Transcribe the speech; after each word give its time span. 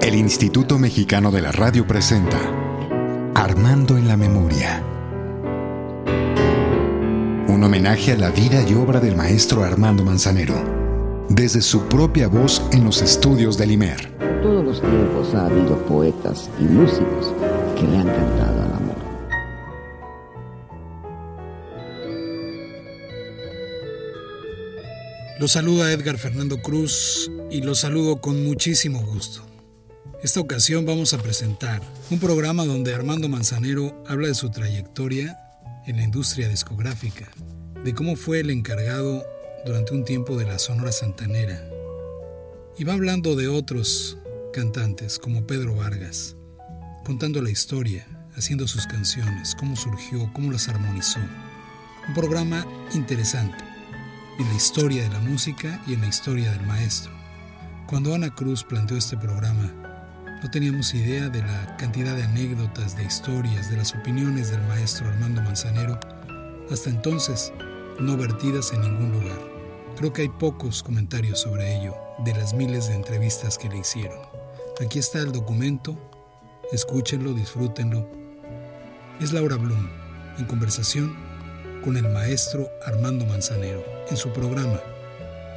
El 0.00 0.14
Instituto 0.14 0.78
Mexicano 0.78 1.30
de 1.30 1.40
la 1.40 1.52
Radio 1.52 1.86
presenta 1.86 2.38
Armando 3.34 3.96
en 3.96 4.08
la 4.08 4.16
Memoria. 4.16 4.82
Un 7.48 7.62
homenaje 7.62 8.12
a 8.12 8.16
la 8.16 8.30
vida 8.30 8.62
y 8.68 8.74
obra 8.74 9.00
del 9.00 9.16
maestro 9.16 9.62
Armando 9.62 10.04
Manzanero, 10.04 10.54
desde 11.28 11.62
su 11.62 11.86
propia 11.86 12.28
voz 12.28 12.62
en 12.72 12.84
los 12.84 13.00
estudios 13.00 13.56
del 13.56 13.72
IMER. 13.72 14.12
En 14.20 14.42
todos 14.42 14.64
los 14.64 14.80
tiempos 14.80 15.34
ha 15.34 15.46
habido 15.46 15.76
poetas 15.86 16.50
y 16.58 16.64
músicos 16.64 17.32
que 17.76 17.86
le 17.86 17.98
han 17.98 18.08
cantado 18.08 18.62
al 18.62 18.72
amor. 18.72 18.96
Lo 25.38 25.48
saluda 25.48 25.92
Edgar 25.92 26.18
Fernando 26.18 26.60
Cruz 26.60 27.30
y 27.52 27.60
lo 27.60 27.74
saludo 27.74 28.22
con 28.22 28.42
muchísimo 28.44 29.04
gusto. 29.04 29.44
Esta 30.22 30.40
ocasión 30.40 30.86
vamos 30.86 31.12
a 31.12 31.18
presentar 31.18 31.82
un 32.10 32.18
programa 32.18 32.64
donde 32.64 32.94
Armando 32.94 33.28
Manzanero 33.28 34.02
habla 34.08 34.28
de 34.28 34.34
su 34.34 34.50
trayectoria 34.50 35.38
en 35.86 35.96
la 35.96 36.02
industria 36.02 36.48
discográfica, 36.48 37.30
de 37.84 37.92
cómo 37.92 38.16
fue 38.16 38.40
el 38.40 38.48
encargado 38.48 39.22
durante 39.66 39.92
un 39.92 40.06
tiempo 40.06 40.38
de 40.38 40.46
la 40.46 40.58
Sonora 40.58 40.92
Santanera. 40.92 41.62
Y 42.78 42.84
va 42.84 42.94
hablando 42.94 43.36
de 43.36 43.48
otros 43.48 44.16
cantantes 44.54 45.18
como 45.18 45.46
Pedro 45.46 45.76
Vargas, 45.76 46.36
contando 47.04 47.42
la 47.42 47.50
historia, 47.50 48.06
haciendo 48.34 48.66
sus 48.66 48.86
canciones, 48.86 49.54
cómo 49.56 49.76
surgió, 49.76 50.32
cómo 50.32 50.52
las 50.52 50.68
armonizó. 50.68 51.20
Un 52.08 52.14
programa 52.14 52.66
interesante 52.94 53.62
en 54.38 54.48
la 54.48 54.54
historia 54.54 55.02
de 55.02 55.10
la 55.10 55.20
música 55.20 55.82
y 55.86 55.92
en 55.92 56.00
la 56.00 56.08
historia 56.08 56.50
del 56.50 56.66
maestro. 56.66 57.21
Cuando 57.92 58.14
Ana 58.14 58.34
Cruz 58.34 58.64
planteó 58.64 58.96
este 58.96 59.18
programa, 59.18 59.70
no 60.42 60.50
teníamos 60.50 60.94
idea 60.94 61.28
de 61.28 61.42
la 61.42 61.76
cantidad 61.76 62.16
de 62.16 62.22
anécdotas, 62.22 62.96
de 62.96 63.04
historias, 63.04 63.68
de 63.68 63.76
las 63.76 63.94
opiniones 63.94 64.50
del 64.50 64.62
maestro 64.62 65.08
Armando 65.08 65.42
Manzanero, 65.42 66.00
hasta 66.70 66.88
entonces 66.88 67.52
no 68.00 68.16
vertidas 68.16 68.72
en 68.72 68.80
ningún 68.80 69.12
lugar. 69.12 69.38
Creo 69.98 70.10
que 70.10 70.22
hay 70.22 70.30
pocos 70.30 70.82
comentarios 70.82 71.42
sobre 71.42 71.76
ello, 71.76 71.94
de 72.24 72.32
las 72.32 72.54
miles 72.54 72.88
de 72.88 72.94
entrevistas 72.94 73.58
que 73.58 73.68
le 73.68 73.80
hicieron. 73.80 74.20
Aquí 74.82 74.98
está 74.98 75.18
el 75.18 75.30
documento, 75.30 75.98
escúchenlo, 76.72 77.34
disfrútenlo. 77.34 78.08
Es 79.20 79.34
Laura 79.34 79.56
Blum, 79.56 79.90
en 80.38 80.46
conversación 80.46 81.14
con 81.84 81.98
el 81.98 82.08
maestro 82.08 82.70
Armando 82.86 83.26
Manzanero, 83.26 83.84
en 84.08 84.16
su 84.16 84.32
programa 84.32 84.80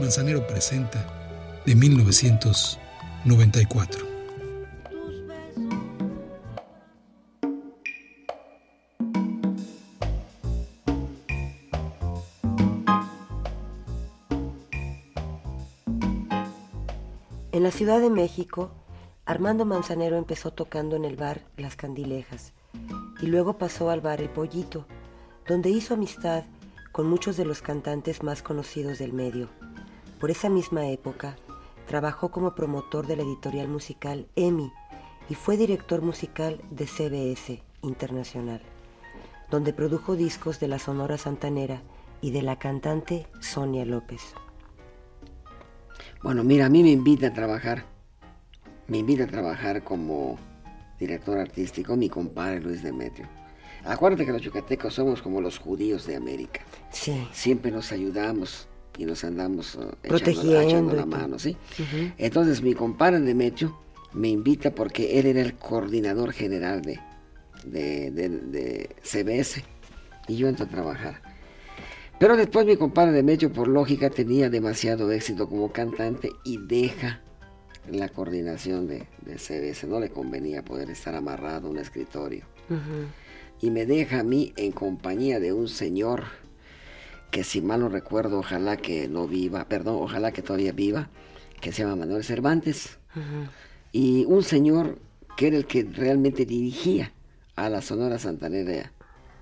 Manzanero 0.02 0.46
Presenta 0.46 1.15
de 1.66 1.76
1994. 1.76 4.06
En 17.52 17.64
la 17.64 17.72
Ciudad 17.72 18.00
de 18.00 18.10
México, 18.10 18.72
Armando 19.26 19.66
Manzanero 19.66 20.18
empezó 20.18 20.52
tocando 20.52 20.96
en 20.96 21.04
el 21.06 21.16
bar 21.16 21.42
Las 21.58 21.76
Candilejas 21.76 22.54
y 23.22 23.28
luego 23.28 23.58
pasó 23.58 23.90
al 23.90 24.02
bar 24.02 24.22
El 24.22 24.30
Pollito, 24.30 24.86
donde 25.48 25.72
hizo 25.72 25.96
amistad 25.96 26.44
con 26.92 27.08
muchos 27.08 27.38
de 27.38 27.46
los 27.46 27.64
cantantes 27.64 28.22
más 28.22 28.44
conocidos 28.44 29.00
del 29.00 29.14
medio. 29.14 29.50
Por 30.20 30.30
esa 30.32 30.50
misma 30.50 30.90
época, 30.90 31.38
trabajó 31.88 32.31
como 32.31 32.55
promotor 32.55 33.08
de 33.08 33.16
la 33.16 33.23
editorial 33.23 33.67
musical 33.67 34.28
EMI 34.36 34.72
y 35.30 35.36
fue 35.36 35.58
director 35.58 36.02
musical 36.02 36.61
de 36.69 36.88
CBS 36.88 37.64
Internacional, 37.81 38.61
donde 39.50 39.73
produjo 39.73 40.16
discos 40.16 40.59
de 40.59 40.67
la 40.67 40.79
Sonora 40.79 41.18
Santanera 41.18 41.81
y 42.22 42.31
de 42.31 42.41
la 42.41 42.57
cantante 42.57 43.28
Sonia 43.40 43.85
López. 43.85 44.22
Bueno, 46.24 46.44
mira, 46.44 46.66
a 46.66 46.69
mí 46.69 46.81
me 46.81 46.91
invita 46.91 47.28
a 47.28 47.34
trabajar. 47.34 47.85
Me 48.88 48.97
invita 49.00 49.25
a 49.25 49.28
trabajar 49.28 49.84
como 49.84 50.38
director 51.00 51.38
artístico 51.38 51.95
mi 51.95 52.09
compadre 52.09 52.62
Luis 52.62 52.81
Demetrio. 52.81 53.28
Acuérdate 53.84 54.25
que 54.25 54.31
los 54.31 54.41
yucatecos 54.41 54.95
somos 54.95 55.22
como 55.22 55.41
los 55.41 55.59
judíos 55.59 56.07
de 56.07 56.16
América. 56.16 56.62
Sí. 56.90 57.28
Siempre 57.31 57.72
nos 57.72 57.91
ayudamos 57.91 58.68
y 58.97 59.06
nos 59.06 59.23
andamos 59.23 59.75
uh, 59.75 59.91
Protegiendo 60.07 60.61
echando, 60.61 60.94
la 60.95 61.06
mano, 61.06 61.38
¿sí? 61.39 61.57
Ujú. 61.79 62.11
Entonces 62.17 62.61
mi 62.61 62.73
compadre 62.73 63.19
Demetrio 63.19 63.78
me 64.13 64.29
invita 64.29 64.72
porque 64.72 65.19
él 65.19 65.25
era 65.25 65.41
el 65.41 65.56
coordinador 65.56 66.31
general 66.31 66.81
de, 66.81 67.00
de, 67.66 68.11
de- 68.11 68.29
de 68.29 68.89
CBS 69.03 69.63
y 70.28 70.38
yo 70.38 70.47
entro 70.47 70.66
a 70.66 70.69
trabajar. 70.69 71.22
Pero 72.17 72.38
después 72.38 72.66
mi 72.66 72.78
compadre 72.78 73.11
Demetrio, 73.11 73.51
por 73.51 73.67
lógica, 73.67 74.09
tenía 74.09 74.50
demasiado 74.50 75.12
éxito 75.12 75.50
como 75.50 75.72
cantante 75.73 76.31
y 76.45 76.57
deja 76.57 77.19
la 77.91 78.07
coordinación 78.07 78.88
de, 78.88 79.07
de 79.25 79.38
CBS. 79.38 79.85
No 79.88 80.00
le 80.00 80.09
convenía 80.09 80.63
poder 80.63 80.89
estar 80.89 81.13
amarrado 81.13 81.67
a 81.67 81.72
un 81.72 81.77
escritorio. 81.77 82.45
Ujú. 82.69 83.09
Y 83.62 83.69
me 83.69 83.85
deja 83.85 84.22
a 84.22 84.23
mí 84.23 84.53
en 84.56 84.72
compañía 84.72 85.39
de 85.41 85.51
un 85.51 85.67
señor 85.67 86.23
que 87.35 87.44
si 87.44 87.59
mal 87.62 87.81
no 87.81 87.90
recuerdo, 87.90 88.40
ojalá 88.40 88.78
que 88.78 89.09
no 89.09 89.28
viva, 89.28 89.66
perdón, 89.68 89.97
ojalá 90.01 90.31
que 90.31 90.41
todavía 90.41 90.72
viva, 90.72 91.09
que 91.59 91.73
se 91.73 91.84
llama 91.84 91.97
Manuel 91.97 92.23
Cervantes. 92.23 92.97
Y 93.91 94.23
un 94.23 94.41
señor 94.41 95.00
que 95.35 95.47
era 95.47 95.57
el 95.57 95.66
que 95.66 95.84
realmente 95.84 96.45
dirigía 96.45 97.12
a 97.57 97.68
la 97.68 97.81
Sonora 97.81 98.19
Santanera, 98.19 98.94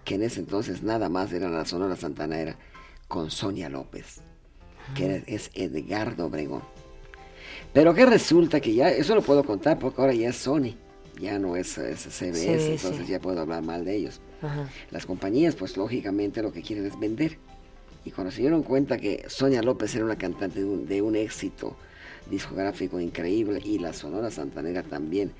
que 0.06 0.16
en 0.16 0.24
ese 0.24 0.40
entonces 0.40 0.82
nada 0.82 1.08
más 1.08 1.32
era 1.34 1.50
la 1.50 1.66
Sonora 1.66 1.96
Santanera, 1.96 2.58
con 3.08 3.30
Sonia 3.30 3.70
López, 3.70 4.22
que 4.96 5.06
era- 5.06 5.24
es 5.28 5.52
Edgardo 5.54 6.26
Obregón. 6.26 6.64
Pero 7.74 7.94
que 7.94 8.08
resulta 8.08 8.60
que 8.60 8.74
ya, 8.74 8.90
eso 8.90 9.14
lo 9.14 9.22
puedo 9.22 9.44
contar 9.44 9.78
porque 9.78 10.02
ahora 10.02 10.16
ya 10.16 10.30
es 10.30 10.38
Sony, 10.38 10.74
ya 11.22 11.38
no 11.38 11.56
es, 11.56 11.78
es 11.78 12.00
CBS, 12.00 12.74
entonces 12.74 13.08
ya 13.08 13.20
puedo 13.20 13.40
hablar 13.40 13.62
mal 13.62 13.86
de 13.86 13.98
ellos. 13.98 14.20
Ajá. 14.42 14.68
Las 14.90 15.06
compañías, 15.06 15.54
pues 15.54 15.78
lógicamente 15.78 16.42
lo 16.42 16.52
que 16.52 16.64
quieren 16.64 16.88
es 16.88 17.00
vender. 17.00 17.38
Y 18.06 18.12
cuando 18.12 18.32
se 18.32 18.42
dieron 18.42 18.64
cuenta 18.64 18.98
que 18.98 19.26
Sonia 19.28 19.62
López 19.62 19.96
era 19.96 20.06
una 20.06 20.18
cantante 20.18 20.60
de 20.60 20.66
un, 20.66 20.86
de 20.86 21.02
un 21.02 21.16
éxito 21.16 21.76
discográfico 22.30 23.00
increíble 23.00 23.62
y 23.64 23.80
la 23.80 23.94
Sonora 23.94 24.32
Santanera 24.32 24.84
también, 24.84 25.32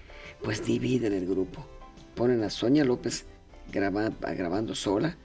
pues 0.44 0.66
dividen 0.66 1.14
el 1.14 1.26
grupo. 1.28 1.66
Ponen 2.16 2.44
a 2.44 2.50
Sonia 2.50 2.84
López 2.86 3.26
graba- 3.72 4.12
grabando 4.36 4.76
sola 4.76 5.18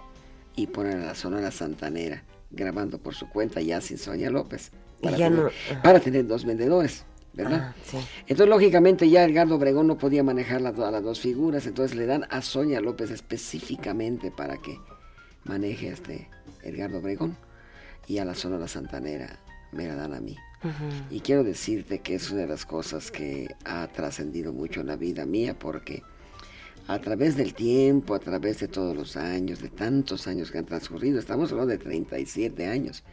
y 0.57 0.67
ponen 0.69 1.03
a 1.03 1.07
la 1.07 1.15
Sonora 1.15 1.51
Santanera 1.51 2.25
grabando 2.51 2.99
por 2.99 3.15
su 3.15 3.29
cuenta 3.29 3.61
ya 3.61 3.81
sin 3.81 3.99
Sonia 3.99 4.31
López. 4.31 4.71
Para, 5.03 5.17
ya 5.17 5.29
tener, 5.29 5.45
no- 5.45 5.49
ajá. 5.71 5.83
para 5.83 6.01
tener 6.01 6.27
dos 6.27 6.45
vendedores, 6.45 7.05
¿verdad? 7.35 7.73
Ah, 7.73 7.75
sí. 7.85 7.99
Entonces, 8.23 8.49
lógicamente, 8.49 9.09
ya 9.09 9.25
Edgardo 9.25 9.55
Obregón 9.57 9.87
no 9.87 9.97
podía 9.99 10.25
manejar 10.25 10.61
las, 10.61 10.77
a 10.79 10.91
las 10.91 11.03
dos 11.05 11.21
figuras, 11.21 11.67
entonces 11.67 11.97
le 11.97 12.07
dan 12.07 12.25
a 12.31 12.43
Sonia 12.43 12.81
López 12.81 13.11
específicamente 13.11 14.31
para 14.33 14.57
que 14.57 14.79
maneje 15.45 15.89
este 15.89 16.29
Edgardo 16.69 16.99
Obregón 16.99 17.37
y 18.07 18.19
a 18.19 18.25
la 18.25 18.35
Sonora 18.35 18.69
Santanera 18.69 19.39
me 19.73 19.87
la 19.87 19.95
dan 19.95 20.15
a 20.15 20.21
mí. 20.21 20.37
Ujú. 20.65 21.15
Y 21.15 21.21
quiero 21.21 21.45
decirte 21.45 22.01
que 22.01 22.15
es 22.15 22.31
una 22.31 22.43
de 22.43 22.47
las 22.49 22.65
cosas 22.67 23.11
que 23.11 23.55
ha 23.65 23.87
trascendido 23.89 24.53
mucho 24.53 24.81
en 24.81 24.87
la 24.89 24.97
vida 24.97 25.25
mía 25.27 25.57
porque 25.59 26.03
a 26.89 26.99
través 27.01 27.37
del 27.37 27.53
tiempo, 27.55 28.15
a 28.15 28.19
través 28.19 28.61
de 28.61 28.69
todos 28.69 28.97
los 28.97 29.17
años, 29.17 29.61
de 29.61 29.69
tantos 29.69 30.27
años 30.27 30.51
que 30.51 30.59
han 30.59 30.65
transcurrido, 30.65 31.19
estamos 31.19 31.53
hablando 31.53 31.73
de 31.73 31.79
37 31.79 32.67
años, 32.67 33.05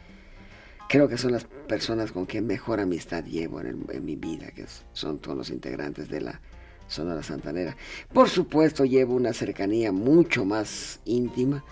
creo 0.88 1.08
que 1.08 1.18
son 1.18 1.32
las 1.32 1.44
personas 1.44 2.10
con 2.10 2.24
quien 2.26 2.46
mejor 2.46 2.80
amistad 2.80 3.24
llevo 3.24 3.60
en, 3.60 3.66
el- 3.66 3.96
en 3.96 4.04
mi 4.04 4.16
vida, 4.16 4.50
que 4.52 4.64
son 4.94 5.18
todos 5.18 5.36
los 5.36 5.50
integrantes 5.50 6.08
de 6.08 6.22
la 6.22 6.40
Sonora 6.88 7.22
Santanera. 7.22 7.76
Por 8.12 8.28
supuesto, 8.30 8.84
llevo 8.84 9.14
una 9.14 9.32
cercanía 9.34 9.92
mucho 9.92 10.44
más 10.44 11.00
íntima 11.04 11.62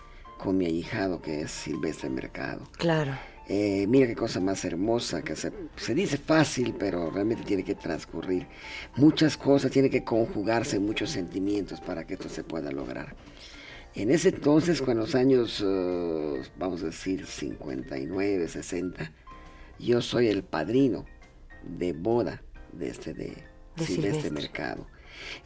con 0.44 0.58
mi 0.58 0.66
ahijado, 0.66 1.22
que 1.22 1.40
es 1.40 1.50
Silvestre 1.50 2.10
Mercado. 2.10 2.68
Claro. 2.76 3.12
Eh, 3.48 3.86
mira 3.88 4.06
qué 4.06 4.14
cosa 4.14 4.40
más 4.40 4.62
hermosa, 4.66 5.22
que 5.22 5.36
se, 5.36 5.50
se 5.74 5.94
dice 5.94 6.18
fácil, 6.18 6.74
pero 6.78 7.10
realmente 7.10 7.44
tiene 7.44 7.64
que 7.64 7.74
transcurrir. 7.74 8.46
Muchas 8.96 9.38
cosas, 9.38 9.70
tiene 9.70 9.88
que 9.88 10.04
conjugarse 10.04 10.78
muchos 10.78 11.08
sentimientos 11.08 11.80
para 11.80 12.06
que 12.06 12.14
esto 12.14 12.28
se 12.28 12.44
pueda 12.44 12.70
lograr. 12.70 13.16
En 13.94 14.10
ese 14.10 14.28
entonces, 14.28 14.82
con 14.82 14.98
los 14.98 15.14
años, 15.14 15.64
eh, 15.66 16.42
vamos 16.58 16.82
a 16.82 16.86
decir, 16.86 17.24
59, 17.24 18.46
60, 18.46 19.12
yo 19.78 20.02
soy 20.02 20.28
el 20.28 20.42
padrino 20.42 21.06
de 21.62 21.94
boda 21.94 22.42
de 22.70 22.88
este 22.88 23.14
de, 23.14 23.24
De 23.76 23.86
Silvestre 23.86 23.86
Silvestre. 23.86 24.30
Mercado. 24.30 24.86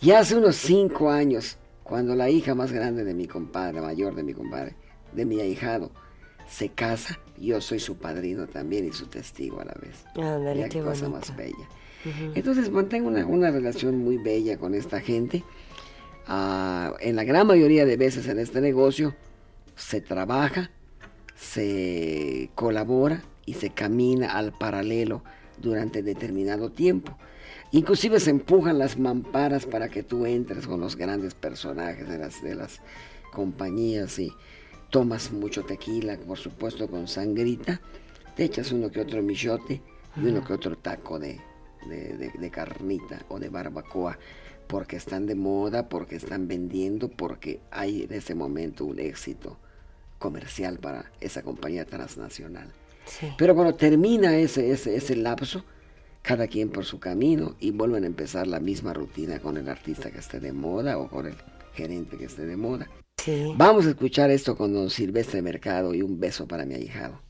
Y 0.01 0.11
hace 0.11 0.35
unos 0.35 0.57
cinco 0.57 1.09
años, 1.09 1.57
cuando 1.85 2.17
la 2.17 2.31
hija 2.31 2.57
más 2.57 2.73
grande 2.73 3.05
de 3.05 3.15
mi 3.15 3.29
compadre, 3.29 3.81
mayor 3.81 4.17
de 4.17 4.25
mi 4.25 4.35
compadre, 4.35 4.75
de 5.13 5.25
mi 5.25 5.41
ahijado, 5.41 5.91
se 6.49 6.71
casa, 6.71 7.19
yo 7.39 7.61
soy 7.61 7.79
su 7.79 7.97
padrino 7.97 8.47
también 8.47 8.87
y 8.87 8.93
su 8.93 9.07
testigo 9.07 9.61
a 9.61 9.65
la 9.65 9.75
vez. 9.75 10.05
Ándale, 10.17 10.69
qué 10.69 10.81
cosa 10.81 11.09
bonito. 11.09 11.11
más 11.11 11.37
bella. 11.37 11.69
Entonces 12.35 12.71
mantengo 12.71 13.09
una, 13.09 13.51
relación 13.51 13.99
muy 13.99 14.19
bella 14.19 14.57
con 14.57 14.75
esta 14.75 15.01
gente. 15.01 15.45
Ah, 16.27 16.95
en 17.01 17.17
la 17.17 17.25
gran 17.25 17.47
mayoría 17.47 17.85
de 17.85 17.97
veces 17.97 18.29
en 18.29 18.39
este 18.39 18.61
negocio 18.61 19.15
se 19.77 20.01
trabaja, 20.01 20.71
se 21.35 22.51
colabora 22.55 23.23
y 23.47 23.55
se 23.55 23.71
camina 23.71 24.33
al 24.33 24.53
paralelo 24.53 25.23
durante 25.61 26.03
determinado 26.03 26.71
tiempo. 26.71 27.17
Inclusive 27.71 28.21
se 28.21 28.31
empujan 28.31 28.79
las 28.79 28.99
mamparas 28.99 29.67
para 29.67 29.89
que 29.89 30.03
tú 30.03 30.27
entres 30.27 30.67
con 30.67 30.81
los 30.81 30.97
grandes 30.97 31.35
personajes 31.35 32.09
de 32.09 32.19
las, 32.19 32.43
de 32.43 32.55
las 32.55 32.81
compañías 33.33 34.19
y 34.19 34.33
tomas 34.91 35.33
mucho 35.33 35.65
tequila, 35.65 36.17
por 36.19 36.39
supuesto 36.39 36.89
con 36.89 37.09
sangrita, 37.09 37.81
te 38.37 38.45
echas 38.45 38.73
uno 38.73 38.91
que 38.91 39.01
otro 39.01 39.23
michote 39.23 39.83
y 40.17 40.21
uno 40.21 40.45
que 40.45 40.53
otro 40.53 40.77
taco 40.77 41.19
de, 41.19 41.41
de, 41.87 42.51
carnita 42.51 43.25
o 43.29 43.39
de 43.39 43.49
barbacoa, 43.49 44.19
porque 44.67 44.97
están 44.97 45.27
de 45.27 45.35
moda, 45.35 45.89
porque 45.89 46.17
están 46.17 46.49
vendiendo, 46.49 47.09
porque 47.09 47.61
hay 47.71 48.03
en 48.03 48.13
ese 48.13 48.35
momento 48.35 48.85
un 48.85 48.99
éxito 48.99 49.59
comercial 50.19 50.79
para 50.79 51.11
esa 51.21 51.43
compañía 51.43 51.85
transnacional. 51.85 52.73
Pero 53.39 53.55
cuando 53.55 53.75
termina 53.75 54.37
ese, 54.37 54.71
ese, 54.71 54.97
ese 54.97 55.17
lapso, 55.17 55.65
cada 56.23 56.47
quien 56.47 56.69
por 56.71 56.85
su 56.85 56.99
camino 57.01 57.57
y 57.59 57.71
vuelven 57.71 58.05
a 58.05 58.09
empezar 58.09 58.47
la 58.47 58.61
misma 58.61 58.93
rutina 58.93 59.39
con 59.39 59.57
el 59.57 59.69
artista 59.69 60.11
que 60.11 60.19
esté 60.19 60.41
de 60.41 60.53
moda 60.53 60.99
o 60.99 61.09
con 61.09 61.27
el 61.27 61.37
gerente 61.75 62.19
que 62.19 62.27
esté 62.27 62.45
de 62.45 62.57
moda. 62.57 62.89
Vamos 63.57 63.87
a 63.87 63.91
escuchar 63.91 64.31
esto 64.31 64.57
con 64.57 64.73
don 64.73 64.91
Silvestre 64.91 65.43
Mercado 65.43 65.95
y 65.95 66.03
un 66.03 66.19
beso 66.19 66.47
para 66.47 66.65
mi 66.65 66.75
ahijado. 66.75 67.21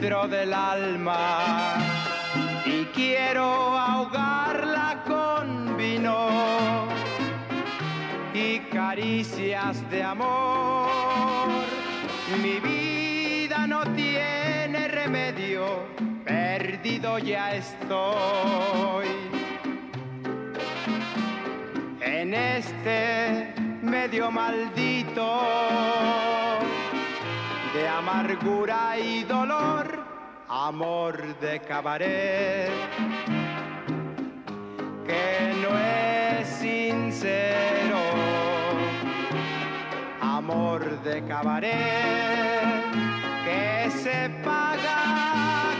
Del 0.00 0.54
alma 0.54 1.76
y 2.64 2.86
quiero 2.86 3.44
ahogarla 3.44 5.04
con 5.06 5.76
vino 5.76 6.86
y 8.32 8.60
caricias 8.60 9.88
de 9.90 10.02
amor. 10.02 10.88
Mi 12.42 12.60
vida 12.60 13.66
no 13.66 13.82
tiene 13.92 14.88
remedio, 14.88 15.66
perdido 16.24 17.18
ya 17.18 17.56
estoy. 17.56 19.06
En 22.00 22.32
este 22.32 23.52
medio 23.82 24.30
maldito 24.30 26.39
de 27.72 27.88
amargura 27.88 28.98
y 28.98 29.22
dolor 29.24 29.86
amor 30.48 31.38
de 31.38 31.60
cabaret 31.60 32.70
que 35.06 35.54
no 35.62 35.78
es 35.78 36.48
sincero, 36.48 37.98
amor 40.20 41.00
de 41.02 41.22
cabaret 41.24 42.82
que 43.44 43.90
se 43.90 44.28
paga 44.42 45.02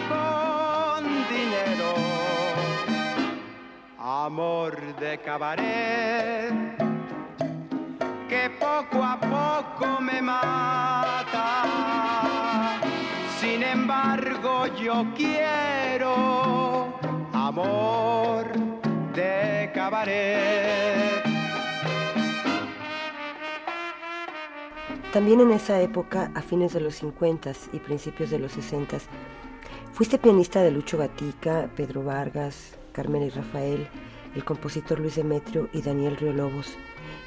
con 0.09 1.05
dinero, 1.29 1.95
amor 3.99 4.77
de 5.01 5.19
cabaret 5.19 6.90
poco 8.49 9.03
a 9.03 9.19
poco 9.21 10.01
me 10.01 10.23
mata 10.23 11.11
sin 13.41 13.63
embargo, 13.63 14.67
yo 14.77 15.07
quiero 15.17 16.93
amor 17.33 18.47
de 19.15 19.71
cabaret. 19.75 21.25
También 25.11 25.41
en 25.41 25.53
esa 25.53 25.81
época, 25.81 26.31
a 26.35 26.43
fines 26.43 26.75
de 26.75 26.81
los 26.81 26.97
50 26.97 27.53
y 27.73 27.79
principios 27.79 28.29
de 28.29 28.39
los 28.39 28.53
60, 28.53 28.99
fuiste 29.93 30.19
pianista 30.19 30.61
de 30.63 30.71
Lucho 30.71 30.99
Gatica, 30.99 31.71
Pedro 31.75 32.05
Vargas, 32.05 32.79
Carmen 32.93 33.23
y 33.23 33.31
Rafael, 33.31 33.89
el 34.35 34.45
compositor 34.45 35.01
Luis 35.01 35.17
Demetrio 35.17 35.71
y 35.73 35.81
Daniel 35.81 36.19
Río 36.19 36.35
Lobos. 36.35 36.77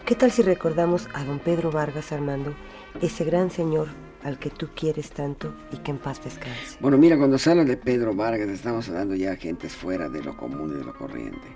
¿Qué 0.06 0.16
tal 0.16 0.32
si 0.32 0.42
recordamos 0.42 1.08
a 1.14 1.24
don 1.24 1.40
Pedro 1.40 1.72
Vargas 1.72 2.12
Armando, 2.12 2.54
ese 3.02 3.24
gran 3.24 3.50
señor 3.50 3.88
al 4.22 4.38
que 4.38 4.50
tú 4.50 4.68
quieres 4.76 5.12
tanto 5.12 5.56
y 5.72 5.78
que 5.78 5.92
en 5.92 5.98
paz 5.98 6.22
descanse. 6.22 6.78
Bueno, 6.82 6.98
mira, 6.98 7.18
cuando 7.18 7.38
se 7.38 7.50
habla 7.52 7.64
de 7.64 7.78
Pedro 7.78 8.14
Vargas, 8.14 8.50
estamos 8.50 8.90
hablando 8.90 9.16
ya 9.16 9.30
de 9.30 9.38
gentes 9.38 9.74
fuera 9.74 10.10
de 10.10 10.22
lo 10.22 10.36
común 10.36 10.74
y 10.74 10.78
de 10.80 10.84
lo 10.84 10.94
corriente. 10.94 11.56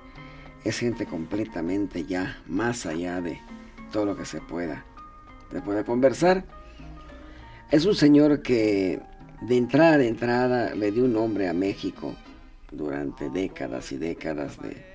Es 0.64 0.80
gente 0.80 1.06
completamente 1.06 2.06
ya 2.06 2.42
más 2.48 2.86
allá 2.86 3.20
de 3.20 3.38
todo 3.92 4.06
lo 4.06 4.16
que 4.16 4.24
se 4.24 4.40
pueda, 4.40 4.86
se 5.52 5.62
pueda 5.62 5.84
conversar. 5.84 6.46
Es 7.70 7.86
un 7.86 7.96
señor 7.96 8.42
que 8.42 9.02
de 9.42 9.58
entrada 9.58 9.98
de 9.98 10.08
entrada 10.08 10.74
le 10.74 10.94
dio 10.94 11.04
un 11.04 11.12
nombre 11.12 11.50
a 11.50 11.54
México 11.54 12.16
durante 12.72 13.30
décadas 13.30 13.92
y 13.92 13.98
décadas 13.98 14.58
de 14.62 14.86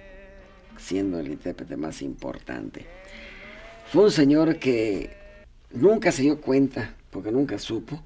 siendo 0.78 1.20
el 1.20 1.28
intérprete 1.28 1.76
más 1.76 2.00
importante. 2.00 3.01
Fue 3.92 4.04
un 4.04 4.10
señor 4.10 4.58
que 4.58 5.10
nunca 5.70 6.12
se 6.12 6.22
dio 6.22 6.40
cuenta 6.40 6.94
porque 7.10 7.30
nunca 7.30 7.58
supo 7.58 8.02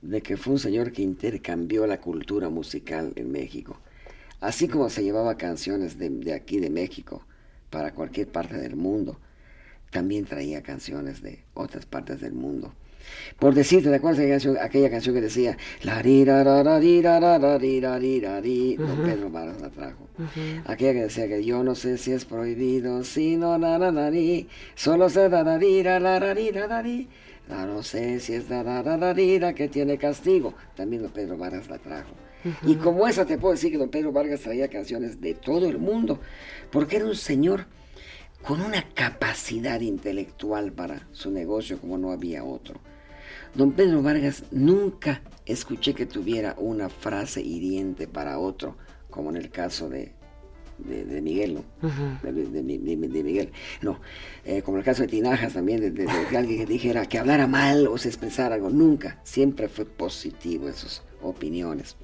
de 0.00 0.20
que 0.20 0.36
fue 0.36 0.52
un 0.52 0.60
señor 0.60 0.92
que 0.92 1.02
intercambió 1.02 1.84
la 1.88 2.00
cultura 2.00 2.48
musical 2.48 3.12
en 3.16 3.32
México. 3.32 3.76
Así 4.40 4.68
como 4.68 4.88
se 4.88 5.02
llevaba 5.02 5.36
canciones 5.36 5.98
de, 5.98 6.32
aquí 6.32 6.60
de 6.60 6.70
México 6.70 7.24
para 7.70 7.92
cualquier 7.92 8.28
parte 8.28 8.56
del 8.56 8.76
mundo, 8.76 9.18
también 9.90 10.26
traía 10.26 10.62
canciones 10.62 11.22
de 11.22 11.40
otras 11.54 11.86
partes 11.86 12.20
del 12.20 12.34
mundo. 12.34 12.72
Por 13.40 13.52
decirte, 13.52 13.88
¿te 13.88 13.96
acuerdas 13.96 14.18
de 14.18 14.26
aquella 14.26 14.34
canción, 14.36 14.58
aquella 14.64 14.90
canción 14.90 15.14
que 15.16 15.22
decía 15.22 15.58
la 15.82 16.02
ri 16.02 16.24
ra 16.24 16.44
ra 16.44 16.62
ra 16.62 16.78
ri 16.78 17.02
ra 17.02 17.18
ra 17.18 17.36
ra 17.36 17.58
ri 17.58 17.80
ra 17.80 17.98
ri 17.98 18.20
ra 18.20 18.40
ri? 18.40 18.76
Don 18.76 19.02
Pedro 19.02 19.28
Varas 19.28 19.60
la 19.60 19.70
trajo. 19.70 20.05
Aquella 20.64 20.92
que 20.92 21.02
decía 21.02 21.28
que 21.28 21.44
yo 21.44 21.62
no 21.62 21.74
sé 21.74 21.98
si 21.98 22.12
es 22.12 22.24
prohibido, 22.24 23.04
si 23.04 23.36
no 23.36 23.58
na 23.58 23.78
na 23.78 23.90
na 23.92 24.08
ri, 24.08 24.48
solo 24.74 25.08
se 25.10 25.28
da 25.28 25.42
ra 25.42 25.58
ra 25.58 26.18
ra 26.18 26.34
ri 26.34 26.50
ra 26.50 26.66
ra 26.66 26.82
ri. 26.82 27.08
La 27.48 27.64
no 27.64 27.82
sé 27.82 28.18
si 28.18 28.34
es 28.34 28.48
la 28.48 28.64
da, 28.64 29.54
que 29.54 29.68
tiene 29.68 29.98
castigo. 29.98 30.54
También 30.74 31.02
don 31.02 31.12
Pedro 31.12 31.36
Vargas 31.36 31.68
la 31.68 31.78
trajo. 31.78 32.12
Y 32.64 32.76
como 32.76 33.06
esa 33.06 33.24
te 33.24 33.38
puedo 33.38 33.54
decir 33.54 33.70
que 33.70 33.78
don 33.78 33.90
Pedro 33.90 34.12
Vargas 34.12 34.40
traía 34.40 34.68
canciones 34.68 35.20
de 35.20 35.34
todo 35.34 35.68
el 35.68 35.78
mundo, 35.78 36.20
porque 36.70 36.96
era 36.96 37.06
un 37.06 37.16
señor 37.16 37.66
con 38.42 38.60
una 38.60 38.82
capacidad 38.94 39.80
intelectual 39.80 40.72
para 40.72 41.08
su 41.12 41.30
negocio 41.30 41.80
como 41.80 41.98
no 41.98 42.12
había 42.12 42.44
otro. 42.44 42.80
Don 43.54 43.72
Pedro 43.72 44.02
Vargas 44.02 44.44
nunca 44.50 45.22
escuché 45.46 45.94
que 45.94 46.06
tuviera 46.06 46.54
una 46.58 46.88
frase 46.88 47.40
hiriente 47.40 48.06
para 48.06 48.38
otro, 48.38 48.76
como 49.16 49.30
en 49.30 49.36
el 49.36 49.50
caso 49.50 49.88
de 49.88 50.12
de, 50.78 51.22
Miguel, 51.22 51.54
¿no? 51.54 51.64
de, 52.22 53.22
Miguel. 53.22 53.50
No, 53.80 54.00
eh, 54.44 54.62
como 54.62 54.78
el 54.78 54.84
caso 54.84 55.02
de 55.02 55.08
Tinajas 55.08 55.54
también, 55.54 55.94
de, 55.94 56.08
alguien 56.36 56.58
que 56.58 56.66
dijera 56.66 57.06
que 57.06 57.18
hablara 57.18 57.46
mal 57.46 57.86
o 57.86 57.98
se 57.98 58.08
expresara 58.08 58.56
algo. 58.56 58.70
Nunca, 58.70 59.18
siempre 59.24 59.68
fue 59.68 59.84
positivo 59.84 60.68
en 60.68 60.74
sus 60.74 61.02
opiniones. 61.22 61.96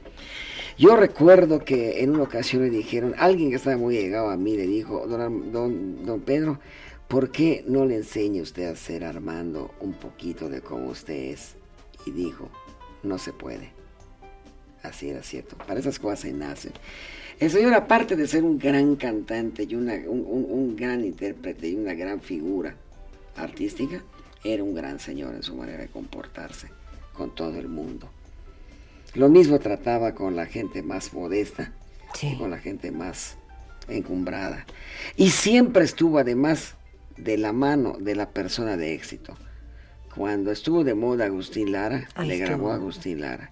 Yo 0.79 0.97
recuerdo 0.97 1.61
que 1.61 2.03
en 2.03 2.11
una 2.11 2.23
ocasión 2.23 2.63
le 2.63 2.71
dijeron, 2.71 3.15
alguien 3.19 3.51
que 3.51 3.57
estaba 3.57 3.77
muy 3.77 3.95
llegado 3.95 4.31
a 4.31 4.37
mí 4.37 4.57
le 4.57 4.67
dijo, 4.67 5.07
don, 5.07 5.53
don, 5.53 6.05
don 6.05 6.21
Pedro, 6.21 6.61
¿por 7.09 7.31
qué 7.31 7.65
no 7.69 7.85
le 7.85 7.97
enseña 7.97 8.43
usted 8.43 8.71
a 8.71 8.77
ser 8.77 9.05
Armando 9.05 9.71
un 9.81 9.93
poquito 9.93 10.49
de 10.49 10.63
cómo 10.63 10.89
usted 10.89 11.33
es? 11.33 11.57
Y 12.07 12.11
dijo, 12.11 12.49
no 13.03 13.19
se 13.19 13.33
puede. 13.33 13.82
Así 14.83 15.11
era 15.11 15.23
cierto, 15.23 15.57
para 15.57 15.81
esas 15.81 15.99
cosas 15.99 16.21
se 16.21 16.33
nacen. 16.33 16.73
El 17.39 17.51
señor, 17.51 17.75
aparte 17.75 18.17
de 18.17 18.27
ser 18.27 18.45
un 18.45 18.59
gran 18.59 18.97
cantante 18.97 19.65
y 19.69 19.75
un, 19.75 20.77
gran 20.77 21.05
intérprete 21.05 21.69
y 21.69 21.75
una 21.75 21.95
gran 21.95 22.21
figura 22.21 22.77
artística, 23.37 24.03
era 24.45 24.63
un 24.63 24.75
gran 24.75 24.99
señor 24.99 25.35
en 25.35 25.43
su 25.43 25.55
manera 25.55 25.83
de 25.83 25.89
comportarse 25.89 26.69
con 27.13 27.35
todo 27.35 27.59
el 27.59 27.69
mundo. 27.69 28.09
Lo 29.15 29.29
mismo 29.29 29.59
trataba 29.59 30.15
con 30.15 30.37
la 30.37 30.47
gente 30.47 30.83
más 30.83 31.13
modesta, 31.13 31.73
con 32.39 32.51
la 32.51 32.59
gente 32.59 32.91
más 32.91 33.37
encumbrada. 33.89 34.67
Y 35.17 35.31
siempre 35.31 35.85
estuvo 35.85 36.19
además 36.19 36.75
de 37.17 37.39
la 37.39 37.53
mano 37.53 37.97
de 37.99 38.15
la 38.15 38.31
persona 38.31 38.77
de 38.77 38.95
éxito. 38.95 39.37
Cuando 40.15 40.51
estuvo 40.51 40.85
de 40.85 40.95
moda 40.95 41.27
Agustín 41.27 41.73
Lara, 41.73 42.09
le 42.25 42.39
grabó 42.39 42.71
a 42.71 42.77
Agustín 42.77 43.21
Lara. 43.21 43.51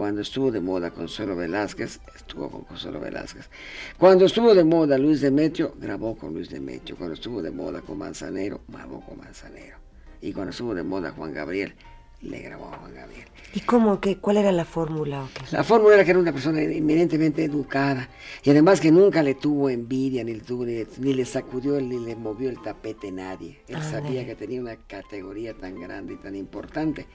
Cuando 0.00 0.22
estuvo 0.22 0.50
de 0.50 0.62
moda 0.62 0.92
Consuelo 0.92 1.36
Velázquez, 1.36 2.00
estuvo 2.16 2.48
con 2.48 2.62
Consuelo 2.62 3.00
Velázquez. 3.00 3.50
Cuando 3.98 4.24
estuvo 4.24 4.54
de 4.54 4.64
moda 4.64 4.96
Luis 4.96 5.20
Demetrio, 5.20 5.74
grabó 5.78 6.16
con 6.16 6.32
Luis 6.32 6.48
Demetrio. 6.48 6.96
Cuando 6.96 7.12
estuvo 7.12 7.42
de 7.42 7.50
moda 7.50 7.82
con 7.82 7.98
Manzanero, 7.98 8.62
grabó 8.66 9.02
con 9.02 9.18
Manzanero. 9.18 9.76
Y 10.22 10.32
cuando 10.32 10.52
estuvo 10.52 10.74
de 10.74 10.84
moda 10.84 11.10
Juan 11.10 11.34
Gabriel, 11.34 11.74
le 12.22 12.38
grabó 12.38 12.72
a 12.72 12.78
Juan 12.78 12.94
Gabriel. 12.94 13.26
¿Y 13.52 13.60
cómo? 13.60 14.00
que 14.00 14.16
¿Cuál 14.16 14.38
era 14.38 14.52
la 14.52 14.64
fórmula? 14.64 15.28
La 15.50 15.64
fórmula 15.64 15.96
era 15.96 16.04
que 16.06 16.12
era 16.12 16.20
una 16.20 16.32
persona 16.32 16.62
eminentemente 16.62 17.44
educada 17.44 18.08
y 18.42 18.48
además 18.48 18.80
que 18.80 18.90
nunca 18.90 19.22
le 19.22 19.34
tuvo 19.34 19.68
envidia, 19.68 20.24
ni 20.24 20.32
le, 20.32 20.40
tuvo, 20.40 20.64
ni, 20.64 21.12
le 21.12 21.24
sacudió, 21.26 21.78
ni 21.78 21.98
le 21.98 22.16
movió 22.16 22.48
el 22.48 22.62
tapete 22.62 23.12
nadie. 23.12 23.60
Él 23.68 23.82
sabía 23.82 24.24
que 24.24 24.34
tenía 24.34 24.62
una 24.62 24.76
categoría 24.76 25.52
tan 25.52 25.78
grande 25.78 26.14
y 26.14 26.16
tan 26.16 26.34
importante 26.36 27.06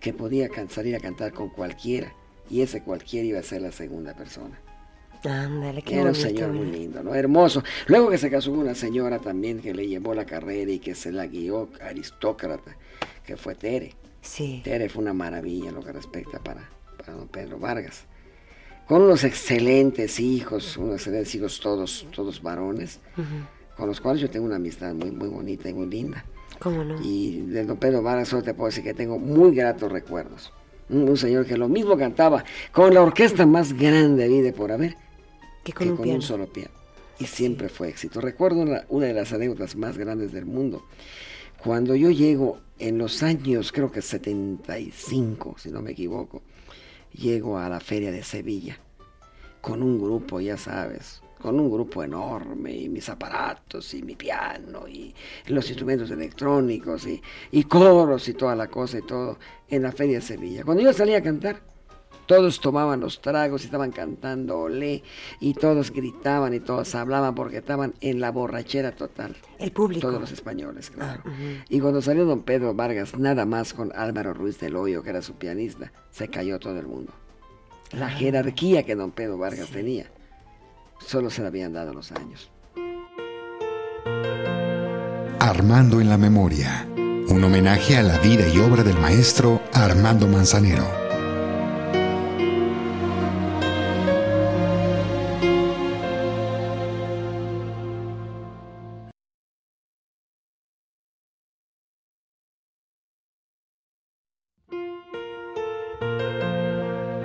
que 0.00 0.12
podía 0.12 0.48
salir 0.68 0.96
a 0.96 0.98
cantar 0.98 1.32
con 1.32 1.50
cualquiera 1.50 2.12
y 2.50 2.60
ese 2.60 2.82
cualquiera 2.82 3.26
iba 3.26 3.38
a 3.38 3.42
ser 3.42 3.62
la 3.62 3.72
segunda 3.72 4.14
persona. 4.14 4.60
Ándale, 5.24 5.82
qué 5.82 6.00
Era 6.00 6.10
un 6.10 6.14
señor 6.14 6.52
muy 6.52 6.66
lindo, 6.66 7.02
¿no? 7.02 7.14
Hermoso. 7.14 7.62
Luego 7.86 8.10
que 8.10 8.18
se 8.18 8.30
casó 8.30 8.50
con 8.50 8.60
una 8.60 8.74
señora 8.74 9.18
también 9.18 9.60
que 9.60 9.72
le 9.72 9.86
llevó 9.88 10.14
la 10.14 10.26
carrera 10.26 10.70
y 10.70 10.78
que 10.78 10.94
se 10.94 11.12
la 11.12 11.26
guió, 11.26 11.70
aristócrata, 11.80 12.76
que 13.24 13.36
fue 13.36 13.54
Tere. 13.54 13.94
Sí. 14.20 14.60
Tere 14.62 14.88
fue 14.88 15.02
una 15.02 15.14
maravilla 15.14 15.70
lo 15.70 15.82
que 15.82 15.92
respecta 15.92 16.38
para, 16.40 16.68
para 16.98 17.14
don 17.14 17.28
Pedro 17.28 17.58
Vargas. 17.58 18.04
Con 18.86 19.00
unos 19.00 19.24
excelentes 19.24 20.20
hijos, 20.20 20.76
unos 20.76 20.96
excelentes 20.96 21.34
hijos 21.34 21.58
todos, 21.58 22.06
todos 22.14 22.42
varones, 22.42 23.00
con 23.78 23.86
los 23.86 24.00
cuales 24.02 24.20
yo 24.20 24.28
tengo 24.28 24.44
una 24.44 24.56
amistad 24.56 24.92
muy, 24.92 25.10
muy 25.10 25.28
bonita 25.28 25.70
y 25.70 25.74
muy 25.74 25.86
linda. 25.86 26.22
¿Cómo 26.58 26.84
no? 26.84 27.00
Y 27.02 27.40
de 27.46 27.64
don 27.64 27.78
Pedro 27.78 28.02
Vargas 28.02 28.28
solo 28.28 28.42
te 28.42 28.52
puedo 28.52 28.68
decir 28.68 28.84
que 28.84 28.92
tengo 28.92 29.18
muy 29.18 29.54
gratos 29.54 29.90
recuerdos. 29.90 30.52
Un, 30.90 31.16
señor 31.16 31.46
que 31.46 31.56
lo 31.56 31.68
mismo 31.68 31.96
cantaba 31.96 32.44
con 32.72 32.92
la 32.92 33.02
orquesta 33.02 33.46
más 33.46 33.72
grande 33.72 34.28
de 34.28 34.52
por 34.52 34.70
haber 34.70 34.96
que 35.62 35.72
con, 35.72 35.98
un, 35.98 36.22
solo 36.22 36.46
piano. 36.46 36.70
Y 37.18 37.24
siempre 37.24 37.68
fue 37.68 37.88
éxito. 37.88 38.20
Recuerdo 38.20 38.60
una, 38.60 38.84
una 38.88 39.06
de 39.06 39.14
las 39.14 39.32
anécdotas 39.32 39.76
más 39.76 39.96
grandes 39.96 40.32
del 40.32 40.44
mundo. 40.44 40.84
Cuando 41.62 41.94
yo 41.94 42.10
llego 42.10 42.58
en 42.78 42.98
los 42.98 43.22
años, 43.22 43.72
creo 43.72 43.90
que 43.90 44.02
75, 44.02 45.56
si 45.58 45.70
no 45.70 45.80
me 45.80 45.92
equivoco, 45.92 46.42
llego 47.12 47.58
a 47.58 47.68
la 47.68 47.80
feria 47.80 48.10
de 48.10 48.22
Sevilla 48.22 48.78
con 49.64 49.82
un 49.82 49.98
grupo, 49.98 50.40
ya 50.40 50.58
sabes, 50.58 51.22
con 51.44 51.60
un 51.60 51.70
grupo 51.70 52.02
enorme 52.02 52.72
y 52.72 52.88
mis 52.88 53.06
aparatos 53.10 53.92
y 53.92 54.02
mi 54.02 54.16
piano 54.16 54.88
y 54.88 55.14
los 55.48 55.68
instrumentos 55.68 56.10
electrónicos 56.10 57.06
y, 57.06 57.20
y 57.50 57.64
coros 57.64 58.26
y 58.28 58.32
toda 58.32 58.56
la 58.56 58.68
cosa 58.68 58.96
y 58.96 59.02
todo 59.02 59.36
en 59.68 59.82
la 59.82 59.92
feria 59.92 60.20
de 60.20 60.22
Sevilla. 60.22 60.64
Cuando 60.64 60.82
yo 60.82 60.90
salí 60.94 61.12
a 61.12 61.22
cantar, 61.22 61.60
todos 62.24 62.62
tomaban 62.62 63.00
los 63.00 63.20
tragos 63.20 63.60
y 63.60 63.66
estaban 63.66 63.90
cantando 63.90 64.58
olé 64.58 65.02
y 65.38 65.52
todos 65.52 65.90
gritaban 65.90 66.54
y 66.54 66.60
todos 66.60 66.94
hablaban 66.94 67.34
porque 67.34 67.58
estaban 67.58 67.92
en 68.00 68.20
la 68.20 68.30
borrachera 68.30 68.92
total. 68.92 69.36
El 69.58 69.70
público. 69.70 70.08
Todos 70.08 70.22
los 70.22 70.32
españoles, 70.32 70.88
claro. 70.88 71.24
Ah, 71.26 71.64
y 71.68 71.78
cuando 71.78 72.00
salió 72.00 72.24
don 72.24 72.40
Pedro 72.40 72.72
Vargas, 72.72 73.18
nada 73.18 73.44
más 73.44 73.74
con 73.74 73.92
Álvaro 73.94 74.32
Ruiz 74.32 74.58
del 74.60 74.76
Hoyo, 74.76 75.02
que 75.02 75.10
era 75.10 75.20
su 75.20 75.34
pianista, 75.34 75.92
se 76.10 76.28
cayó 76.28 76.58
todo 76.58 76.78
el 76.78 76.86
mundo. 76.86 77.12
La 77.92 78.08
jerarquía 78.08 78.84
que 78.84 78.94
don 78.94 79.10
Pedro 79.10 79.36
Vargas 79.36 79.68
tenía, 79.68 80.10
solo 81.06 81.30
se 81.30 81.42
le 81.42 81.48
habían 81.48 81.72
dado 81.72 81.92
los 81.92 82.12
años. 82.12 82.50
Armando 85.38 86.00
en 86.00 86.08
la 86.08 86.18
memoria, 86.18 86.88
un 86.96 87.44
homenaje 87.44 87.96
a 87.96 88.02
la 88.02 88.18
vida 88.18 88.48
y 88.48 88.58
obra 88.58 88.82
del 88.82 88.98
maestro 88.98 89.60
Armando 89.72 90.26
Manzanero. 90.26 91.04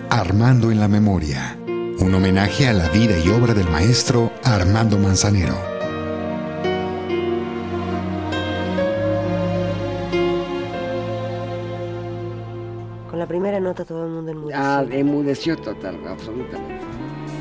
Armando 0.09 0.71
en 0.71 0.79
la 0.79 0.87
Memoria, 0.87 1.58
un 2.01 2.13
homenaje 2.15 2.67
a 2.67 2.73
la 2.73 2.89
vida 2.89 3.17
y 3.17 3.29
obra 3.29 3.53
del 3.53 3.69
maestro 3.69 4.31
Armando 4.43 4.97
Manzanero. 4.97 5.55
Con 13.09 13.19
la 13.19 13.27
primera 13.27 13.59
nota 13.59 13.85
todo 13.85 14.05
el 14.05 14.11
mundo 14.11 14.31
enmudeció. 14.31 14.61
Ah, 14.61 14.85
enmudeció 14.89 15.57
total, 15.57 15.99
absolutamente. 16.07 16.85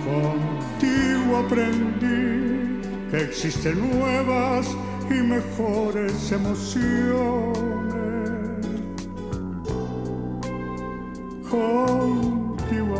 Contigo 0.04 1.36
aprendí 1.38 2.80
que 3.10 3.22
existen 3.22 3.98
nuevas 3.98 4.66
y 5.10 5.14
mejores 5.14 6.32
emociones. 6.32 7.68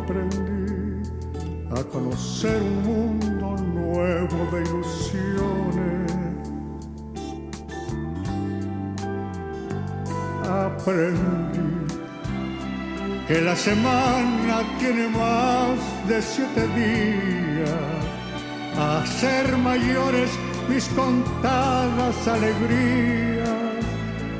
aprendí 0.08 0.47
a 1.70 1.84
conocer 1.84 2.62
un 2.62 2.82
mundo 2.82 3.56
nuevo 3.62 4.50
de 4.52 4.62
ilusiones. 4.62 6.12
Aprendí 10.48 11.68
que 13.26 13.42
la 13.42 13.54
semana 13.54 14.62
tiene 14.78 15.08
más 15.08 15.78
de 16.08 16.22
siete 16.22 16.66
días, 16.68 17.70
a 18.78 19.04
ser 19.06 19.56
mayores 19.58 20.30
mis 20.68 20.88
contadas 20.88 22.28
alegrías 22.28 23.48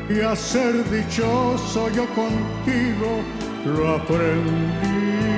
y 0.08 0.20
a 0.20 0.34
ser 0.34 0.88
dichoso 0.90 1.90
yo 1.90 2.06
contigo 2.14 3.20
lo 3.66 3.96
aprendí. 3.96 5.37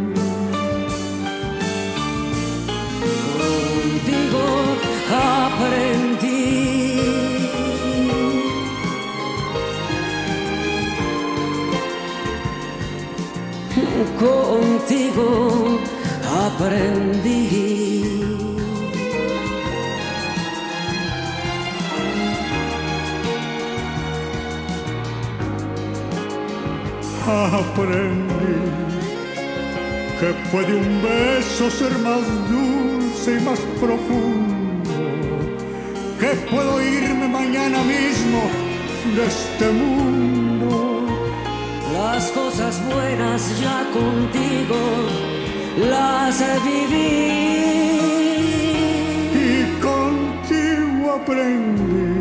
Aprendí. 5.61 6.99
Contigo 14.19 15.79
aprendí. 16.45 17.71
Aprendí 27.27 28.31
que 30.19 30.33
puede 30.51 30.75
un 30.75 31.01
beso 31.01 31.69
ser 31.71 31.97
más 31.99 32.21
dulce 32.49 33.37
y 33.37 33.43
más 33.43 33.59
profundo 33.79 34.50
que 36.21 36.35
puedo 36.51 36.79
irme 36.79 37.27
mañana 37.27 37.79
mismo 37.81 38.41
de 39.15 39.25
este 39.25 39.71
mundo 39.71 41.07
las 41.93 42.29
cosas 42.31 42.79
buenas 42.93 43.41
ya 43.59 43.79
contigo 43.91 44.79
las 45.89 46.43
viví. 46.63 47.31
Y 49.33 49.81
contigo 49.81 51.11
aprendí 51.19 52.11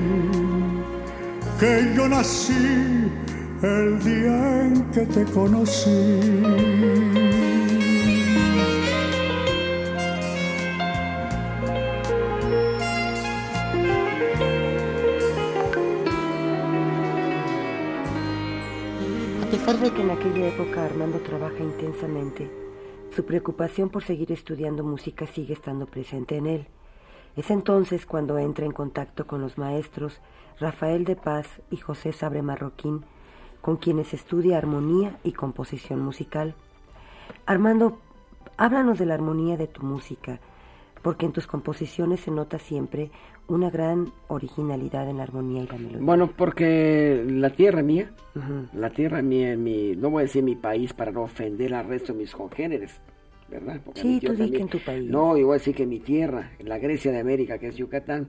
que 1.60 1.92
yo 1.94 2.08
nací 2.08 3.10
el 3.62 4.02
día 4.02 4.62
en 4.62 4.90
que 4.92 5.02
te 5.14 5.24
conocí. 5.26 7.19
Que 19.78 20.02
en 20.02 20.10
aquella 20.10 20.48
época 20.48 20.84
Armando 20.84 21.20
trabaja 21.20 21.60
intensamente, 21.60 22.50
su 23.14 23.24
preocupación 23.24 23.88
por 23.88 24.02
seguir 24.02 24.32
estudiando 24.32 24.82
música 24.82 25.28
sigue 25.28 25.54
estando 25.54 25.86
presente 25.86 26.36
en 26.36 26.46
él. 26.48 26.66
Es 27.36 27.52
entonces 27.52 28.04
cuando 28.04 28.36
entra 28.36 28.66
en 28.66 28.72
contacto 28.72 29.28
con 29.28 29.40
los 29.40 29.58
maestros 29.58 30.20
Rafael 30.58 31.04
de 31.04 31.14
Paz 31.14 31.46
y 31.70 31.76
José 31.76 32.12
Sabre 32.12 32.42
Marroquín, 32.42 33.04
con 33.60 33.76
quienes 33.76 34.12
estudia 34.12 34.58
armonía 34.58 35.20
y 35.22 35.32
composición 35.32 36.00
musical. 36.00 36.56
Armando, 37.46 38.00
háblanos 38.56 38.98
de 38.98 39.06
la 39.06 39.14
armonía 39.14 39.56
de 39.56 39.68
tu 39.68 39.82
música, 39.82 40.40
porque 41.00 41.26
en 41.26 41.32
tus 41.32 41.46
composiciones 41.46 42.18
se 42.18 42.32
nota 42.32 42.58
siempre 42.58 43.12
una 43.50 43.68
gran 43.68 44.12
originalidad 44.28 45.08
en 45.10 45.16
la 45.16 45.24
armonía 45.24 45.64
y 45.64 45.66
la 45.66 45.76
melodía. 45.76 45.98
Bueno, 46.00 46.30
porque 46.36 47.24
la 47.28 47.50
tierra 47.50 47.82
mía, 47.82 48.10
la 48.72 48.90
tierra 48.90 49.22
mía, 49.22 49.56
mi, 49.56 49.96
no 49.96 50.10
voy 50.10 50.20
a 50.20 50.26
decir 50.26 50.42
mi 50.44 50.54
país 50.54 50.92
para 50.92 51.10
no 51.10 51.22
ofender 51.22 51.74
al 51.74 51.86
resto 51.86 52.12
de 52.12 52.20
mis 52.20 52.32
congéneres, 52.32 53.00
¿verdad? 53.50 53.80
sí, 53.94 54.20
tú 54.20 54.34
di 54.34 54.50
que 54.52 54.62
en 54.62 54.68
tu 54.68 54.78
país. 54.78 55.10
No, 55.10 55.36
yo 55.36 55.46
voy 55.46 55.56
a 55.56 55.58
decir 55.58 55.74
que 55.74 55.84
mi 55.84 55.98
tierra, 55.98 56.52
la 56.60 56.78
Grecia 56.78 57.10
de 57.10 57.18
América, 57.18 57.58
que 57.58 57.68
es 57.68 57.76
Yucatán, 57.76 58.28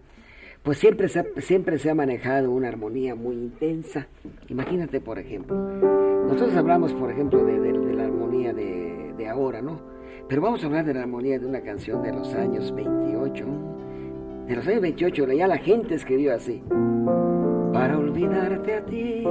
pues 0.63 0.79
siempre 0.79 1.07
se, 1.07 1.19
ha, 1.19 1.25
siempre 1.37 1.77
se 1.77 1.91
ha 1.91 1.95
manejado 1.95 2.51
una 2.51 2.67
armonía 2.67 3.13
muy 3.13 3.35
intensa. 3.35 4.07
Imagínate, 4.49 5.01
por 5.01 5.19
ejemplo, 5.19 5.55
nosotros 6.25 6.55
hablamos, 6.55 6.93
por 6.93 7.11
ejemplo, 7.11 7.45
de, 7.45 7.59
de, 7.59 7.93
la 7.93 8.05
armonía 8.05 8.53
de, 8.53 9.13
de 9.15 9.27
ahora, 9.27 9.61
¿no? 9.61 9.79
Pero 10.27 10.41
vamos 10.41 10.63
a 10.63 10.67
hablar 10.67 10.85
de 10.85 10.95
la 10.95 11.01
armonía 11.01 11.37
de 11.37 11.45
una 11.45 11.61
canción 11.61 12.01
de 12.01 12.11
los 12.11 12.33
años 12.33 12.73
28 12.73 13.80
en 14.47 14.55
los 14.55 14.67
años 14.67 14.81
28 14.81 15.31
ya 15.31 15.47
la 15.47 15.57
gente 15.57 15.95
escribió 15.95 16.35
así. 16.35 16.63
Para 17.73 17.97
olvidarte 17.97 18.75
a 18.75 18.85
ti, 18.85 19.23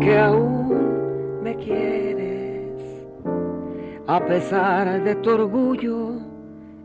que 0.00 0.18
aún 0.18 1.42
me 1.42 1.56
quieres, 1.56 3.06
a 4.06 4.24
pesar 4.24 5.02
de 5.02 5.14
tu 5.16 5.30
orgullo 5.30 6.12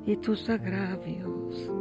y 0.05 0.17
tus 0.17 0.49
agravios. 0.49 1.71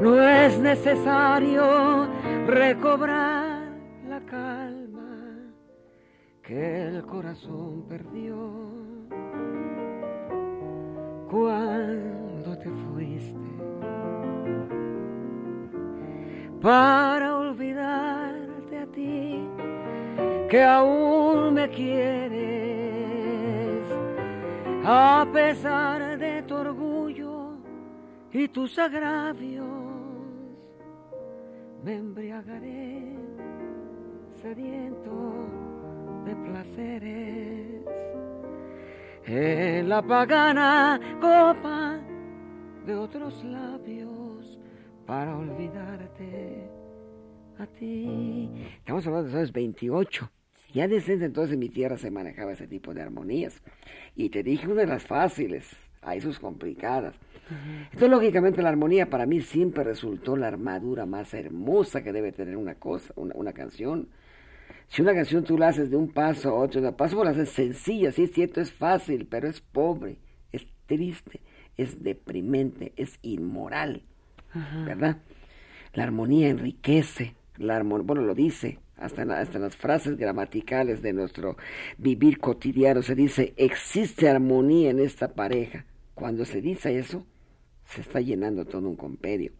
No 0.00 0.22
es 0.22 0.58
necesario 0.60 2.06
recobrar 2.46 3.72
la 4.08 4.20
calma 4.20 5.52
que 6.42 6.82
el 6.82 7.02
corazón 7.04 7.84
perdió 7.88 8.85
cuando 11.30 12.56
te 12.58 12.70
fuiste. 12.70 13.34
Para 16.60 17.36
olvidarte 17.36 18.78
a 18.78 18.86
ti 18.86 19.46
que 20.48 20.62
aún 20.62 21.54
me 21.54 21.68
quieres 21.68 22.46
a 24.84 25.26
pesar 25.32 26.16
de 26.18 26.42
tu 26.42 26.54
orgullo 26.54 27.56
y 28.32 28.48
tus 28.48 28.78
agravios 28.78 29.66
me 31.82 31.96
embriagaré 31.96 33.16
sediento 34.40 35.10
de 36.24 36.36
placeres 36.36 37.85
en 39.26 39.88
la 39.88 40.02
pagana 40.02 41.00
copa 41.20 41.98
de 42.86 42.94
otros 42.94 43.42
labios 43.44 44.58
para 45.04 45.36
olvidarte 45.36 46.70
a 47.58 47.66
ti. 47.66 48.50
Estamos 48.78 49.06
hablando 49.06 49.30
de 49.30 49.40
los 49.40 49.52
28. 49.52 50.30
Ya 50.72 50.86
desde 50.86 51.14
entonces 51.14 51.54
en 51.54 51.58
mi 51.58 51.68
tierra 51.68 51.96
se 51.96 52.10
manejaba 52.10 52.52
ese 52.52 52.68
tipo 52.68 52.94
de 52.94 53.02
armonías. 53.02 53.62
Y 54.14 54.28
te 54.28 54.42
dije 54.42 54.66
una 54.68 54.82
de 54.82 54.86
las 54.86 55.04
fáciles, 55.04 55.74
hay 56.02 56.20
sus 56.20 56.38
complicadas. 56.38 57.14
Entonces, 57.84 58.10
lógicamente, 58.10 58.62
la 58.62 58.68
armonía 58.70 59.08
para 59.08 59.24
mí 59.24 59.40
siempre 59.40 59.84
resultó 59.84 60.36
la 60.36 60.48
armadura 60.48 61.06
más 61.06 61.32
hermosa 61.32 62.02
que 62.02 62.12
debe 62.12 62.32
tener 62.32 62.56
una 62.56 62.74
cosa, 62.74 63.12
una, 63.16 63.34
una 63.34 63.52
canción. 63.52 64.08
Si 64.88 65.02
una 65.02 65.14
canción 65.14 65.44
tú 65.44 65.58
la 65.58 65.68
haces 65.68 65.90
de 65.90 65.96
un 65.96 66.08
paso 66.08 66.50
a 66.50 66.54
otro, 66.54 66.80
de 66.80 66.92
paso 66.92 67.22
la 67.24 67.30
haces 67.30 67.50
sencilla, 67.50 68.12
sí 68.12 68.24
es 68.24 68.32
cierto, 68.32 68.60
es 68.60 68.72
fácil, 68.72 69.26
pero 69.26 69.48
es 69.48 69.60
pobre, 69.60 70.18
es 70.52 70.66
triste, 70.86 71.40
es 71.76 72.02
deprimente, 72.02 72.92
es 72.96 73.18
inmoral, 73.22 74.02
¿verdad? 74.86 75.18
La 75.92 76.04
armonía 76.04 76.48
enriquece, 76.48 77.34
la 77.56 77.82
bueno, 77.82 78.22
lo 78.22 78.34
dice, 78.34 78.78
hasta 78.96 79.22
en, 79.22 79.30
hasta 79.32 79.58
en 79.58 79.64
las 79.64 79.76
frases 79.76 80.16
gramaticales 80.16 81.02
de 81.02 81.12
nuestro 81.12 81.56
vivir 81.98 82.38
cotidiano 82.38 83.02
se 83.02 83.14
dice, 83.14 83.54
existe 83.56 84.28
armonía 84.28 84.90
en 84.90 85.00
esta 85.00 85.34
pareja. 85.34 85.84
Cuando 86.14 86.44
se 86.46 86.62
dice 86.62 86.98
eso, 86.98 87.26
se 87.84 88.00
está 88.00 88.20
llenando 88.20 88.64
todo 88.64 88.88
un 88.88 88.96
compendio. 88.96 89.52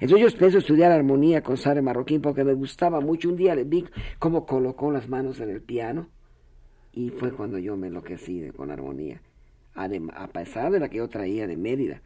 Entonces 0.00 0.20
yo 0.20 0.26
empecé 0.26 0.56
a 0.56 0.60
estudiar 0.60 0.92
armonía 0.92 1.42
con 1.42 1.56
Sare 1.56 1.82
Marroquín 1.82 2.20
porque 2.20 2.44
me 2.44 2.54
gustaba 2.54 3.00
mucho. 3.00 3.28
Un 3.28 3.36
día 3.36 3.54
le 3.54 3.64
vi 3.64 3.84
cómo 4.18 4.46
colocó 4.46 4.90
las 4.90 5.08
manos 5.08 5.40
en 5.40 5.50
el 5.50 5.62
piano 5.62 6.08
y 6.92 7.10
fue 7.10 7.32
cuando 7.32 7.58
yo 7.58 7.76
me 7.76 7.88
enloquecí 7.88 8.50
con 8.56 8.70
armonía, 8.70 9.20
a, 9.74 10.28
pesar 10.28 10.70
de 10.70 10.80
la 10.80 10.88
que 10.88 10.98
yo 10.98 11.08
traía 11.08 11.46
de 11.46 11.56
Mérida. 11.56 12.00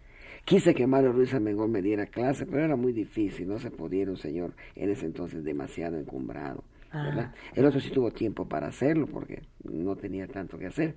Quise 0.44 0.74
que 0.74 0.86
Mario 0.86 1.12
Ruiz 1.12 1.34
Amengol 1.34 1.68
me 1.68 1.82
diera 1.82 2.06
clase, 2.06 2.46
pero 2.46 2.64
era 2.64 2.76
muy 2.76 2.92
difícil, 2.92 3.48
no 3.48 3.58
se 3.58 3.70
podía, 3.70 4.08
un 4.08 4.16
señor 4.16 4.52
en 4.76 4.90
ese 4.90 5.04
entonces 5.04 5.44
demasiado 5.44 5.98
encumbrado. 5.98 6.64
Ah. 6.90 7.32
El 7.54 7.66
otro 7.66 7.80
sí 7.80 7.90
tuvo 7.90 8.10
tiempo 8.10 8.48
para 8.48 8.68
hacerlo 8.68 9.06
porque 9.06 9.42
no 9.62 9.96
tenía 9.96 10.26
tanto 10.26 10.58
que 10.58 10.66
hacer. 10.66 10.94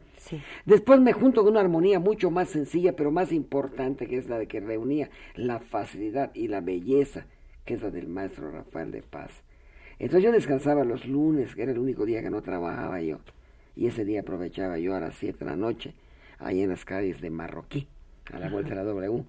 Después 0.65 1.01
me 1.01 1.11
junto 1.11 1.43
con 1.43 1.51
una 1.51 1.61
armonía 1.61 1.99
mucho 1.99 2.31
más 2.31 2.49
sencilla, 2.49 2.95
pero 2.95 3.11
más 3.11 3.31
importante, 3.31 4.07
que 4.07 4.17
es 4.17 4.29
la 4.29 4.37
de 4.37 4.47
que 4.47 4.61
reunía 4.61 5.09
la 5.35 5.59
facilidad 5.59 6.31
y 6.33 6.47
la 6.47 6.61
belleza, 6.61 7.25
que 7.65 7.73
es 7.73 7.81
la 7.81 7.91
del 7.91 8.07
maestro 8.07 8.51
Rafael 8.51 8.91
de 8.91 9.01
Paz. 9.01 9.43
Entonces 9.99 10.23
yo 10.23 10.31
descansaba 10.31 10.83
los 10.83 11.05
lunes, 11.05 11.55
que 11.55 11.63
era 11.63 11.73
el 11.73 11.79
único 11.79 12.05
día 12.05 12.21
que 12.21 12.29
no 12.29 12.41
trabajaba 12.41 13.01
yo, 13.01 13.19
y 13.75 13.87
ese 13.87 14.05
día 14.05 14.21
aprovechaba 14.21 14.79
yo 14.79 14.95
a 14.95 14.99
las 14.99 15.15
7 15.15 15.39
de 15.39 15.45
la 15.45 15.57
noche, 15.57 15.93
ahí 16.39 16.61
en 16.61 16.69
las 16.69 16.85
calles 16.85 17.21
de 17.21 17.29
Marroquí, 17.29 17.87
a 18.31 18.39
la 18.39 18.49
vuelta 18.49 18.71
de 18.71 18.75
la 18.77 18.83
W. 18.83 19.25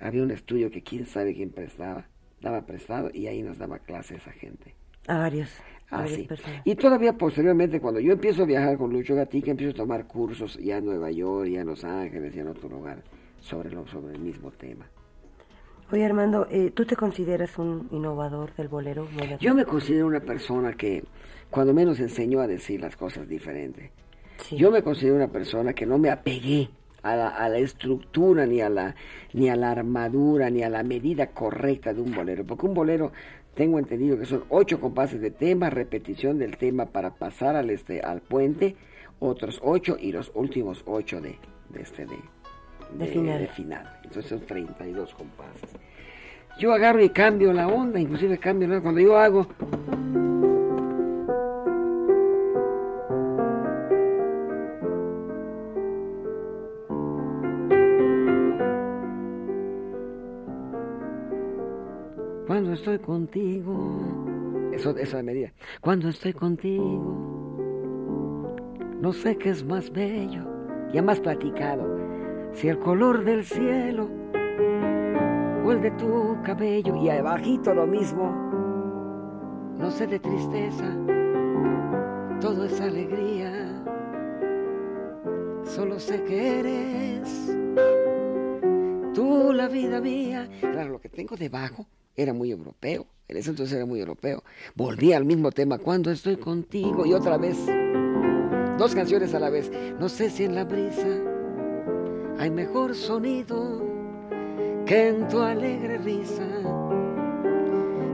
Había 0.00 0.22
un 0.22 0.30
estudio 0.30 0.70
que 0.70 0.82
quién 0.82 1.06
sabe 1.06 1.34
quién 1.34 1.50
prestaba, 1.50 2.06
daba 2.40 2.66
prestado, 2.66 3.10
y 3.12 3.26
ahí 3.26 3.42
nos 3.42 3.58
daba 3.58 3.78
clase 3.78 4.16
esa 4.16 4.32
gente. 4.32 4.75
A 5.06 5.18
varios. 5.18 5.50
Así. 5.90 6.28
Y 6.64 6.74
todavía 6.74 7.12
posteriormente, 7.12 7.80
cuando 7.80 8.00
yo 8.00 8.12
empiezo 8.12 8.42
a 8.42 8.46
viajar 8.46 8.76
con 8.76 8.92
Lucho 8.92 9.14
Gatica, 9.14 9.52
empiezo 9.52 9.72
a 9.72 9.76
tomar 9.76 10.06
cursos 10.06 10.58
ya 10.58 10.78
en 10.78 10.86
Nueva 10.86 11.10
York, 11.10 11.48
ya 11.48 11.60
en 11.60 11.68
Los 11.68 11.84
Ángeles, 11.84 12.34
ya 12.34 12.42
en 12.42 12.48
otro 12.48 12.68
lugar, 12.68 13.02
sobre, 13.40 13.70
lo, 13.70 13.86
sobre 13.86 14.14
el 14.14 14.20
mismo 14.20 14.50
tema. 14.50 14.86
Oye, 15.92 16.04
Armando, 16.04 16.48
eh, 16.50 16.72
¿tú 16.74 16.84
te 16.84 16.96
consideras 16.96 17.56
un 17.58 17.88
innovador 17.92 18.52
del 18.56 18.66
bolero 18.66 19.06
Yo 19.38 19.54
me 19.54 19.64
considero 19.64 20.08
una 20.08 20.18
persona 20.18 20.72
que, 20.72 21.04
cuando 21.48 21.72
menos, 21.72 22.00
enseñó 22.00 22.40
a 22.40 22.48
decir 22.48 22.80
las 22.80 22.96
cosas 22.96 23.28
diferentes. 23.28 23.90
Yo 24.50 24.72
me 24.72 24.82
considero 24.82 25.14
una 25.14 25.28
persona 25.28 25.72
que 25.72 25.86
no 25.86 25.98
me 25.98 26.10
apegué 26.10 26.68
a 27.02 27.14
la, 27.14 27.28
a 27.28 27.48
la, 27.48 27.58
estructura, 27.58 28.46
ni 28.46 28.60
a 28.60 28.68
la, 28.68 28.96
ni 29.32 29.48
a 29.48 29.54
la 29.54 29.70
armadura, 29.70 30.50
ni 30.50 30.64
a 30.64 30.68
la 30.68 30.82
medida 30.82 31.28
correcta 31.28 31.94
de 31.94 32.00
un 32.00 32.12
bolero. 32.12 32.44
Porque 32.44 32.66
un 32.66 32.74
bolero 32.74 33.12
tengo 33.56 33.78
entendido 33.78 34.18
que 34.18 34.26
son 34.26 34.44
ocho 34.50 34.78
compases 34.78 35.20
de 35.20 35.30
tema, 35.30 35.70
repetición 35.70 36.38
del 36.38 36.58
tema 36.58 36.86
para 36.86 37.14
pasar 37.14 37.56
al 37.56 37.70
este 37.70 38.02
al 38.02 38.20
puente, 38.20 38.76
otros 39.18 39.60
ocho 39.64 39.96
y 39.98 40.12
los 40.12 40.30
últimos 40.34 40.82
ocho 40.86 41.22
de, 41.22 41.38
de 41.70 41.80
este 41.80 42.04
de, 42.04 42.18
de, 42.98 43.06
final. 43.06 43.40
de 43.40 43.48
final. 43.48 44.00
Entonces 44.04 44.26
son 44.26 44.40
32 44.40 45.14
compases. 45.14 45.70
Yo 46.58 46.72
agarro 46.72 47.02
y 47.02 47.08
cambio 47.08 47.52
la 47.54 47.66
onda, 47.66 47.98
inclusive 47.98 48.38
cambio 48.38 48.68
la 48.68 48.80
cuando 48.82 49.00
yo 49.00 49.18
hago 49.18 49.48
contigo. 63.06 64.00
Eso, 64.72 64.96
esa 64.98 65.22
medida. 65.22 65.52
Cuando 65.80 66.08
estoy 66.08 66.32
contigo, 66.32 68.56
no 69.00 69.12
sé 69.12 69.38
qué 69.38 69.50
es 69.50 69.64
más 69.64 69.92
bello, 69.92 70.42
ya 70.92 71.02
más 71.02 71.20
platicado, 71.20 71.86
si 72.52 72.68
el 72.68 72.80
color 72.80 73.24
del 73.24 73.44
cielo 73.44 74.10
o 75.64 75.72
el 75.72 75.80
de 75.80 75.92
tu 75.92 76.36
cabello, 76.42 76.96
y 76.96 77.08
abajito 77.08 77.72
lo 77.74 77.86
mismo, 77.86 78.32
no 79.78 79.90
sé 79.90 80.08
de 80.08 80.18
tristeza, 80.18 80.92
todo 82.40 82.64
es 82.64 82.80
alegría, 82.80 83.84
solo 85.64 86.00
sé 86.00 86.24
que 86.24 86.58
eres 86.58 87.56
tú 89.14 89.52
la 89.52 89.68
vida 89.68 90.00
mía. 90.00 90.48
Claro, 90.60 90.90
lo 90.90 91.00
que 91.00 91.08
tengo 91.08 91.36
debajo 91.36 91.86
era 92.16 92.32
muy 92.32 92.50
europeo, 92.50 93.06
en 93.28 93.36
ese 93.36 93.50
entonces 93.50 93.76
era 93.76 93.86
muy 93.86 94.00
europeo. 94.00 94.42
Volví 94.74 95.12
al 95.12 95.24
mismo 95.24 95.50
tema, 95.52 95.78
cuando 95.78 96.10
estoy 96.10 96.36
contigo, 96.36 97.04
y 97.06 97.12
otra 97.12 97.36
vez 97.36 97.56
dos 98.78 98.94
canciones 98.94 99.34
a 99.34 99.40
la 99.40 99.50
vez. 99.50 99.70
No 99.98 100.08
sé 100.08 100.30
si 100.30 100.44
en 100.44 100.54
la 100.54 100.64
brisa 100.64 101.06
hay 102.38 102.50
mejor 102.50 102.94
sonido 102.94 103.84
que 104.84 105.08
en 105.08 105.28
tu 105.28 105.40
alegre 105.40 105.98
risa. 105.98 106.46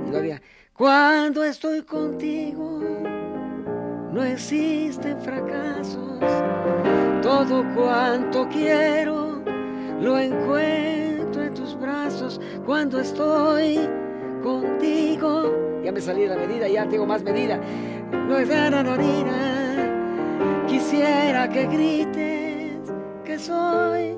Y 0.07 0.11
todavía, 0.11 0.41
cuando 0.73 1.45
estoy 1.45 1.83
contigo, 1.83 2.81
no 4.13 4.25
existen 4.25 5.21
fracasos. 5.21 6.21
Todo 7.23 7.65
cuanto 7.75 8.49
quiero 8.49 9.43
lo 10.01 10.19
encuentro 10.19 10.59
en 10.59 11.02
brazos 11.79 12.41
cuando 12.67 13.01
estoy 13.01 13.79
contigo. 14.43 15.81
Ya 15.85 15.93
me 15.93 16.01
salí 16.01 16.23
de 16.23 16.29
la 16.29 16.37
medida, 16.37 16.69
ya 16.69 16.89
tengo 16.89 17.07
más 17.07 17.23
medida. 17.23 17.61
No 18.11 18.39
es 18.39 18.49
Quisiera 20.69 21.49
que 21.49 21.67
grites 21.67 22.93
que 23.25 23.39
soy 23.39 24.17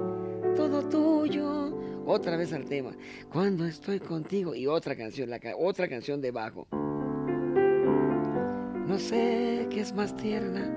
todo 0.56 0.82
tuyo. 0.88 1.72
Otra 2.06 2.36
vez 2.36 2.52
al 2.52 2.64
tema. 2.64 2.92
Cuando 3.32 3.64
estoy 3.64 4.00
contigo. 4.00 4.54
Y 4.54 4.66
otra 4.66 4.94
canción, 4.94 5.30
la, 5.30 5.40
otra 5.58 5.88
canción 5.88 6.20
debajo. 6.20 6.66
No 8.86 8.98
sé 8.98 9.66
qué 9.70 9.80
es 9.80 9.94
más 9.94 10.14
tierna. 10.16 10.70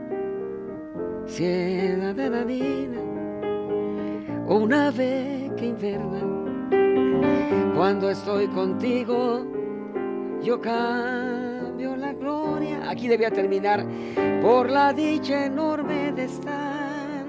Si 1.27 1.43
de 1.43 1.97
la 1.97 2.45
o 4.47 4.56
una 4.56 4.88
ave 4.88 5.51
que 5.58 5.65
inverna. 5.65 6.37
Cuando 7.75 8.10
estoy 8.10 8.47
contigo, 8.47 9.45
yo 10.41 10.60
cambio 10.60 11.95
la 11.95 12.13
gloria. 12.13 12.89
Aquí 12.89 13.08
debía 13.08 13.32
terminar 13.32 13.86
por 14.41 14.69
la 14.69 14.93
dicha 14.93 15.45
enorme 15.45 16.12
de 16.12 16.25
estar 16.25 17.25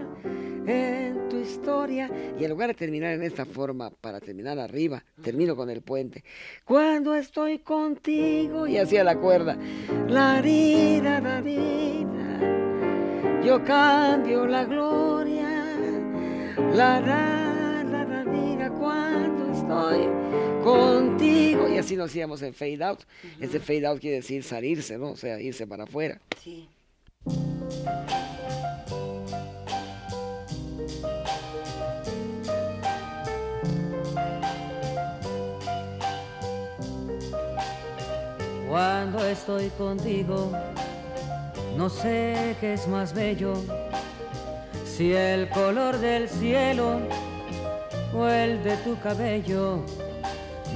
en 0.66 1.28
tu 1.28 1.36
historia. 1.36 2.10
Y 2.38 2.44
en 2.44 2.50
lugar 2.50 2.68
de 2.68 2.74
terminar 2.74 3.12
en 3.12 3.22
esta 3.22 3.44
forma, 3.44 3.90
para 3.90 4.20
terminar 4.20 4.58
arriba, 4.58 5.02
termino 5.22 5.56
con 5.56 5.70
el 5.70 5.82
puente. 5.82 6.24
Cuando 6.64 7.14
estoy 7.14 7.58
contigo, 7.58 8.66
y 8.66 8.78
hacía 8.78 9.04
la 9.04 9.16
cuerda, 9.16 9.56
la 10.08 10.40
vida, 10.40 11.20
la 11.20 11.40
vida, 11.40 13.42
yo 13.44 13.62
cambio 13.64 14.46
la 14.46 14.64
gloria, 14.64 15.48
la 16.74 17.00
cuando 17.00 17.37
estoy 19.68 20.08
contigo. 20.64 21.68
Y 21.68 21.78
así 21.78 21.96
nos 21.96 22.10
hacíamos 22.10 22.42
en 22.42 22.54
fade 22.54 22.82
out. 22.82 23.00
Ese 23.40 23.60
fade 23.60 23.86
out 23.86 24.00
quiere 24.00 24.16
decir 24.16 24.42
salirse, 24.42 24.96
¿no? 24.98 25.10
O 25.10 25.16
sea, 25.16 25.40
irse 25.40 25.66
para 25.66 25.84
afuera. 25.84 26.20
Sí. 26.42 26.68
Cuando 38.68 39.24
estoy 39.24 39.70
contigo, 39.70 40.52
no 41.76 41.88
sé 41.88 42.54
qué 42.60 42.74
es 42.74 42.86
más 42.86 43.14
bello, 43.14 43.54
si 44.84 45.12
el 45.12 45.48
color 45.48 45.98
del 45.98 46.28
cielo 46.28 47.00
o 48.14 48.28
el 48.28 48.62
de 48.62 48.76
tu 48.78 48.98
cabello. 49.00 49.84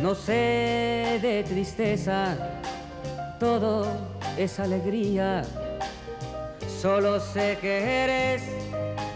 No 0.01 0.15
sé 0.15 1.19
de 1.21 1.45
tristeza, 1.47 2.37
todo 3.39 3.87
es 4.39 4.59
alegría 4.59 5.45
Solo 6.83 7.21
sé 7.21 7.59
que 7.61 7.79
eres 7.79 8.43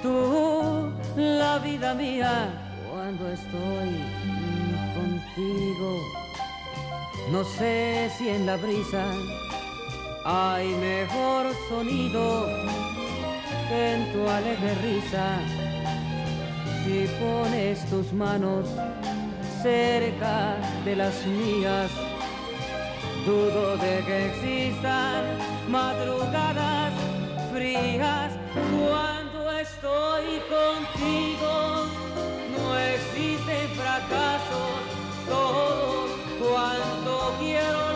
tú 0.01 0.93
la 1.17 1.59
vida 1.59 1.95
mía 1.95 2.49
cuando 2.89 3.29
estoy 3.29 4.05
contigo. 4.95 6.01
No 7.33 7.43
sé 7.43 8.09
si 8.17 8.29
en 8.29 8.47
la 8.47 8.57
brisa 8.57 9.05
hay 10.25 10.69
mejor 10.75 11.47
sonido 11.69 12.47
que 13.69 13.95
en 13.95 14.13
tu 14.13 14.29
alegre 14.29 14.73
risa. 14.77 15.41
Si 16.87 17.09
pones 17.19 17.85
tus 17.91 18.13
manos 18.13 18.69
cerca 19.61 20.57
de 20.85 20.95
las 20.95 21.27
mías, 21.27 21.91
dudo 23.27 23.77
de 23.79 24.05
que 24.07 24.27
existan 24.27 25.25
madrugadas 25.69 26.93
cuando 28.71 29.51
estoy 29.59 30.41
contigo. 30.55 31.87
No 32.57 32.79
existen 32.79 33.69
fracasos, 33.71 34.79
todo 35.29 36.07
cuanto 36.39 37.35
quiero 37.41 37.96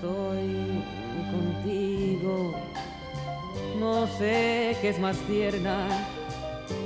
estoy 0.00 0.82
contigo. 1.30 2.54
No 3.78 4.06
sé 4.18 4.76
qué 4.80 4.90
es 4.90 4.98
más 4.98 5.16
tierna, 5.26 5.86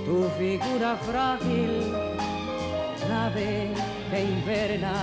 tu 0.04 0.28
figura 0.38 0.96
frágil, 0.96 1.92
nave 3.08 3.70
que 4.10 4.24
inverna. 4.24 4.94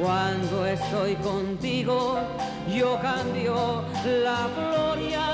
Cuando 0.00 0.66
estoy 0.66 1.14
contigo, 1.16 2.18
yo 2.68 2.98
cambio 3.00 3.84
la 4.04 4.48
gloria 4.56 5.24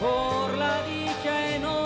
por 0.00 0.56
la 0.56 0.82
dicha 0.86 1.56
enorme 1.56 1.79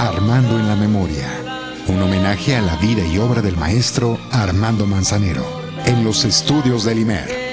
Armando 0.00 0.58
en 0.58 0.66
la 0.66 0.76
memoria 0.76 1.28
un 1.86 2.00
homenaje 2.00 2.56
a 2.56 2.62
la 2.62 2.74
vida 2.76 3.06
y 3.06 3.18
obra 3.18 3.42
del 3.42 3.58
maestro 3.58 4.18
Armando 4.30 4.86
Manzanero, 4.86 5.44
en 5.84 6.04
los 6.04 6.24
estudios 6.24 6.84
del 6.84 7.00
IMER. 7.00 7.49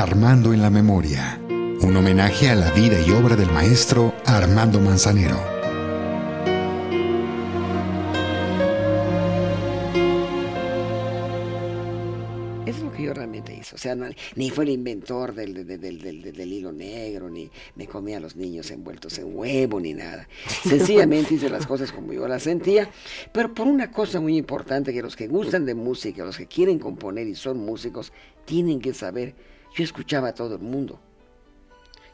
Armando 0.00 0.52
en 0.52 0.60
la 0.60 0.68
Memoria, 0.68 1.40
un 1.80 1.96
homenaje 1.96 2.50
a 2.50 2.54
la 2.54 2.70
vida 2.72 3.00
y 3.00 3.12
obra 3.12 3.34
del 3.34 3.50
maestro 3.50 4.12
Armando 4.26 4.78
Manzanero. 4.78 5.38
Eso 12.66 12.78
es 12.78 12.82
lo 12.84 12.92
que 12.92 13.04
yo 13.04 13.14
realmente 13.14 13.54
hice. 13.54 13.76
O 13.76 13.78
sea, 13.78 13.96
ni 14.34 14.50
fue 14.50 14.64
el 14.64 14.70
inventor 14.70 15.32
del, 15.34 15.54
del- 15.66 15.80
del- 16.00 16.32
del 16.32 16.52
hilo 16.52 16.72
negro, 16.72 17.30
ni 17.30 17.48
me 17.76 17.86
comía 17.86 18.16
a 18.16 18.20
los 18.20 18.34
niños 18.34 18.72
envueltos 18.72 19.18
en 19.18 19.36
huevo, 19.36 19.78
ni 19.78 19.94
nada. 19.94 20.28
Sencillamente 20.64 21.34
hice 21.34 21.48
las 21.48 21.64
cosas 21.64 21.92
como 21.92 22.12
yo 22.12 22.26
las 22.26 22.42
sentía, 22.42 22.90
pero 23.32 23.54
por 23.54 23.68
una 23.68 23.92
cosa 23.92 24.18
muy 24.20 24.36
importante, 24.36 24.92
que 24.92 25.00
los 25.00 25.14
que 25.14 25.28
gustan 25.28 25.64
de 25.64 25.74
música, 25.76 26.24
los 26.24 26.36
que 26.36 26.46
quieren 26.46 26.80
componer 26.80 27.28
y 27.28 27.36
son 27.36 27.58
músicos, 27.64 28.12
tienen 28.44 28.80
que 28.80 28.92
saber, 28.92 29.34
yo 29.76 29.84
escuchaba 29.84 30.28
a 30.28 30.34
todo 30.34 30.56
el 30.56 30.62
mundo. 30.62 30.98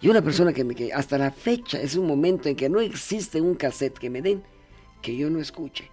Y 0.00 0.08
una 0.08 0.20
persona 0.20 0.52
que, 0.52 0.64
me, 0.64 0.74
que 0.74 0.92
hasta 0.92 1.16
la 1.16 1.30
fecha 1.30 1.80
es 1.80 1.94
un 1.96 2.06
momento 2.06 2.48
en 2.48 2.56
que 2.56 2.68
no 2.68 2.80
existe 2.80 3.40
un 3.40 3.54
cassette 3.54 3.98
que 3.98 4.10
me 4.10 4.20
den 4.20 4.42
que 5.00 5.16
yo 5.16 5.30
no 5.30 5.38
escuche. 5.40 5.90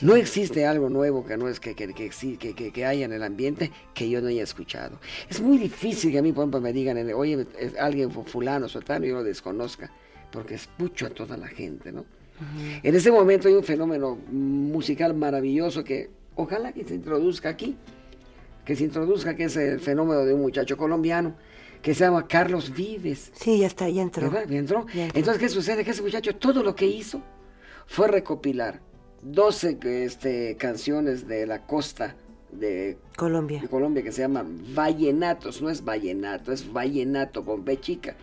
No 0.00 0.14
existe 0.14 0.64
algo 0.66 0.88
nuevo 0.88 1.24
que 1.24 1.36
no 1.36 1.48
es 1.48 1.58
que, 1.58 1.74
que, 1.74 1.92
que, 1.92 2.10
que- 2.10 2.54
que- 2.54 2.72
que 2.72 2.84
haya 2.84 3.04
en 3.04 3.12
el 3.12 3.22
ambiente 3.24 3.70
que 3.94 4.08
yo 4.08 4.20
no 4.20 4.28
haya 4.28 4.42
escuchado. 4.44 4.98
Es 5.28 5.40
muy 5.40 5.58
difícil 5.58 6.12
que 6.12 6.18
a 6.18 6.22
mí, 6.22 6.32
por 6.32 6.42
ejemplo, 6.42 6.60
me 6.60 6.72
digan, 6.72 6.96
oye, 7.14 7.46
alguien 7.80 8.10
fu- 8.12 8.22
fulano, 8.24 8.68
sotano, 8.68 9.04
yo 9.06 9.14
lo 9.16 9.24
desconozca, 9.24 9.90
porque 10.30 10.54
escucho 10.54 11.06
a 11.06 11.10
toda 11.10 11.36
la 11.36 11.48
gente, 11.48 11.90
¿no? 11.92 12.04
En 12.82 12.94
ese 12.94 13.10
momento 13.12 13.46
hay 13.48 13.54
un 13.54 13.62
fenómeno 13.64 14.16
musical 14.30 15.14
maravilloso 15.14 15.84
que 15.84 16.10
ojalá 16.36 16.72
que 16.72 16.84
se 16.84 16.94
introduzca 16.94 17.48
aquí, 17.50 17.76
que 18.64 18.76
se 18.76 18.84
introduzca, 18.84 19.34
que 19.34 19.44
es 19.44 19.56
el 19.56 19.80
fenómeno 19.80 20.24
de 20.24 20.34
un 20.34 20.42
muchacho 20.42 20.76
colombiano 20.76 21.34
que 21.82 21.94
se 21.94 22.04
llama 22.04 22.28
Carlos 22.28 22.72
Vives. 22.72 23.32
Sí, 23.34 23.58
ya 23.58 23.66
está, 23.66 23.88
ya 23.88 24.02
entró. 24.02 24.30
¿Verdad? 24.30 24.48
¿Ya 24.48 24.58
entró? 24.58 24.86
Ya 24.94 25.04
entró. 25.04 25.18
Entonces, 25.18 25.42
¿qué 25.42 25.48
sucede? 25.48 25.84
Que 25.84 25.90
ese 25.90 26.02
muchacho 26.02 26.36
todo 26.36 26.62
lo 26.62 26.74
que 26.76 26.86
hizo 26.86 27.20
fue 27.86 28.08
recopilar 28.08 28.80
12 29.22 29.78
este, 30.04 30.56
canciones 30.56 31.26
de 31.26 31.46
la 31.46 31.66
costa 31.66 32.14
de, 32.52 32.98
Colombia. 33.16 33.60
de 33.60 33.68
Colombia 33.68 34.02
que 34.02 34.12
se 34.12 34.22
llaman 34.22 34.74
vallenatos, 34.74 35.62
no 35.62 35.70
es 35.70 35.84
vallenato, 35.84 36.52
es 36.52 36.70
vallenato 36.72 37.44
con 37.44 37.64
B 37.64 37.80
chica, 37.80 38.14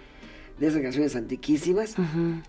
de 0.60 0.68
esas 0.68 0.82
canciones 0.82 1.16
antiquísimas, 1.16 1.96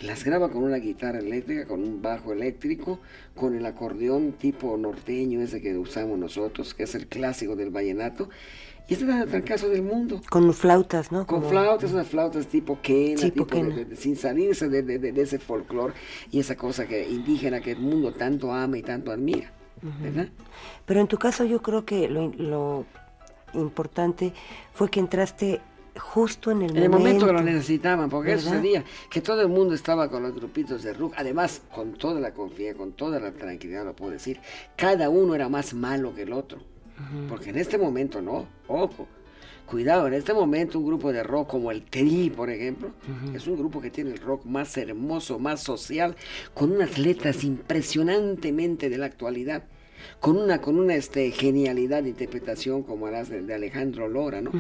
las 0.03 0.25
graba 0.25 0.51
con 0.51 0.64
una 0.64 0.77
guitarra 0.79 1.18
eléctrica, 1.20 1.66
con 1.66 1.83
un 1.85 2.03
bajo 2.03 2.33
eléctrico, 2.33 2.99
con 3.35 3.55
el 3.55 3.64
acordeón 3.66 4.33
tipo 4.33 4.77
norteño 4.77 5.40
ese 5.40 5.61
que 5.61 5.77
usamos 5.79 6.18
nosotros, 6.18 6.75
que 6.75 6.83
es 6.85 6.94
el 6.94 7.07
clásico 7.07 7.55
del 7.57 7.70
vallenato, 7.70 8.29
y 8.88 8.94
este 8.94 9.05
es 9.05 9.11
el 9.23 9.29
trancazo 9.29 9.68
del 9.68 9.83
mundo. 9.83 10.20
Con 10.29 10.53
flautas, 10.53 11.12
¿no? 11.12 11.25
Con 11.25 11.38
Como- 11.40 11.51
flautas, 11.51 11.92
unas 11.92 12.09
flautas 12.09 12.49
tipo 12.49 12.81
quena, 12.83 13.20
Tipo 13.20 13.46
quena. 13.46 13.75
de- 13.77 13.85
de- 13.85 13.96
sin 13.96 14.16
salirse 14.16 14.68
de, 14.68 14.83
de- 14.83 14.99
de- 14.99 15.12
de 15.12 15.23
ese 15.23 15.38
folclore 15.38 15.94
y 16.33 16.40
esa 16.40 16.57
cosa 16.57 16.88
que 16.88 17.09
indígena 17.09 17.61
que 17.61 17.70
el 17.73 17.79
mundo 17.79 18.12
tanto 18.12 18.53
ama 18.53 18.77
y 18.79 18.83
tanto 18.83 19.12
admira, 19.12 19.53
¿verdad? 20.03 20.29
Pero 20.87 21.01
en 21.01 21.07
tu 21.07 21.16
caso 21.18 21.44
yo 21.44 21.62
creo 21.62 21.85
que 21.85 22.09
lo, 22.09 22.33
lo 22.37 22.85
importante 23.55 24.33
fue 24.73 24.90
que 24.90 24.99
entraste 25.01 25.61
justo 25.98 26.50
en 26.50 26.62
el 26.62 26.76
En 26.76 26.83
el 26.85 26.90
momento 26.90 27.26
que 27.26 27.33
lo 27.33 27.38
momento. 27.38 27.57
necesitaban, 27.57 28.09
porque 28.11 28.33
eso 28.33 28.44
¿Verdad? 28.50 28.61
sucedía, 28.61 28.85
que 29.11 29.20
todo 29.20 29.40
el 29.42 29.48
mundo 29.48 29.74
estaba 29.74 30.11
con 30.11 30.22
los 30.22 30.35
grupitos 30.35 30.83
de 30.83 30.92
rock, 30.92 31.14
además 31.16 31.62
con 31.74 31.92
toda 31.94 32.20
la 32.20 32.33
confianza, 32.33 32.79
con 32.79 32.92
toda 32.92 33.18
la 33.20 33.33
tranquilidad 33.33 33.85
lo 33.85 33.94
puedo 33.94 34.12
decir, 34.12 34.40
cada 34.76 35.09
uno 35.09 35.35
era 35.35 35.48
más 35.48 35.74
malo 35.74 36.14
que 36.14 36.22
el 36.22 36.33
otro, 36.33 36.59
porque 37.29 37.50
en 37.50 37.59
este 37.59 37.79
momento 37.79 38.20
no, 38.20 38.46
ojo, 38.68 39.09
cuidado, 39.66 40.07
en 40.07 40.14
este 40.14 40.35
momento 40.35 40.79
un 40.79 40.87
grupo 40.87 41.12
de 41.12 41.22
rock 41.22 41.48
como 41.50 41.70
el 41.70 41.83
Tri, 41.83 42.31
por 42.31 42.50
ejemplo, 42.50 42.90
es 43.35 43.46
un 43.46 43.57
grupo 43.57 43.81
que 43.81 43.90
tiene 43.90 44.11
el 44.11 44.18
rock 44.18 44.44
más 44.44 44.76
hermoso, 44.76 45.38
más 45.38 45.62
social, 45.62 46.16
con 46.55 46.72
unas 46.72 46.98
letras 46.98 47.44
impresionantemente 47.44 48.88
de 48.88 48.98
la 48.98 49.07
actualidad. 49.07 49.64
Con 50.18 50.38
una, 50.38 50.62
con 50.62 50.79
una 50.79 50.94
este, 50.94 51.31
genialidad 51.31 52.03
de 52.03 52.09
interpretación 52.09 52.83
como 52.83 53.09
las 53.11 53.29
de, 53.29 53.42
de 53.42 53.55
Alejandro 53.55 54.09
Lora, 54.09 54.40
¿no? 54.40 54.50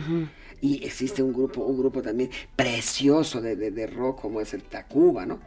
Y 0.62 0.84
existe 0.84 1.22
un 1.22 1.32
grupo, 1.32 1.62
un 1.62 1.78
grupo 1.78 2.02
también 2.02 2.30
precioso 2.56 3.40
de, 3.40 3.56
de- 3.56 3.70
de 3.70 3.86
rock 3.86 4.20
como 4.20 4.40
es 4.40 4.52
el 4.54 4.62
Tacuba, 4.62 5.26
¿no? 5.26 5.38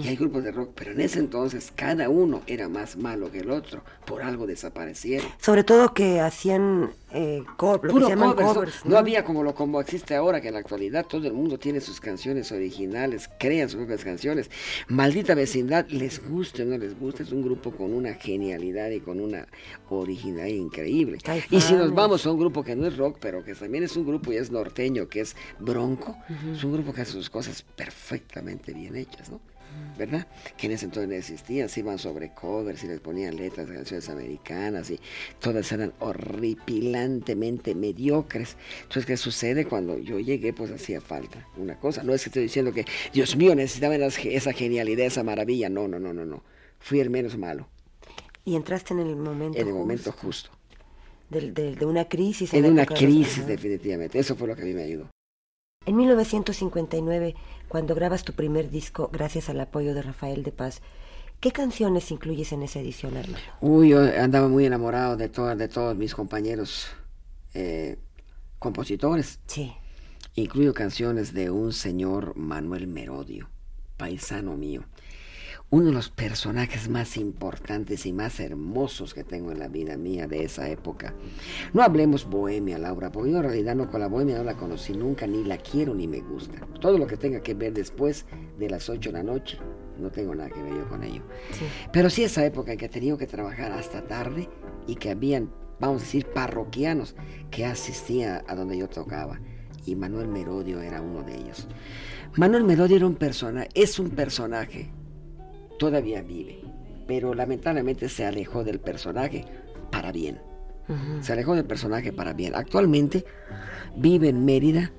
Y 0.00 0.08
hay 0.08 0.16
grupos 0.16 0.44
de 0.44 0.50
rock, 0.52 0.70
pero 0.74 0.92
en 0.92 1.00
ese 1.00 1.18
entonces 1.18 1.72
cada 1.74 2.08
uno 2.08 2.40
era 2.46 2.68
más 2.70 2.96
malo 2.96 3.30
que 3.30 3.40
el 3.40 3.50
otro, 3.50 3.82
por 4.06 4.22
algo 4.22 4.46
desaparecieron. 4.46 5.28
Sobre 5.40 5.62
todo 5.62 5.92
que 5.92 6.20
hacían 6.20 6.90
eh, 7.12 7.42
co- 7.56 7.72
lo 7.74 7.80
que 7.80 7.86
Puro 7.92 8.06
covers, 8.54 8.84
¿no? 8.84 8.98
había 8.98 9.24
como 9.24 9.42
lo 9.42 9.54
como 9.54 9.80
existe 9.80 10.14
ahora, 10.14 10.40
que 10.40 10.48
en 10.48 10.54
la 10.54 10.60
actualidad 10.60 11.06
todo 11.06 11.26
el 11.26 11.32
mundo 11.32 11.58
tiene 11.58 11.80
sus 11.80 12.00
canciones 12.00 12.52
originales, 12.52 13.30
crean 13.38 13.68
sus 13.68 13.78
propias 13.78 14.04
canciones. 14.04 14.50
Maldita 14.88 15.34
vecindad, 15.34 15.86
les 15.88 16.26
guste 16.28 16.62
o 16.62 16.66
no 16.66 16.76
les 16.76 16.98
guste, 16.98 17.22
es 17.22 17.32
un 17.32 17.42
grupo 17.42 17.70
con 17.72 17.94
una 17.94 18.14
genialidad 18.14 18.90
y 18.90 19.00
con 19.00 19.20
una 19.20 19.46
originalidad 19.88 20.54
increíble. 20.56 21.18
Y 21.50 21.60
si 21.60 21.72
nos 21.74 21.94
vamos 21.94 22.26
a 22.26 22.30
un 22.32 22.38
grupo 22.38 22.62
que 22.62 22.76
no 22.76 22.86
es 22.86 22.96
rock, 22.96 23.16
pero 23.20 23.42
que 23.44 23.54
también 23.54 23.84
es 23.84 23.96
un 23.96 24.06
grupo 24.06 24.32
y 24.32 24.36
es 24.36 24.50
norteño, 24.50 25.08
que 25.08 25.20
es 25.20 25.34
Bronco, 25.58 26.16
es 26.52 26.62
un 26.64 26.72
grupo 26.72 26.92
que 26.92 27.00
hace 27.02 27.12
sus 27.12 27.30
cosas 27.30 27.62
perfectamente 27.62 28.72
bien 28.72 28.96
hechas, 28.96 29.30
¿no? 29.30 29.40
¿Verdad? 29.96 30.26
Que 30.56 30.66
en 30.66 30.72
ese 30.72 30.84
entonces 30.84 31.08
no 31.08 31.14
existían, 31.16 31.68
se 31.68 31.80
iban 31.80 31.98
sobre 31.98 32.32
covers 32.32 32.84
y 32.84 32.86
les 32.86 33.00
ponían 33.00 33.36
letras 33.36 33.68
de 33.68 33.74
canciones 33.74 34.08
americanas 34.08 34.90
y 34.90 35.00
todas 35.40 35.70
eran 35.72 35.92
horripilantemente 35.98 37.74
mediocres. 37.74 38.56
Entonces, 38.82 39.06
¿qué 39.06 39.16
sucede? 39.16 39.66
Cuando 39.66 39.98
yo 39.98 40.20
llegué, 40.20 40.52
pues 40.52 40.70
hacía 40.70 41.00
falta 41.00 41.46
una 41.56 41.78
cosa. 41.78 42.02
No 42.02 42.14
es 42.14 42.22
que 42.22 42.28
estoy 42.28 42.42
diciendo 42.44 42.72
que, 42.72 42.84
Dios 43.12 43.36
mío, 43.36 43.54
necesitaban 43.54 44.00
esa 44.02 44.52
genialidad, 44.52 45.06
esa 45.06 45.24
maravilla. 45.24 45.68
No, 45.68 45.88
no, 45.88 45.98
no, 45.98 46.12
no, 46.12 46.24
no. 46.24 46.42
Fui 46.78 47.00
el 47.00 47.10
menos 47.10 47.36
malo, 47.36 47.68
Y 48.44 48.54
entraste 48.54 48.94
en 48.94 49.00
el 49.00 49.16
momento 49.16 49.58
en 49.58 49.66
el 49.66 49.74
momento 49.74 50.12
justo 50.12 50.50
de 51.30 51.86
una 51.86 52.08
crisis. 52.08 52.52
En 52.54 52.62
la 52.62 52.68
una 52.68 52.86
crisis, 52.86 53.46
definitivamente. 53.46 54.18
Eso 54.18 54.36
fue 54.36 54.48
lo 54.48 54.56
que 54.56 54.62
a 54.62 54.64
mí 54.64 54.72
me 54.72 54.82
ayudó. 54.82 55.10
En 55.86 55.96
1959, 55.96 57.34
cuando 57.68 57.94
grabas 57.94 58.24
tu 58.24 58.32
primer 58.32 58.70
disco, 58.70 59.10
gracias 59.12 59.48
al 59.48 59.60
apoyo 59.60 59.94
de 59.94 60.02
Rafael 60.02 60.42
de 60.42 60.52
Paz, 60.52 60.80
¿qué 61.40 61.52
canciones 61.52 62.10
incluyes 62.10 62.52
en 62.52 62.62
esa 62.62 62.80
edición, 62.80 63.16
Armando? 63.16 63.38
Uy, 63.60 63.90
yo 63.90 64.00
andaba 64.00 64.48
muy 64.48 64.64
enamorado 64.64 65.16
de, 65.16 65.28
todas 65.28 65.56
de 65.56 65.68
todos 65.68 65.96
mis 65.96 66.14
compañeros 66.14 66.88
eh, 67.54 67.98
compositores. 68.58 69.38
Sí. 69.46 69.72
Incluyo 70.34 70.72
canciones 70.72 71.32
de 71.34 71.50
un 71.50 71.72
señor 71.72 72.36
Manuel 72.36 72.86
Merodio, 72.86 73.48
paisano 73.96 74.56
mío. 74.56 74.84
Uno 75.70 75.86
de 75.86 75.92
los 75.92 76.08
personajes 76.08 76.88
más 76.88 77.18
importantes 77.18 78.06
y 78.06 78.12
más 78.14 78.40
hermosos 78.40 79.12
que 79.12 79.22
tengo 79.22 79.52
en 79.52 79.58
la 79.58 79.68
vida 79.68 79.98
mía 79.98 80.26
de 80.26 80.42
esa 80.44 80.66
época. 80.70 81.12
No 81.74 81.82
hablemos 81.82 82.24
bohemia, 82.24 82.78
Laura, 82.78 83.12
porque 83.12 83.32
yo 83.32 83.36
en 83.36 83.42
realidad 83.42 83.76
no 83.76 83.90
con 83.90 84.00
la 84.00 84.08
bohemia 84.08 84.38
no 84.38 84.44
la 84.44 84.56
conocí 84.56 84.94
nunca, 84.94 85.26
ni 85.26 85.44
la 85.44 85.58
quiero 85.58 85.94
ni 85.94 86.08
me 86.08 86.20
gusta. 86.20 86.66
Todo 86.80 86.96
lo 86.96 87.06
que 87.06 87.18
tenga 87.18 87.42
que 87.42 87.52
ver 87.52 87.74
después 87.74 88.24
de 88.58 88.70
las 88.70 88.88
8 88.88 89.10
de 89.10 89.18
la 89.18 89.22
noche, 89.22 89.58
no 89.98 90.10
tengo 90.10 90.34
nada 90.34 90.48
que 90.48 90.62
ver 90.62 90.72
yo 90.72 90.88
con 90.88 91.04
ello. 91.04 91.20
Sí. 91.50 91.66
Pero 91.92 92.08
sí 92.08 92.24
esa 92.24 92.46
época 92.46 92.72
en 92.72 92.78
que 92.78 92.86
he 92.86 92.88
tenido 92.88 93.18
que 93.18 93.26
trabajar 93.26 93.70
hasta 93.72 94.06
tarde 94.06 94.48
y 94.86 94.94
que 94.94 95.10
habían, 95.10 95.52
vamos 95.80 96.00
a 96.00 96.04
decir, 96.06 96.24
parroquianos 96.28 97.14
que 97.50 97.66
asistían 97.66 98.42
a 98.48 98.54
donde 98.54 98.78
yo 98.78 98.88
tocaba. 98.88 99.38
Y 99.84 99.96
Manuel 99.96 100.28
Merodio 100.28 100.80
era 100.80 101.02
uno 101.02 101.22
de 101.24 101.36
ellos. 101.36 101.68
Manuel 102.36 102.64
Merodio 102.64 102.96
era 102.96 103.06
un 103.06 103.16
personaje, 103.16 103.68
es 103.74 103.98
un 103.98 104.10
personaje, 104.10 104.90
todavía 105.78 106.22
vive, 106.22 106.60
pero 107.06 107.34
lamentablemente 107.34 108.08
se 108.08 108.26
alejó 108.26 108.64
del 108.64 108.80
personaje 108.80 109.44
para 109.90 110.12
bien. 110.12 110.40
Se 111.20 111.34
alejó 111.34 111.54
del 111.54 111.66
personaje 111.66 112.14
para 112.14 112.32
bien. 112.32 112.54
Actualmente 112.54 113.24
vive 113.94 114.30
en 114.30 114.44
Mérida, 114.46 114.90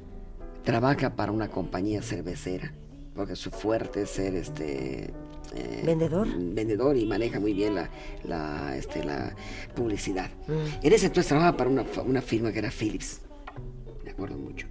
trabaja 0.63 1.15
para 1.15 1.31
una 1.31 1.47
compañía 1.47 2.03
cervecera, 2.03 2.71
porque 3.15 3.35
su 3.35 3.49
fuerte 3.49 4.03
es 4.03 4.11
ser 4.11 4.35
este 4.35 5.11
eh, 5.55 5.81
¿Vendedor? 5.83 6.27
vendedor 6.37 6.95
y 6.95 7.05
maneja 7.07 7.39
muy 7.39 7.53
bien 7.53 7.73
la, 7.73 7.89
la, 8.23 8.77
este, 8.77 9.03
la 9.03 9.35
publicidad. 9.75 10.29
Mm. 10.47 10.85
En 10.85 10.93
ese 10.93 11.07
entonces 11.07 11.27
trabajaba 11.27 11.57
para 11.57 11.69
una, 11.71 11.85
una 12.05 12.21
firma 12.21 12.51
que 12.51 12.59
era 12.59 12.69
Philips, 12.69 13.21
me 14.03 14.11
acuerdo 14.11 14.37
mucho. 14.37 14.67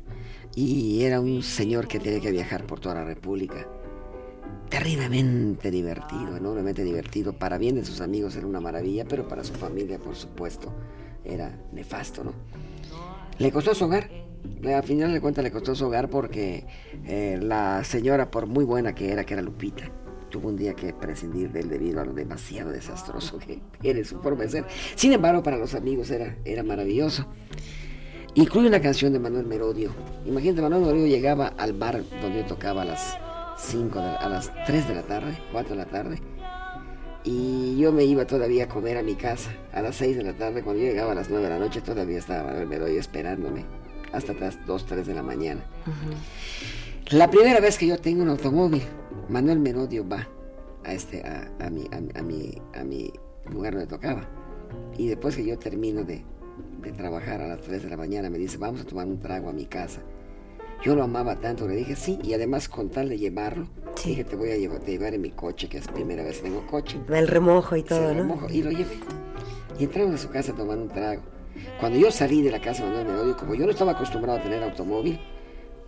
Y 0.54 1.02
era 1.02 1.20
un 1.20 1.42
señor 1.42 1.88
que 1.88 1.98
tenía 1.98 2.20
que 2.20 2.30
viajar 2.30 2.64
por 2.64 2.80
toda 2.80 2.96
la 2.96 3.04
República. 3.04 3.66
Terriblemente 4.68 5.70
divertido, 5.70 6.36
enormemente 6.36 6.84
divertido. 6.84 7.32
Para 7.32 7.56
bien 7.58 7.76
de 7.76 7.84
sus 7.84 8.00
amigos 8.00 8.36
era 8.36 8.46
una 8.46 8.60
maravilla, 8.60 9.06
pero 9.06 9.26
para 9.26 9.42
su 9.42 9.54
familia, 9.54 9.98
por 9.98 10.14
supuesto, 10.14 10.72
era 11.24 11.58
nefasto, 11.72 12.22
¿no? 12.24 12.32
Le 13.38 13.50
costó 13.50 13.74
su 13.74 13.86
hogar. 13.86 14.10
Al 14.64 14.82
final 14.82 15.12
de 15.12 15.20
cuentas 15.20 15.42
le 15.42 15.50
costó 15.50 15.74
su 15.74 15.86
hogar 15.86 16.10
porque 16.10 16.66
eh, 17.06 17.38
la 17.40 17.82
señora, 17.84 18.30
por 18.30 18.46
muy 18.46 18.64
buena 18.64 18.94
que 18.94 19.10
era, 19.10 19.24
que 19.24 19.34
era 19.34 19.42
Lupita, 19.42 19.90
tuvo 20.30 20.48
un 20.48 20.56
día 20.56 20.74
que 20.74 20.92
prescindir 20.92 21.50
de 21.50 21.60
él 21.60 21.68
debido 21.68 22.00
a 22.00 22.04
lo 22.04 22.12
demasiado 22.12 22.70
desastroso 22.70 23.38
que 23.38 23.60
era 23.82 24.04
su 24.04 24.20
forma 24.20 24.44
de 24.44 24.50
ser. 24.50 24.64
Sin 24.94 25.12
embargo, 25.12 25.42
para 25.42 25.56
los 25.56 25.74
amigos 25.74 26.10
era, 26.10 26.36
era 26.44 26.62
maravilloso. 26.62 27.26
Incluye 28.34 28.68
una 28.68 28.80
canción 28.80 29.12
de 29.12 29.18
Manuel 29.18 29.46
Merodio. 29.46 29.92
Imagínate, 30.26 30.62
Manuel 30.62 30.82
Merodio 30.82 31.06
llegaba 31.06 31.48
al 31.56 31.72
bar 31.72 32.04
donde 32.20 32.44
tocaba 32.44 32.84
las 32.84 33.18
5, 33.58 33.98
de 34.00 34.06
a 34.06 34.28
las 34.28 34.52
3 34.66 34.88
de 34.88 34.94
la 34.94 35.02
tarde, 35.02 35.38
4 35.52 35.70
de 35.70 35.76
la 35.76 35.86
tarde. 35.86 36.18
Y 37.24 37.76
yo 37.78 37.92
me 37.92 38.04
iba 38.04 38.26
todavía 38.26 38.64
a 38.64 38.68
comer 38.68 38.96
a 38.96 39.02
mi 39.02 39.14
casa 39.14 39.50
a 39.72 39.82
las 39.82 39.96
6 39.96 40.16
de 40.16 40.22
la 40.22 40.32
tarde. 40.34 40.62
Cuando 40.62 40.82
yo 40.82 40.88
llegaba 40.88 41.12
a 41.12 41.14
las 41.14 41.28
9 41.28 41.44
de 41.44 41.50
la 41.50 41.58
noche 41.58 41.80
todavía 41.80 42.18
estaba 42.18 42.44
Manuel 42.44 42.68
Merodio 42.68 43.00
esperándome 43.00 43.64
hasta 44.12 44.32
las 44.34 44.64
2, 44.66 44.86
3 44.86 45.06
de 45.06 45.14
la 45.14 45.22
mañana. 45.22 45.60
La 47.10 47.30
primera 47.30 47.60
vez 47.60 47.76
que 47.76 47.86
yo 47.86 47.98
tengo 47.98 48.22
un 48.22 48.28
automóvil, 48.28 48.82
Manuel 49.28 49.58
Merodio 49.58 50.08
va 50.08 50.26
a, 50.84 50.92
este, 50.92 51.22
a, 51.22 51.50
a 51.58 51.70
mi, 51.70 51.86
a, 51.92 52.18
a 52.18 52.22
mi, 52.22 52.62
a 52.74 52.84
mi 52.84 53.12
lugar 53.50 53.74
donde 53.74 53.88
tocaba. 53.88 54.28
Y 54.96 55.08
después 55.08 55.36
que 55.36 55.44
yo 55.44 55.58
termino 55.58 56.04
de, 56.04 56.24
de 56.82 56.92
trabajar 56.92 57.40
a 57.40 57.48
las 57.48 57.60
3 57.60 57.82
de 57.82 57.90
la 57.90 57.96
mañana, 57.96 58.30
me 58.30 58.38
dice, 58.38 58.56
vamos 58.56 58.80
a 58.80 58.84
tomar 58.84 59.06
un 59.06 59.20
trago 59.20 59.50
a 59.50 59.52
mi 59.52 59.66
casa. 59.66 60.00
Yo 60.84 60.94
lo 60.94 61.02
amaba 61.02 61.36
tanto, 61.36 61.66
le 61.66 61.74
dije 61.74 61.96
sí, 61.96 62.18
y 62.22 62.34
además 62.34 62.68
con 62.68 62.88
tal 62.88 63.08
de 63.08 63.18
llevarlo, 63.18 63.66
Sí. 63.96 64.10
dije, 64.10 64.24
te 64.24 64.36
voy 64.36 64.50
a 64.52 64.56
llevar, 64.56 64.78
te 64.80 64.92
llevar 64.92 65.12
en 65.14 65.20
mi 65.22 65.30
coche, 65.30 65.68
que 65.68 65.78
es 65.78 65.86
la 65.86 65.92
primera 65.92 66.22
vez 66.22 66.36
que 66.38 66.44
tengo 66.44 66.64
coche. 66.66 66.98
El 67.08 67.26
remojo 67.26 67.74
y 67.76 67.82
todo, 67.82 68.12
¿no? 68.14 68.20
remojó, 68.22 68.48
Y 68.48 68.62
lo 68.62 68.70
llevé. 68.70 68.96
Y 69.78 69.84
entramos 69.84 70.14
a 70.14 70.18
su 70.18 70.28
casa 70.30 70.52
tomar 70.54 70.78
un 70.78 70.88
trago. 70.88 71.22
Cuando 71.80 71.98
yo 71.98 72.10
salí 72.12 72.42
de 72.42 72.50
la 72.52 72.60
casa 72.60 72.84
de 72.84 72.90
Manuel 72.90 73.06
Merodio, 73.08 73.36
como 73.36 73.54
yo 73.54 73.64
no 73.64 73.72
estaba 73.72 73.92
acostumbrado 73.92 74.38
a 74.38 74.42
tener 74.42 74.62
automóvil, 74.62 75.18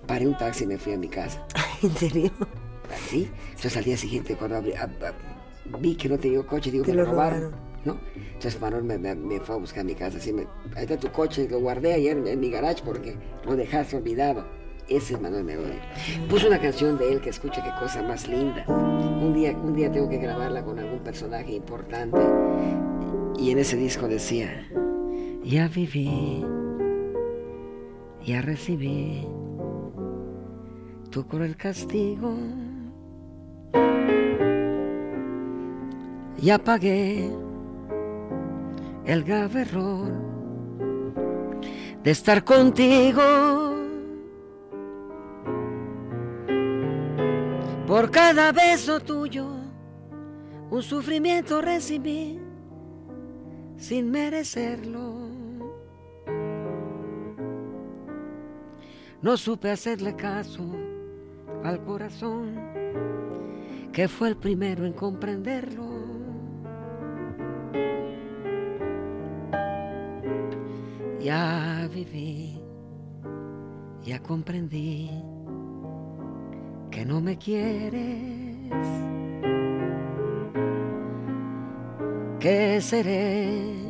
paré 0.07 0.27
un 0.27 0.37
taxi 0.37 0.65
y 0.65 0.67
me 0.67 0.79
fui 0.79 0.93
a 0.93 0.99
mi 0.99 1.09
casa. 1.09 1.45
¿En 1.83 1.91
serio? 1.97 2.31
Así. 2.93 3.31
Entonces 3.51 3.77
al 3.77 3.85
día 3.85 3.97
siguiente, 3.97 4.35
cuando 4.37 4.57
abrí- 4.59 4.75
ab- 4.75 4.99
ab- 5.01 5.79
vi 5.81 5.95
que 5.95 6.09
no 6.09 6.19
tenía 6.19 6.43
coche, 6.43 6.73
digo, 6.73 6.85
Te 6.85 6.91
me 6.91 6.97
lo 6.99 7.05
lo 7.05 7.11
robaron. 7.13 7.41
robaron. 7.43 7.71
¿no? 7.85 7.97
Entonces 8.35 8.61
Manuel 8.61 8.83
me, 8.85 8.99
me- 8.99 9.15
me 9.15 9.41
fue 9.41 9.55
a 9.55 9.59
buscar 9.59 9.81
a 9.81 9.85
mi 9.85 9.95
casa. 9.95 10.19
Así 10.19 10.33
me, 10.33 10.43
ahí 10.75 10.83
está 10.83 10.99
tu 10.99 11.11
coche, 11.13 11.47
lo 11.49 11.61
guardé 11.61 11.95
ayer 11.95 12.19
en, 12.19 12.27
en 12.27 12.41
mi 12.41 12.51
garage 12.51 12.83
porque 12.85 13.17
lo 13.45 13.55
dejaste 13.55 13.97
olvidado. 13.97 14.45
Ese 14.91 15.15
es 15.15 15.21
Manuel 15.21 15.45
Merodio. 15.45 15.81
Puso 16.29 16.49
una 16.49 16.59
canción 16.59 16.99
de 16.99 17.13
él 17.13 17.21
que 17.21 17.31
escucha 17.31 17.63
qué 17.63 17.71
cosa 17.79 18.03
más 18.03 18.27
linda. 18.27 18.65
Un 18.67 19.33
día, 19.33 19.53
un 19.57 19.73
día 19.73 19.91
tengo 19.93 20.09
que 20.09 20.19
grabarla 20.19 20.65
con 20.65 20.81
algún 20.81 20.99
personaje 20.99 21.53
importante. 21.53 22.19
Y 23.39 23.53
en 23.53 23.59
ese 23.59 23.77
disco 23.77 24.09
decía, 24.09 24.67
ya 25.45 25.69
viví, 25.69 26.45
ya 28.27 28.43
recibí 28.43 29.29
tu 31.11 31.25
cruel 31.25 31.57
castigo. 31.57 32.35
Ya 36.39 36.59
pagué 36.59 37.31
el 39.05 39.23
grave 39.23 39.61
error 39.61 40.11
de 42.03 42.11
estar 42.11 42.43
contigo. 42.43 43.70
Por 47.91 48.09
cada 48.13 48.53
beso 48.53 49.01
tuyo, 49.01 49.49
un 50.71 50.81
sufrimiento 50.81 51.61
recibí 51.61 52.39
sin 53.77 54.13
merecerlo. 54.13 55.29
No 59.21 59.37
supe 59.37 59.73
hacerle 59.73 60.15
caso 60.15 60.63
al 61.65 61.83
corazón, 61.83 62.55
que 63.93 64.07
fue 64.07 64.29
el 64.29 64.37
primero 64.37 64.87
en 64.87 64.93
comprenderlo. 64.93 65.91
Ya 71.19 71.89
viví, 71.93 72.63
ya 74.05 74.21
comprendí 74.23 75.11
que 76.91 77.05
no 77.05 77.21
me 77.21 77.37
quieres, 77.39 78.87
que 82.39 82.81
seré 82.81 83.81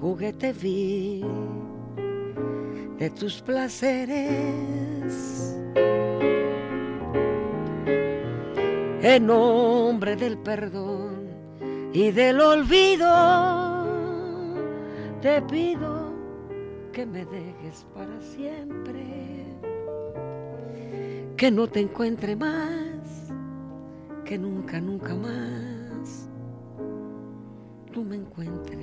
juguete 0.00 0.52
vil 0.52 1.26
de 2.98 3.10
tus 3.10 3.42
placeres. 3.42 5.12
En 9.02 9.26
nombre 9.26 10.16
del 10.16 10.38
perdón 10.38 11.28
y 11.92 12.10
del 12.10 12.40
olvido, 12.40 13.06
te 15.20 15.42
pido 15.42 16.12
que 16.92 17.06
me 17.06 17.24
dejes 17.26 17.86
para 17.94 18.20
siempre, 18.20 19.45
que 21.36 21.50
no 21.50 21.66
te 21.68 21.80
encuentre 21.80 22.34
más, 22.36 23.32
que 24.24 24.38
nunca, 24.38 24.80
nunca 24.80 25.14
más 25.14 25.56
tú 27.96 28.04
me 28.04 28.16
encuentres. 28.16 28.80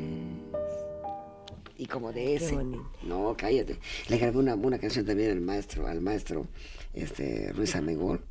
Y 1.77 1.85
como 1.85 2.11
de 2.11 2.35
ese. 2.35 2.57
No, 3.03 3.35
cállate. 3.37 3.77
Le 4.09 4.17
grabé 4.17 4.39
una, 4.39 4.55
una 4.55 4.79
canción 4.79 5.05
también 5.05 5.29
al 5.29 5.41
maestro, 5.41 5.85
al 5.85 6.01
maestro 6.01 6.47
este, 6.95 7.51
Ruiz 7.53 7.75
Amegol. 7.75 8.21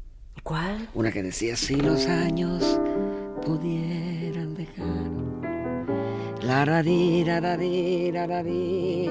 ¿Cuál? 0.42 0.88
Una 0.94 1.12
que 1.12 1.22
decía, 1.22 1.54
si 1.54 1.76
los 1.76 2.06
años 2.06 2.80
pudieran 3.46 4.54
dejar. 4.54 5.08
La 6.42 6.64
ra 6.64 6.82
di, 6.82 7.22
ra 7.22 7.38
ra 7.38 7.56
di, 7.56 8.10
ra 8.10 8.26
ra 8.26 8.42
di, 8.42 9.06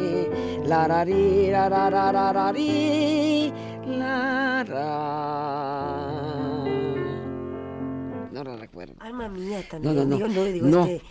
la 0.65 0.87
ra 0.89 1.05
di, 1.05 1.49
ra 1.51 1.69
ra 1.69 1.89
ra 1.89 2.11
ra 2.11 2.33
ra 2.33 2.51
di, 2.51 3.40
No 8.31 8.43
la 8.43 8.55
recuerdo. 8.57 8.95
Alma 8.99 9.27
mía 9.29 9.61
también. 9.69 9.95
No, 9.95 10.03
no, 10.05 10.09
no. 10.09 10.15
Digo, 10.17 10.27
no, 10.29 10.43
digo, 10.45 10.67
No. 10.67 10.85
este, 10.85 11.01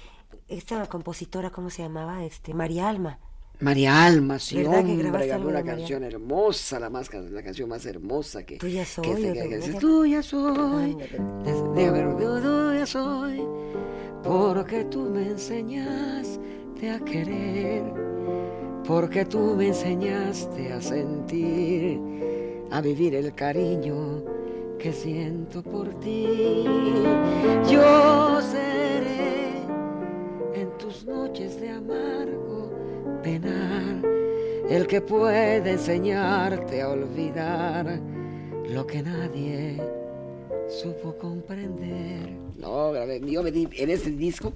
esta 0.48 0.86
compositora, 0.86 1.50
¿cómo 1.50 1.70
se 1.70 1.82
llamaba? 1.82 2.24
Este, 2.24 2.54
María 2.54 2.88
Alma. 2.88 3.18
María 3.60 4.06
Alma, 4.06 4.38
sí, 4.38 4.56
¿Verdad 4.56 4.82
que 4.86 4.92
hombre, 4.92 5.26
grabó 5.26 5.48
una 5.48 5.58
María? 5.58 5.74
canción 5.76 6.02
hermosa, 6.02 6.80
la, 6.80 6.88
más, 6.88 7.12
la 7.12 7.42
canción 7.42 7.68
más 7.68 7.84
hermosa 7.84 8.42
que... 8.44 8.56
Tuya 8.56 8.86
soy, 8.86 9.04
que, 9.04 9.32
que- 9.34 9.48
que 9.50 9.60
soy, 9.62 9.74
tuya 9.74 10.22
soy, 10.22 10.96
porque 14.22 14.84
tú 14.84 15.00
me 15.10 15.26
enseñaste 15.28 16.90
a 16.90 17.00
querer, 17.00 17.82
porque 18.86 19.26
tú 19.26 19.54
me 19.56 19.68
enseñaste 19.68 20.72
a 20.72 20.80
sentir, 20.80 22.00
a 22.70 22.80
vivir 22.80 23.14
el 23.14 23.34
cariño 23.34 24.24
que 24.78 24.92
siento 24.92 25.62
por 25.62 25.88
ti. 26.00 26.64
Yo 27.68 28.40
seré 28.40 29.62
en 30.54 30.70
tus 30.78 31.04
noches 31.04 31.60
de 31.60 31.70
amargo 31.70 32.72
penar, 33.22 34.02
el 34.68 34.86
que 34.86 35.00
puede 35.00 35.72
enseñarte 35.72 36.80
a 36.80 36.88
olvidar 36.90 38.00
lo 38.68 38.86
que 38.86 39.02
nadie 39.02 39.82
supo 40.68 41.16
comprender. 41.18 42.30
No, 42.56 42.94
yo 43.26 43.42
me 43.42 43.50
di, 43.50 43.68
en 43.72 43.90
este 43.90 44.10
disco, 44.10 44.52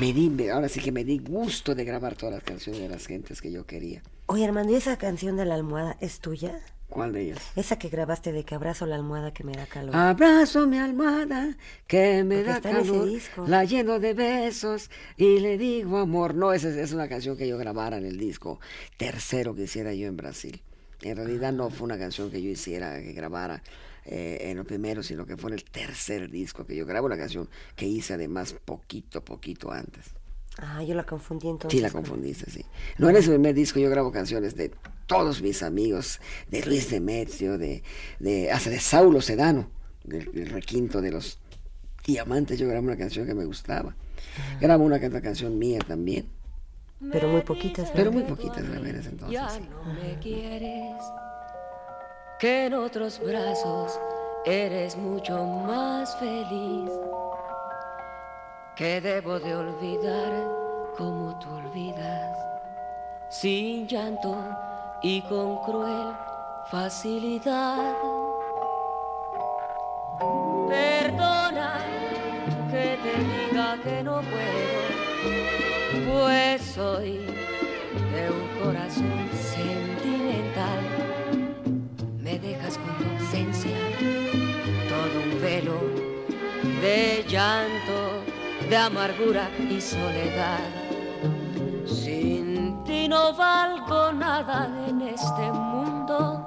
me 0.00 0.12
di, 0.12 0.48
ahora 0.48 0.68
sí 0.68 0.80
que 0.80 0.92
me 0.92 1.04
di 1.04 1.18
gusto 1.18 1.74
de 1.74 1.84
grabar 1.84 2.16
todas 2.16 2.34
las 2.36 2.42
canciones 2.42 2.80
de 2.80 2.88
las 2.88 3.06
gentes 3.06 3.42
que 3.42 3.52
yo 3.52 3.66
quería. 3.66 4.02
Oye, 4.26 4.44
Armando, 4.44 4.72
¿y 4.72 4.76
esa 4.76 4.96
canción 4.96 5.36
de 5.36 5.44
la 5.44 5.54
almohada 5.54 5.96
es 6.00 6.20
tuya? 6.20 6.60
¿Cuál 6.88 7.12
de 7.12 7.22
ellas? 7.22 7.38
Esa 7.54 7.78
que 7.78 7.88
grabaste 7.90 8.32
de 8.32 8.44
que 8.44 8.54
abrazo 8.54 8.86
la 8.86 8.96
almohada 8.96 9.32
que 9.32 9.44
me 9.44 9.52
da 9.52 9.66
calor. 9.66 9.94
Abrazo 9.94 10.66
mi 10.66 10.78
almohada 10.78 11.56
que 11.86 12.24
me 12.24 12.36
Porque 12.36 12.50
da 12.50 12.60
calor, 12.60 13.06
disco. 13.06 13.44
la 13.46 13.64
lleno 13.64 13.98
de 14.00 14.14
besos 14.14 14.90
y 15.16 15.38
le 15.40 15.58
digo 15.58 15.98
amor. 15.98 16.34
No, 16.34 16.52
esa 16.52 16.68
es, 16.68 16.92
una 16.92 17.08
canción 17.08 17.36
que 17.36 17.46
yo 17.46 17.58
grabara 17.58 17.98
en 17.98 18.06
el 18.06 18.16
disco 18.16 18.58
tercero 18.96 19.54
que 19.54 19.64
hiciera 19.64 19.92
yo 19.92 20.06
en 20.06 20.16
Brasil. 20.16 20.62
En 21.02 21.16
realidad 21.16 21.52
no 21.52 21.68
fue 21.70 21.84
una 21.84 21.98
canción 21.98 22.30
que 22.30 22.42
yo 22.42 22.48
hiciera, 22.48 23.00
que 23.00 23.12
grabara 23.12 23.62
eh, 24.06 24.38
en 24.50 24.56
lo 24.56 24.64
primero, 24.64 25.02
sino 25.02 25.26
que 25.26 25.36
fue 25.36 25.50
en 25.50 25.54
el 25.58 25.64
tercer 25.64 26.30
disco 26.30 26.64
que 26.64 26.74
yo 26.74 26.86
grabo, 26.86 27.06
una 27.06 27.18
canción 27.18 27.48
que 27.76 27.86
hice 27.86 28.14
además 28.14 28.54
poquito, 28.64 29.22
poquito 29.22 29.70
antes. 29.70 30.17
Ah, 30.60 30.82
yo 30.82 30.94
la 30.94 31.04
confundí 31.04 31.48
entonces. 31.48 31.78
Sí, 31.78 31.82
la 31.82 31.90
con- 31.90 32.02
confundiste, 32.02 32.50
sí. 32.50 32.64
No 32.98 33.08
en 33.08 33.16
ese 33.16 33.30
primer 33.30 33.54
disco 33.54 33.78
yo 33.78 33.88
grabo 33.90 34.10
canciones 34.10 34.56
de 34.56 34.72
todos 35.06 35.40
mis 35.40 35.62
amigos, 35.62 36.20
de 36.50 36.62
Luis 36.66 36.90
Demetrio, 36.90 37.56
de, 37.58 37.82
de 38.18 38.50
hasta 38.50 38.68
de 38.70 38.80
Saulo 38.80 39.20
Sedano, 39.20 39.70
del, 40.04 40.30
del 40.32 40.50
requinto 40.50 41.00
de 41.00 41.12
los 41.12 41.38
diamantes. 42.04 42.58
Yo 42.58 42.66
grabo 42.68 42.86
una 42.86 42.96
canción 42.96 43.24
que 43.26 43.34
me 43.34 43.44
gustaba. 43.44 43.94
Grabo 44.60 44.84
una, 44.84 44.98
can- 45.00 45.12
canción 45.20 45.56
mía 45.58 45.78
también, 45.86 46.28
Pero 47.12 47.28
muy 47.28 47.42
poquitas. 47.42 47.90
pero 47.92 48.10
¿verdad? 48.10 48.26
muy 48.26 48.36
poquitas 48.36 48.58
en 48.64 48.86
ese 48.96 49.10
entonces. 49.10 49.30
Ya 49.38 49.48
sí. 49.48 49.60
no 49.70 49.94
me 49.94 50.18
quieres, 50.18 50.96
que 52.40 52.66
en 52.66 52.74
otros 52.74 53.20
brazos 53.24 53.98
eres 54.44 54.96
mucho 54.96 55.44
más 55.44 56.16
feliz, 56.18 56.90
que 58.78 59.00
debo 59.00 59.40
de 59.40 59.56
olvidar 59.56 60.32
como 60.96 61.36
tú 61.40 61.48
olvidas, 61.52 62.38
sin 63.28 63.88
llanto 63.88 64.38
y 65.02 65.20
con 65.22 65.56
cruel 65.64 66.14
facilidad. 66.70 67.96
Perdona 70.68 71.80
que 72.70 72.96
te 73.02 74.02
no 74.04 74.20
puedo, 74.30 74.78
pues 76.12 76.62
soy 76.62 77.26
de 78.12 78.30
un 78.30 78.64
corazón 78.64 79.28
sentimental. 79.32 80.84
Me 82.16 82.38
dejas 82.38 82.78
con 82.78 82.96
tu 82.98 83.04
ausencia 83.10 83.76
todo 84.88 85.16
un 85.24 85.42
velo 85.42 85.80
de 86.80 87.24
llanto, 87.28 88.37
de 88.68 88.76
amargura 88.76 89.48
y 89.58 89.80
soledad. 89.80 90.60
Sin 91.86 92.84
ti 92.84 93.08
no 93.08 93.32
valgo 93.32 94.12
nada 94.12 94.68
en 94.86 95.00
este 95.02 95.50
mundo. 95.52 96.46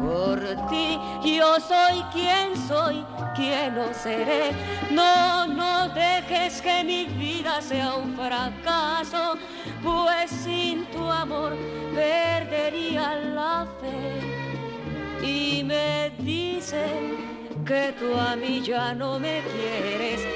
Por 0.00 0.40
ti 0.68 0.98
yo 1.24 1.58
soy 1.58 2.02
quien 2.12 2.56
soy, 2.68 3.04
quien 3.34 3.74
no 3.74 3.92
seré. 3.92 4.52
No, 4.90 5.46
no 5.46 5.88
dejes 5.88 6.62
que 6.62 6.84
mi 6.84 7.06
vida 7.06 7.60
sea 7.60 7.94
un 7.94 8.14
fracaso, 8.14 9.34
pues 9.82 10.30
sin 10.30 10.84
tu 10.86 11.10
amor 11.10 11.56
perdería 11.94 13.16
la 13.34 13.66
fe. 13.80 15.26
Y 15.26 15.64
me 15.64 16.10
dicen 16.18 17.32
que 17.64 17.94
tú 17.98 18.14
a 18.16 18.36
mí 18.36 18.60
ya 18.60 18.94
no 18.94 19.18
me 19.18 19.40
quieres, 19.52 20.26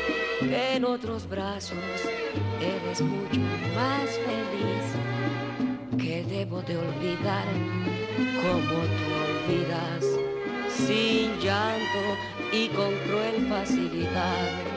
en 0.52 0.84
otros 0.84 1.28
brazos 1.28 1.78
eres 2.60 3.00
mucho 3.00 3.40
más 3.74 4.10
feliz, 4.26 5.98
que 5.98 6.24
debo 6.24 6.62
de 6.62 6.76
olvidar 6.76 7.44
como 8.36 8.82
tú 8.96 9.06
olvidas, 9.26 10.04
sin 10.68 11.38
llanto 11.40 12.02
y 12.52 12.68
con 12.68 12.94
cruel 13.06 13.46
facilidad. 13.48 14.75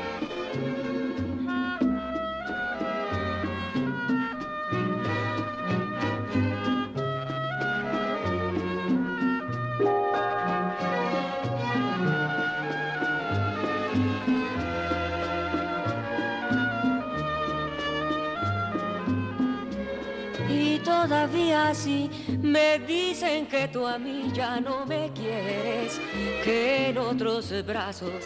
Así 21.67 22.09
me 22.41 22.79
dicen 22.79 23.47
que 23.47 23.67
tú 23.67 23.85
a 23.85 23.97
mí 23.97 24.31
ya 24.33 24.59
no 24.59 24.85
me 24.85 25.11
quieres, 25.13 25.99
que 26.43 26.89
en 26.89 26.97
otros 26.97 27.53
brazos 27.65 28.25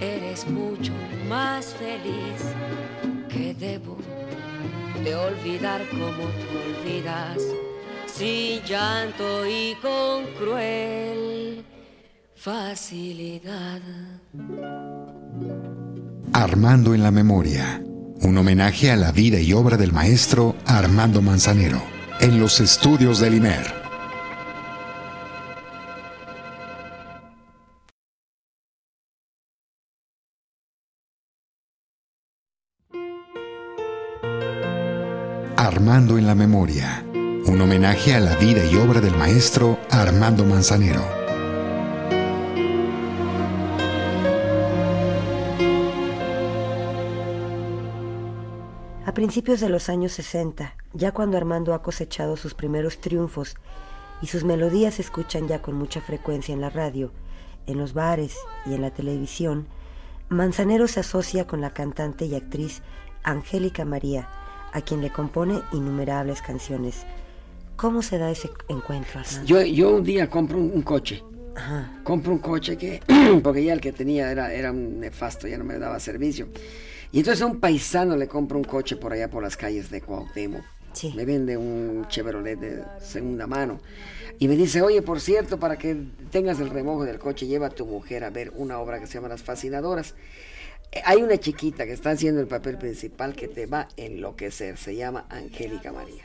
eres 0.00 0.48
mucho 0.48 0.92
más 1.28 1.74
feliz, 1.74 2.42
que 3.28 3.54
debo 3.54 3.96
de 5.04 5.14
olvidar 5.14 5.88
como 5.90 6.24
tú 6.40 6.84
olvidas, 6.86 7.38
sin 8.06 8.62
llanto 8.62 9.46
y 9.46 9.74
con 9.80 10.26
cruel 10.38 11.64
facilidad. 12.34 13.80
Armando 16.32 16.94
en 16.94 17.02
la 17.02 17.10
memoria. 17.10 17.82
Un 18.22 18.38
homenaje 18.38 18.90
a 18.90 18.96
la 18.96 19.10
vida 19.10 19.40
y 19.40 19.52
obra 19.52 19.76
del 19.76 19.92
maestro 19.92 20.54
Armando 20.64 21.22
Manzanero 21.22 21.91
en 22.22 22.38
los 22.38 22.60
estudios 22.60 23.18
del 23.18 23.34
IMER. 23.34 23.82
Armando 35.56 36.16
en 36.16 36.28
la 36.28 36.36
memoria. 36.36 37.04
Un 37.46 37.60
homenaje 37.60 38.14
a 38.14 38.20
la 38.20 38.36
vida 38.36 38.64
y 38.64 38.76
obra 38.76 39.00
del 39.00 39.16
maestro 39.16 39.80
Armando 39.90 40.44
Manzanero. 40.44 41.21
Principios 49.22 49.60
de 49.60 49.68
los 49.68 49.88
años 49.88 50.10
60, 50.14 50.74
ya 50.94 51.12
cuando 51.12 51.36
Armando 51.36 51.74
ha 51.74 51.82
cosechado 51.82 52.36
sus 52.36 52.54
primeros 52.54 52.98
triunfos 52.98 53.54
y 54.20 54.26
sus 54.26 54.42
melodías 54.42 54.94
se 54.94 55.02
escuchan 55.02 55.46
ya 55.46 55.62
con 55.62 55.76
mucha 55.76 56.00
frecuencia 56.00 56.52
en 56.52 56.60
la 56.60 56.70
radio, 56.70 57.12
en 57.68 57.78
los 57.78 57.94
bares 57.94 58.36
y 58.66 58.74
en 58.74 58.82
la 58.82 58.90
televisión, 58.90 59.68
Manzanero 60.28 60.88
se 60.88 60.98
asocia 60.98 61.46
con 61.46 61.60
la 61.60 61.70
cantante 61.70 62.24
y 62.24 62.34
actriz 62.34 62.82
Angélica 63.22 63.84
María, 63.84 64.28
a 64.72 64.80
quien 64.80 65.00
le 65.00 65.10
compone 65.10 65.62
innumerables 65.72 66.42
canciones. 66.42 67.06
¿Cómo 67.76 68.02
se 68.02 68.18
da 68.18 68.28
ese 68.28 68.50
encuentro, 68.68 69.20
Armando? 69.20 69.46
Yo, 69.46 69.62
yo 69.62 69.94
un 69.94 70.02
día 70.02 70.28
compro 70.28 70.58
un, 70.58 70.72
un 70.74 70.82
coche. 70.82 71.22
Ajá. 71.54 71.92
Compro 72.02 72.32
un 72.32 72.40
coche 72.40 72.76
que, 72.76 73.00
porque 73.44 73.62
ya 73.62 73.74
el 73.74 73.80
que 73.80 73.92
tenía 73.92 74.32
era, 74.32 74.52
era 74.52 74.72
un 74.72 74.98
nefasto, 74.98 75.46
ya 75.46 75.58
no 75.58 75.64
me 75.64 75.78
daba 75.78 76.00
servicio. 76.00 76.48
Y 77.12 77.18
entonces 77.18 77.42
a 77.42 77.46
un 77.46 77.60
paisano 77.60 78.16
le 78.16 78.26
compro 78.26 78.58
un 78.58 78.64
coche 78.64 78.96
por 78.96 79.12
allá 79.12 79.28
por 79.28 79.42
las 79.42 79.56
calles 79.56 79.90
de 79.90 80.00
Cuauhtémoc. 80.00 80.62
Sí. 80.94 81.12
Me 81.14 81.24
vende 81.24 81.56
un 81.56 82.06
Chevrolet 82.08 82.58
de 82.58 82.82
segunda 83.00 83.46
mano. 83.46 83.80
Y 84.38 84.48
me 84.48 84.56
dice, 84.56 84.82
oye, 84.82 85.02
por 85.02 85.20
cierto, 85.20 85.58
para 85.58 85.76
que 85.76 85.96
tengas 86.30 86.58
el 86.60 86.70
remojo 86.70 87.04
del 87.04 87.18
coche, 87.18 87.46
lleva 87.46 87.66
a 87.66 87.70
tu 87.70 87.86
mujer 87.86 88.24
a 88.24 88.30
ver 88.30 88.52
una 88.56 88.78
obra 88.78 88.98
que 88.98 89.06
se 89.06 89.14
llama 89.14 89.28
Las 89.28 89.42
Fascinadoras. 89.42 90.14
Eh, 90.90 91.02
Hay 91.04 91.22
una 91.22 91.38
chiquita 91.38 91.84
que 91.84 91.92
está 91.92 92.10
haciendo 92.10 92.40
el 92.40 92.46
papel 92.46 92.78
principal 92.78 93.34
que 93.34 93.48
te 93.48 93.66
va 93.66 93.82
a 93.82 93.88
enloquecer. 93.96 94.78
Se 94.78 94.96
llama 94.96 95.26
Angélica 95.28 95.92
María. 95.92 96.24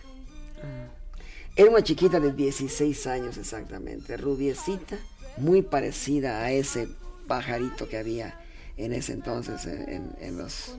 Era 1.55 1.69
una 1.69 1.83
chiquita 1.83 2.19
de 2.19 2.31
16 2.33 3.07
años 3.07 3.37
exactamente, 3.37 4.15
rubiecita, 4.15 4.97
muy 5.37 5.61
parecida 5.63 6.43
a 6.43 6.51
ese 6.51 6.87
pajarito 7.27 7.89
que 7.89 7.97
había 7.97 8.39
en 8.77 8.93
ese 8.93 9.13
entonces 9.13 9.65
en, 9.65 9.89
en- 9.89 10.15
en 10.19 10.37
los, 10.37 10.75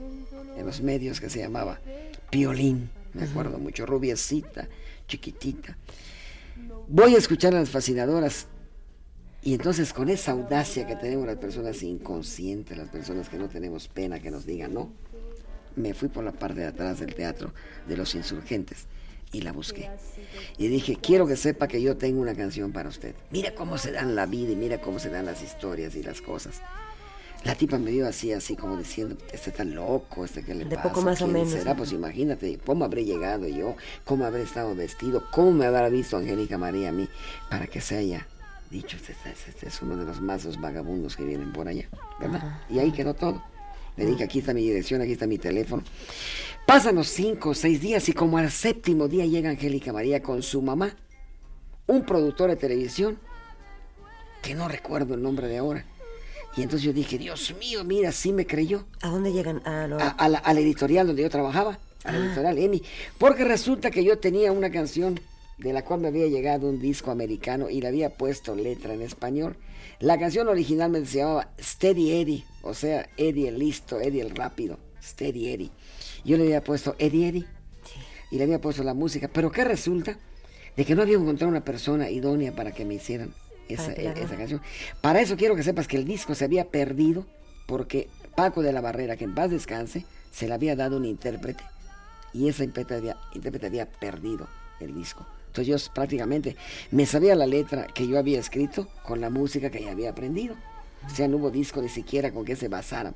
en 0.57 0.65
los 0.65 0.81
medios 0.81 1.19
que 1.19 1.29
se 1.29 1.39
llamaba 1.39 1.79
Piolín, 2.29 2.89
me 3.13 3.23
acuerdo 3.23 3.57
mucho, 3.59 3.85
rubiecita, 3.85 4.67
chiquitita. 5.07 5.77
Voy 6.87 7.15
a 7.15 7.17
escuchar 7.17 7.53
a 7.55 7.59
las 7.59 7.69
fascinadoras 7.69 8.47
y 9.41 9.53
entonces 9.53 9.93
con 9.93 10.09
esa 10.09 10.31
audacia 10.31 10.85
que 10.85 10.95
tenemos 10.95 11.25
las 11.25 11.37
personas 11.37 11.81
inconscientes, 11.83 12.77
las 12.77 12.89
personas 12.89 13.29
que 13.29 13.37
no 13.37 13.47
tenemos 13.47 13.87
pena 13.87 14.19
que 14.19 14.31
nos 14.31 14.45
digan 14.45 14.73
no, 14.73 14.91
me 15.75 15.93
fui 15.93 16.09
por 16.09 16.23
la 16.23 16.31
parte 16.31 16.61
de 16.61 16.67
atrás 16.67 16.99
del 16.99 17.13
teatro 17.15 17.53
de 17.87 17.95
los 17.95 18.13
insurgentes 18.15 18.85
y 19.31 19.41
la 19.41 19.51
busqué. 19.53 19.89
Y 20.57 20.67
dije, 20.67 20.97
quiero 21.01 21.27
que 21.27 21.35
sepa 21.37 21.67
que 21.67 21.81
yo 21.81 21.95
tengo 21.97 22.19
una 22.21 22.33
canción 22.35 22.71
para 22.71 22.89
usted. 22.89 23.13
Mira 23.31 23.53
cómo 23.55 23.77
se 23.77 23.91
dan 23.91 24.15
la 24.15 24.25
vida 24.25 24.51
y 24.51 24.55
mira 24.55 24.81
cómo 24.81 24.99
se 24.99 25.09
dan 25.09 25.25
las 25.25 25.41
historias 25.43 25.95
y 25.95 26.03
las 26.03 26.21
cosas. 26.21 26.61
La 27.45 27.55
tipa 27.55 27.77
me 27.77 27.91
vio 27.91 28.05
así, 28.07 28.33
así 28.33 28.55
como 28.57 28.75
diciendo, 28.77 29.15
este 29.31 29.49
está 29.51 29.63
loco, 29.63 30.25
este 30.25 30.43
que 30.43 30.53
le 30.53 30.65
De 30.65 30.75
pasa. 30.75 30.89
poco 30.89 31.01
más 31.01 31.21
o 31.21 31.25
¿Quién 31.25 31.33
menos, 31.37 31.51
será? 31.51 31.71
¿no? 31.71 31.77
Pues 31.77 31.93
imagínate, 31.93 32.59
cómo 32.65 32.83
habré 32.83 33.05
llegado 33.05 33.47
yo, 33.47 33.75
cómo 34.03 34.25
habré 34.25 34.43
estado 34.43 34.75
vestido, 34.75 35.23
cómo 35.31 35.51
me 35.53 35.65
habrá 35.65 35.87
visto 35.89 36.17
Angélica 36.17 36.57
María 36.57 36.89
a 36.89 36.91
mí, 36.91 37.07
para 37.49 37.67
que 37.67 37.79
se 37.79 37.97
haya 37.97 38.27
dicho, 38.69 38.97
este, 38.97 39.13
este- 39.13 39.49
este 39.51 39.67
es 39.69 39.81
uno 39.81 39.95
de 39.95 40.03
los 40.05 40.19
mazos 40.21 40.59
vagabundos 40.59 41.15
que 41.15 41.23
vienen 41.23 41.53
por 41.53 41.67
allá, 41.69 41.87
¿verdad? 42.19 42.61
Y 42.69 42.79
ahí 42.79 42.91
quedó 42.91 43.13
todo. 43.13 43.41
Le 43.95 44.05
dije, 44.05 44.23
aquí 44.25 44.39
está 44.39 44.53
mi 44.53 44.61
dirección, 44.61 45.01
aquí 45.01 45.13
está 45.13 45.25
mi 45.25 45.37
teléfono. 45.37 45.83
Pasan 46.65 46.95
los 46.95 47.07
cinco 47.07 47.49
o 47.49 47.53
seis 47.55 47.81
días 47.81 48.07
y 48.09 48.13
como 48.13 48.37
al 48.37 48.51
séptimo 48.51 49.07
día 49.07 49.25
llega 49.25 49.49
Angélica 49.49 49.91
María 49.93 50.21
con 50.21 50.43
su 50.43 50.61
mamá, 50.61 50.93
un 51.87 52.05
productor 52.05 52.49
de 52.49 52.57
televisión, 52.57 53.17
que 54.41 54.53
no 54.55 54.67
recuerdo 54.67 55.15
el 55.15 55.21
nombre 55.21 55.47
de 55.47 55.57
ahora. 55.57 55.85
Y 56.57 56.61
entonces 56.63 56.83
yo 56.85 56.93
dije, 56.93 57.17
Dios 57.17 57.53
mío, 57.59 57.83
mira, 57.83 58.11
sí 58.11 58.33
me 58.33 58.45
creyó. 58.45 58.85
¿A 59.01 59.09
dónde 59.09 59.31
llegan? 59.31 59.65
A 59.67 59.87
lo- 59.87 59.99
A, 59.99 60.09
a 60.09 60.27
la, 60.29 60.39
a 60.39 60.53
la 60.53 60.59
editorial 60.59 61.07
donde 61.07 61.21
yo 61.21 61.29
trabajaba, 61.29 61.79
a 62.03 62.11
la 62.11 62.17
editorial 62.17 62.57
EMI. 62.57 62.83
Porque 63.17 63.43
resulta 63.45 63.91
que 63.91 64.03
yo 64.03 64.17
tenía 64.19 64.51
una 64.51 64.71
canción 64.71 65.19
de 65.57 65.73
la 65.73 65.83
cual 65.85 66.01
me 66.01 66.07
había 66.09 66.27
llegado 66.27 66.67
un 66.67 66.79
disco 66.79 67.11
americano 67.11 67.69
y 67.69 67.81
le 67.81 67.87
había 67.87 68.09
puesto 68.17 68.55
letra 68.55 68.93
en 68.93 69.01
español. 69.01 69.57
La 69.99 70.17
canción 70.17 70.47
originalmente 70.47 71.09
se 71.09 71.17
llamaba 71.19 71.49
Steady 71.61 72.11
Eddie, 72.21 72.45
o 72.61 72.73
sea, 72.73 73.09
Eddie 73.17 73.49
el 73.49 73.59
listo, 73.59 73.99
Eddie 73.99 74.21
el 74.21 74.31
rápido, 74.35 74.79
Steady 75.03 75.49
Eddie. 75.49 75.71
Yo 76.25 76.37
le 76.37 76.43
había 76.43 76.63
puesto 76.63 76.95
Eddie 76.99 77.27
Eddie 77.29 77.45
y 78.31 78.37
le 78.37 78.43
había 78.45 78.59
puesto 78.61 78.83
la 78.83 78.93
música. 78.93 79.29
Pero 79.31 79.51
¿qué 79.51 79.63
resulta? 79.65 80.17
De 80.75 80.85
que 80.85 80.95
no 80.95 81.01
había 81.01 81.17
encontrado 81.17 81.49
una 81.51 81.63
persona 81.65 82.09
idónea 82.09 82.53
para 82.53 82.71
que 82.73 82.85
me 82.85 82.95
hicieran 82.95 83.33
esa, 83.69 83.93
canción. 83.93 84.61
Para 85.01 85.21
eso 85.21 85.37
quiero 85.37 85.55
que 85.55 85.63
sepas 85.63 85.87
que 85.87 85.97
el 85.97 86.05
disco 86.05 86.35
se 86.35 86.45
había 86.45 86.65
perdido 86.65 87.25
porque 87.67 88.09
Paco 88.35 88.61
de 88.61 88.73
la 88.73 88.81
Barrera, 88.81 89.15
que 89.15 89.25
en 89.25 89.35
paz 89.35 89.51
descanse, 89.51 90.05
se 90.31 90.47
le 90.47 90.53
había 90.53 90.75
dado 90.75 90.97
un 90.97 91.05
intérprete 91.05 91.63
y 92.33 92.47
ese 92.47 92.63
intérprete 92.63 92.99
había, 92.99 93.17
intérprete 93.33 93.67
había 93.67 93.85
perdido 93.85 94.47
el 94.79 94.93
disco. 94.93 95.25
Entonces 95.47 95.67
yo 95.67 95.93
prácticamente 95.93 96.55
me 96.91 97.05
sabía 97.05 97.35
la 97.35 97.47
letra 97.47 97.87
que 97.87 98.07
yo 98.07 98.19
había 98.19 98.39
escrito 98.39 98.87
con 99.03 99.19
la 99.19 99.29
música 99.29 99.69
que 99.69 99.81
ya 99.81 99.91
había 99.91 100.11
aprendido. 100.11 100.55
O 101.05 101.09
sea, 101.15 101.27
no 101.27 101.37
hubo 101.37 101.49
disco 101.49 101.81
ni 101.81 101.89
siquiera 101.89 102.31
con 102.31 102.45
que 102.45 102.55
se 102.55 102.67
basara. 102.67 103.13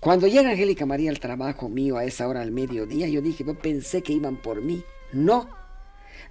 Cuando 0.00 0.26
llega 0.26 0.50
Angélica 0.50 0.86
María 0.86 1.10
al 1.10 1.20
trabajo 1.20 1.68
mío 1.68 1.96
a 1.96 2.04
esa 2.04 2.28
hora 2.28 2.42
al 2.42 2.50
mediodía, 2.50 3.08
yo 3.08 3.20
dije, 3.20 3.44
yo 3.44 3.54
pensé 3.54 4.02
que 4.02 4.12
iban 4.12 4.36
por 4.36 4.60
mí. 4.62 4.82
No. 5.12 5.48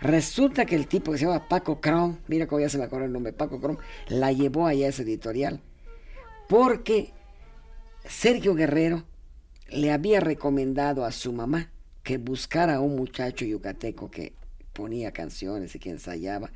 Resulta 0.04 0.66
que 0.66 0.76
el 0.76 0.88
tipo 0.88 1.14
que 1.14 1.18
se 1.18 1.26
llama 1.26 1.48
Paco 1.48 1.80
Crom, 1.80 2.18
mira 2.28 2.46
cómo 2.46 2.60
ya 2.60 2.68
se 2.68 2.78
me 2.78 2.84
acuerda 2.84 3.06
el 3.06 3.14
nombre, 3.14 3.32
Paco 3.32 3.62
Crom, 3.62 3.78
la 4.10 4.34
llevó 4.34 4.68
allá 4.68 4.88
a 4.88 4.90
ese 4.90 5.04
editorial. 5.04 5.62
Porque 6.50 7.14
Sergio 8.06 8.54
Guerrero 8.54 9.06
le 9.70 9.94
había 9.94 10.20
recomendado 10.20 11.06
a 11.06 11.14
su 11.14 11.32
mamá 11.32 11.72
que 12.04 12.18
buscara 12.18 12.76
a 12.76 12.80
un 12.82 12.98
muchacho 12.98 13.46
yucateco 13.46 14.12
que 14.12 14.34
ponía 14.74 15.14
canciones 15.14 15.74
y 15.74 15.80
que 15.80 15.92
ensayaba, 15.92 16.52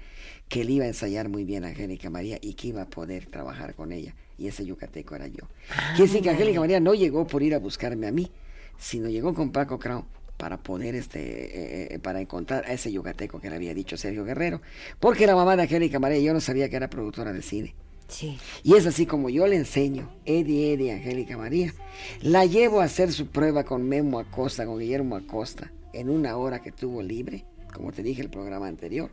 que 0.50 0.62
él 0.62 0.72
iba 0.72 0.84
a 0.84 0.90
ensayar 0.90 1.30
muy 1.30 1.46
bien 1.46 1.64
a 1.64 1.70
Angélica 1.70 2.10
María 2.10 2.40
y 2.42 2.56
que 2.56 2.68
iba 2.68 2.82
a 2.82 2.90
poder 2.90 3.28
trabajar 3.28 3.76
con 3.76 3.94
ella. 3.94 4.14
Y 4.38 4.48
ese 4.48 4.66
yucateco 4.66 5.16
era 5.16 5.28
yo. 5.28 5.48
Quiere 5.96 6.12
decir 6.12 6.22
que 6.22 6.32
Angélica 6.32 6.60
María 6.60 6.82
no 6.82 6.94
llegó 6.94 7.26
por 7.26 7.44
ir 7.44 7.56
a 7.56 7.60
buscarme 7.60 8.08
a 8.08 8.12
mí, 8.12 8.30
sino 8.78 9.08
llegó 9.08 9.34
con 9.34 9.54
Paco 9.54 9.80
Crown 9.80 10.06
para 10.38 10.58
poder 10.58 10.96
este 10.96 11.20
eh, 11.20 11.88
eh, 11.96 12.00
para 12.00 12.22
encontrar 12.22 12.66
a 12.66 12.74
ese 12.74 12.92
yucateco 12.92 13.42
que 13.42 13.50
le 13.50 13.56
había 13.56 13.74
dicho 13.74 13.98
Sergio 13.98 14.24
Guerrero, 14.24 14.62
porque 15.00 15.26
la 15.28 15.36
mamá 15.36 15.56
de 15.56 15.64
Angélica 15.64 16.00
María 16.00 16.20
yo 16.20 16.34
no 16.34 16.40
sabía 16.40 16.70
que 16.70 16.76
era 16.76 16.90
productora 16.90 17.34
de 17.34 17.42
cine. 17.42 17.76
Sí. 18.08 18.38
Y 18.64 18.76
es 18.76 18.86
así 18.86 19.06
como 19.06 19.30
yo 19.30 19.48
le 19.48 19.58
enseño, 19.58 20.10
Eddie 20.26 20.74
Eddie 20.74 20.94
Angélica 20.94 21.38
María. 21.38 21.74
La 22.22 22.46
llevo 22.46 22.80
a 22.80 22.86
hacer 22.86 23.12
su 23.12 23.28
prueba 23.28 23.66
con 23.66 23.88
Memo 23.90 24.20
Acosta, 24.20 24.66
con 24.66 24.80
Guillermo 24.80 25.18
Acosta, 25.18 25.74
en 25.92 26.10
una 26.10 26.38
hora 26.38 26.62
que 26.62 26.72
tuvo 26.72 27.02
libre, 27.02 27.44
como 27.74 27.92
te 27.92 28.04
dije 28.04 28.22
el 28.22 28.30
programa 28.30 28.68
anterior. 28.68 29.12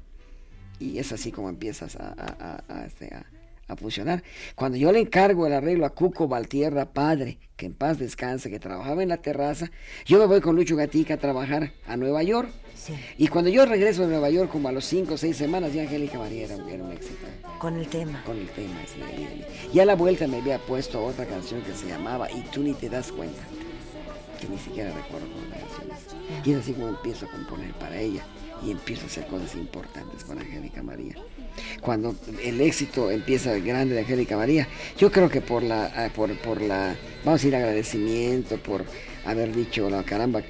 Y 0.78 0.98
es 0.98 1.10
así 1.12 1.32
como 1.32 1.48
empiezas 1.48 1.96
a, 1.96 2.08
a- 2.16 2.62
a- 2.68 2.80
a, 2.82 2.86
este, 2.86 3.10
a- 3.68 3.76
funcionar. 3.76 4.22
Cuando 4.54 4.78
yo 4.78 4.92
le 4.92 5.00
encargo 5.00 5.46
el 5.46 5.52
arreglo 5.52 5.86
a 5.86 5.90
Cuco 5.90 6.28
Valtierra, 6.28 6.92
padre, 6.92 7.38
que 7.56 7.66
en 7.66 7.74
paz 7.74 7.98
descanse, 7.98 8.50
que 8.50 8.58
trabajaba 8.58 9.02
en 9.02 9.08
la 9.08 9.18
terraza, 9.18 9.70
yo 10.06 10.18
me 10.18 10.26
voy 10.26 10.40
con 10.40 10.56
Lucho 10.56 10.76
Gatica 10.76 11.14
a 11.14 11.16
trabajar 11.18 11.72
a 11.86 11.96
Nueva 11.96 12.22
York. 12.22 12.50
Sí. 12.74 12.94
Y 13.16 13.28
cuando 13.28 13.48
yo 13.50 13.64
regreso 13.64 14.02
de 14.02 14.08
Nueva 14.08 14.28
York, 14.30 14.50
como 14.50 14.68
a 14.68 14.72
los 14.72 14.84
5 14.84 15.14
o 15.14 15.16
6 15.16 15.36
semanas, 15.36 15.72
ya 15.72 15.82
Angélica 15.82 16.18
María 16.18 16.44
era, 16.44 16.56
un- 16.56 16.68
era 16.68 16.82
un 16.84 16.92
éxito 16.92 17.26
Con 17.58 17.76
el 17.78 17.86
tema. 17.86 18.22
con 18.24 18.36
el 18.36 18.48
tema. 18.48 18.74
Mírame. 19.16 19.44
Y 19.72 19.78
a 19.80 19.84
la 19.86 19.94
vuelta 19.94 20.26
me 20.26 20.38
había 20.38 20.58
puesto 20.58 21.02
otra 21.04 21.24
canción 21.24 21.62
que 21.62 21.72
se 21.74 21.86
llamaba 21.88 22.30
Y 22.30 22.42
tú 22.52 22.62
ni 22.62 22.74
te 22.74 22.88
das 22.90 23.10
cuenta, 23.12 23.40
que 24.40 24.48
ni 24.48 24.58
siquiera 24.58 24.90
recuerdo 24.92 25.26
cómo 25.32 25.46
la 25.48 25.56
canción 25.56 25.90
es. 25.96 26.46
Y 26.46 26.52
es 26.52 26.58
así 26.58 26.72
como 26.74 26.88
empiezo 26.88 27.26
a 27.26 27.30
componer 27.30 27.72
para 27.74 27.98
ella 27.98 28.22
y 28.64 28.70
empiezo 28.72 29.04
a 29.04 29.06
hacer 29.06 29.26
cosas 29.28 29.54
importantes 29.54 30.24
para 30.24 30.40
Angélica 30.42 30.82
María. 30.82 31.14
Cuando 31.84 32.14
el 32.42 32.62
éxito 32.62 33.10
empieza 33.10 33.58
grande 33.58 33.94
de 33.94 34.00
Angélica 34.00 34.38
María, 34.38 34.66
yo 34.96 35.12
creo 35.12 35.28
que 35.28 35.42
por 35.42 35.62
la, 35.62 35.92
ah, 35.94 36.08
por, 36.14 36.34
por 36.38 36.62
la, 36.62 36.96
vamos 37.24 37.40
a 37.40 37.42
decir, 37.42 37.54
agradecimiento, 37.54 38.56
por 38.56 38.86
haber 39.26 39.54
dicho, 39.54 39.90
la 39.90 40.02
caramba, 40.02 40.40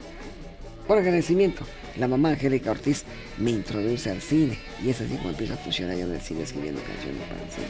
por 0.87 0.99
agradecimiento, 0.99 1.65
la 1.97 2.07
mamá 2.07 2.31
Angélica 2.31 2.71
Ortiz 2.71 3.05
me 3.39 3.51
introduce 3.51 4.11
al 4.11 4.23
cine 4.23 4.59
y 4.85 4.91
es 4.91 5.01
así 5.01 5.17
como 5.17 5.31
empiezo 5.31 5.55
a 5.55 5.57
funcionar 5.57 5.97
yo 5.97 6.05
en 6.07 6.13
el 6.13 6.21
cine 6.21 6.45
escribiendo 6.45 6.81
canciones 6.83 7.23
para 7.29 7.43
el 7.43 7.51
cine. 7.51 7.67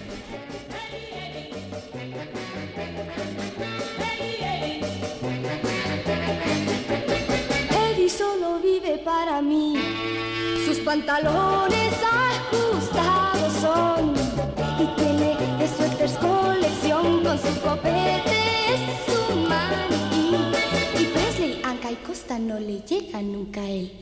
Eddie 7.93 8.11
solo 8.11 8.61
vive 8.61 8.99
para 8.99 9.41
mí. 9.41 9.79
Sus 10.67 10.79
pantalones 10.81 11.93
su 17.39 17.61
copete, 17.61 18.35
es 18.73 18.81
su. 19.07 19.23
Y 21.01 21.05
Presley, 21.07 21.61
Anca 21.65 21.91
y 21.91 21.97
Costa 21.97 22.39
no 22.39 22.59
le 22.61 22.81
llega 22.81 23.23
nunca 23.23 23.61
a 23.61 23.69
él. 23.69 23.93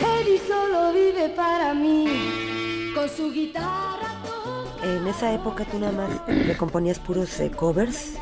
Eddie 0.00 0.40
solo 0.46 0.92
vive 0.92 1.28
para 1.30 1.74
mí. 1.74 2.06
Con 2.94 3.08
su 3.08 3.32
guitarra. 3.32 4.22
En 4.82 5.06
esa 5.06 5.32
época 5.32 5.64
tú 5.64 5.78
nada 5.78 5.92
más 5.92 6.10
le 6.28 6.56
componías 6.56 6.98
puros 6.98 7.40
eh, 7.40 7.50
covers. 7.50 8.12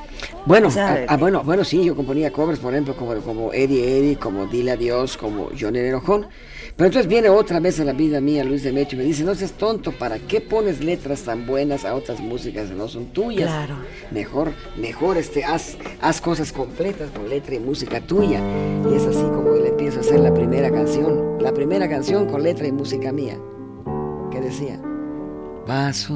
Bueno, 0.46 0.68
ah, 0.76 0.96
ah, 1.08 1.14
eh, 1.14 1.16
bueno, 1.18 1.42
bueno, 1.42 1.64
sí, 1.64 1.82
yo 1.82 1.96
componía 1.96 2.30
covers, 2.30 2.58
por 2.58 2.74
ejemplo, 2.74 2.94
como, 2.94 3.14
como 3.22 3.52
Eddie 3.54 3.98
Eddie, 3.98 4.16
como 4.16 4.44
Dile 4.44 4.72
Adiós, 4.72 5.16
como 5.16 5.48
Johnny 5.58 5.78
Enojón. 5.78 6.26
Pero 6.76 6.86
entonces 6.86 7.08
viene 7.08 7.30
otra 7.30 7.60
vez 7.60 7.80
a 7.80 7.84
la 7.84 7.94
vida 7.94 8.20
mía 8.20 8.44
Luis 8.44 8.62
Demetrio 8.62 9.00
y 9.00 9.02
me 9.04 9.08
dice, 9.08 9.24
no 9.24 9.34
seas 9.34 9.52
tonto, 9.52 9.92
¿para 9.92 10.18
qué 10.18 10.42
pones 10.42 10.84
letras 10.84 11.22
tan 11.22 11.46
buenas 11.46 11.86
a 11.86 11.94
otras 11.94 12.20
músicas 12.20 12.68
que 12.68 12.74
no 12.74 12.88
son 12.88 13.06
tuyas? 13.06 13.48
Claro. 13.48 13.76
Mejor, 14.10 14.52
mejor 14.76 15.16
este, 15.16 15.44
haz, 15.44 15.78
haz 16.02 16.20
cosas 16.20 16.52
completas 16.52 17.10
con 17.10 17.26
letra 17.30 17.54
y 17.54 17.60
música 17.60 18.02
tuya. 18.02 18.40
Y 18.90 18.94
es 18.94 19.06
así 19.06 19.22
como 19.22 19.54
le 19.54 19.68
empiezo 19.68 19.98
a 19.98 20.00
hacer 20.00 20.20
la 20.20 20.34
primera 20.34 20.70
canción, 20.70 21.38
la 21.40 21.54
primera 21.54 21.88
canción 21.88 22.26
con 22.26 22.42
letra 22.42 22.66
y 22.66 22.72
música 22.72 23.12
mía, 23.12 23.38
que 24.30 24.42
decía, 24.42 24.78
paso 25.66 26.14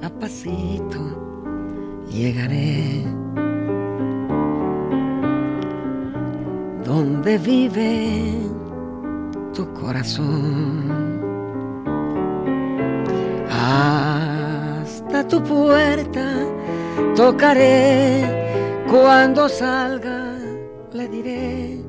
a 0.00 0.08
pasito 0.18 1.31
llegaré 2.08 3.04
donde 6.84 7.38
vive 7.38 8.32
tu 9.54 9.72
corazón. 9.72 11.20
Hasta 13.50 15.26
tu 15.28 15.42
puerta 15.42 16.26
tocaré 17.14 18.82
cuando 18.90 19.48
salga, 19.48 20.36
le 20.92 21.08
diré 21.08 21.80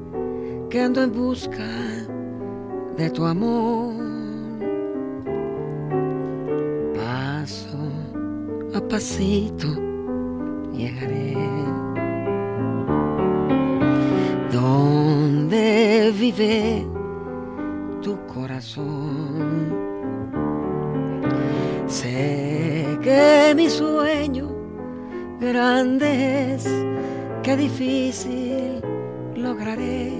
que 0.69 0.81
ando 0.81 1.03
en 1.03 1.11
busca 1.11 1.69
de 2.97 3.09
tu 3.09 3.25
amor. 3.25 3.93
Paso 6.95 7.77
a 8.75 8.81
pasito 8.87 9.82
vive 16.35 16.85
tu 18.01 18.17
corazón. 18.27 19.73
Sé 21.87 22.97
que 23.01 23.53
mi 23.55 23.69
sueño 23.69 24.51
grande 25.39 26.55
es, 26.55 26.67
que 27.43 27.57
difícil 27.57 28.81
lograré 29.35 30.13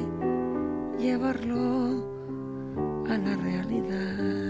llevarlo 1.00 2.06
a 3.10 3.18
la 3.18 3.36
realidad. 3.38 4.44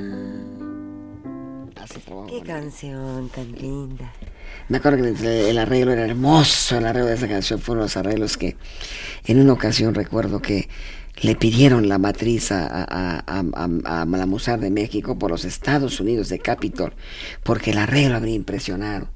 Qué 2.27 2.41
canción 2.41 3.29
tan 3.29 3.51
linda. 3.51 4.11
Me 4.69 4.77
acuerdo 4.77 5.03
que 5.03 5.49
el, 5.49 5.57
arreglo 5.57 5.91
era 5.91 6.05
hermoso, 6.05 6.77
el 6.77 6.85
arreglo 6.85 7.09
de 7.09 7.15
esa 7.15 7.27
canción 7.27 7.59
fue 7.59 7.73
uno 7.73 7.81
de 7.81 7.85
los 7.85 7.97
arreglos 7.97 8.37
que 8.37 8.55
en 9.25 9.39
una 9.39 9.53
ocasión 9.53 9.93
recuerdo 9.95 10.41
que 10.41 10.69
le 11.21 11.35
pidieron 11.35 11.87
la 11.89 11.97
matriz 11.99 12.51
a, 12.51 12.65
a, 12.67 12.83
a, 13.19 13.43
a- 13.53 14.01
a 14.01 14.05
la 14.05 14.25
Musar 14.25 14.59
de 14.59 14.71
México 14.71 15.17
por 15.19 15.29
los 15.31 15.45
Estados 15.45 15.99
Unidos 15.99 16.29
de 16.29 16.39
Capitol, 16.39 16.93
porque 17.43 17.71
el 17.71 17.77
arreglo 17.77 18.15
habría 18.15 18.35
impresionado. 18.35 19.07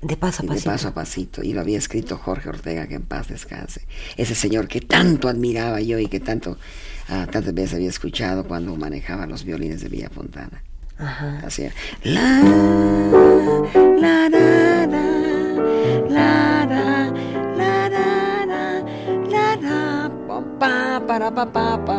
De 0.00 0.16
paso 0.18 0.42
a 0.42 0.44
Y 0.44 0.48
de 0.48 0.54
pasito. 0.54 0.70
paso 0.70 0.88
a 0.88 0.94
pasito, 0.94 1.42
y 1.42 1.52
lo 1.54 1.60
había 1.62 1.78
escrito 1.78 2.18
Jorge 2.18 2.48
Ortega, 2.50 2.86
que 2.86 2.94
en 2.96 3.02
paz 3.02 3.28
descanse. 3.28 3.86
Ese 4.16 4.34
señor 4.34 4.68
que 4.68 4.80
tanto 4.82 5.28
admiraba 5.28 5.80
yo 5.80 5.98
y 5.98 6.08
que 6.08 6.20
tanto, 6.20 6.58
ah, 7.08 7.26
tantas 7.30 7.54
veces 7.54 7.74
había 7.74 7.88
escuchado 7.88 8.44
cuando 8.46 8.74
manejaba 8.76 9.26
los 9.26 9.44
violines 9.44 9.80
de 9.80 9.88
Villa 9.88 10.10
Fontana. 10.10 10.62
Ajá. 10.98 11.40
Hacía 11.44 11.72
la 12.04 12.42
la 12.42 13.63
pa 21.34 21.50
pa 21.84 21.98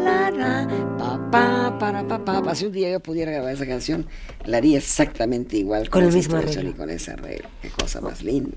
la 0.00 0.30
la 0.30 0.66
pa 0.98 1.18
pa 1.30 1.78
para 1.78 2.02
pa 2.06 2.18
pa 2.24 2.42
pa. 2.42 2.54
Si 2.54 2.66
un 2.66 2.72
día 2.72 2.90
yo 2.90 3.00
pudiera 3.00 3.30
grabar 3.32 3.52
esa 3.54 3.66
canción, 3.66 4.06
la 4.44 4.56
haría 4.58 4.78
exactamente 4.78 5.56
igual 5.58 5.88
Con 5.90 6.02
el 6.02 6.08
esa 6.08 6.16
mismo 6.18 6.36
arreglo. 6.36 6.70
y 6.70 6.72
con 6.74 6.90
ese 6.90 7.10
arreglo. 7.12 7.48
Qué 7.60 7.68
cosa 7.70 8.00
más 8.00 8.22
linda. 8.22 8.56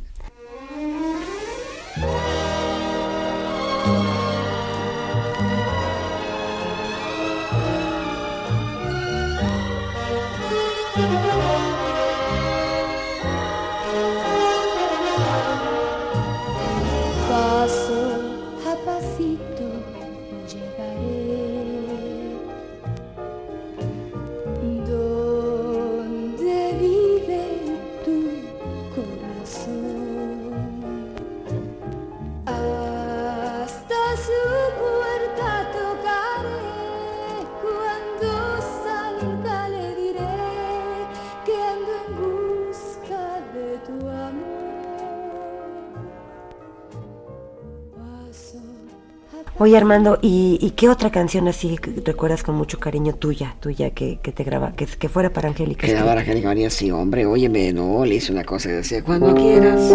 Oye 49.76 49.82
Armando, 49.82 50.20
¿y, 50.22 50.58
y 50.62 50.72
qué 50.72 50.88
otra 50.88 51.10
canción 51.10 51.50
así 51.50 51.78
recuerdas 52.06 52.44
con 52.44 52.56
mucho 52.56 52.80
cariño 52.80 53.14
tuya, 53.16 53.58
tuya 53.60 53.90
que, 53.90 54.20
que 54.24 54.32
te 54.32 54.46
graba, 54.46 54.72
que, 54.72 54.86
que 54.86 55.10
fuera 55.10 55.34
para 55.34 55.50
Angélica? 55.50 55.86
Que 55.86 55.92
grabar 55.92 56.18
a 56.18 56.22
Angélica 56.22 56.48
María, 56.48 56.70
sí, 56.70 56.92
hombre, 56.92 57.26
óyeme, 57.26 57.74
no, 57.74 58.06
le 58.06 58.16
hice 58.16 58.32
una 58.32 58.46
cosa 58.46 58.70
que 58.70 58.76
decía, 58.76 59.04
cuando 59.04 59.36
quieras, 59.36 59.94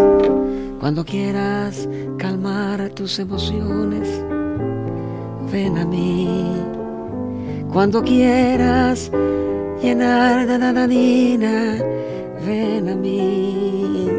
cuando 0.81 1.03
quieras 1.03 1.89
calmar 2.19 2.91
tus 2.91 3.19
emociones, 3.21 4.07
ven 5.51 5.79
a 5.79 5.87
mí. 5.87 6.63
Cuando 7.73 8.03
quieras 8.03 9.11
llenar 9.81 10.47
de 10.47 10.59
nananina, 10.59 11.79
ven 12.45 12.87
a 12.87 12.95
mí. 12.95 14.11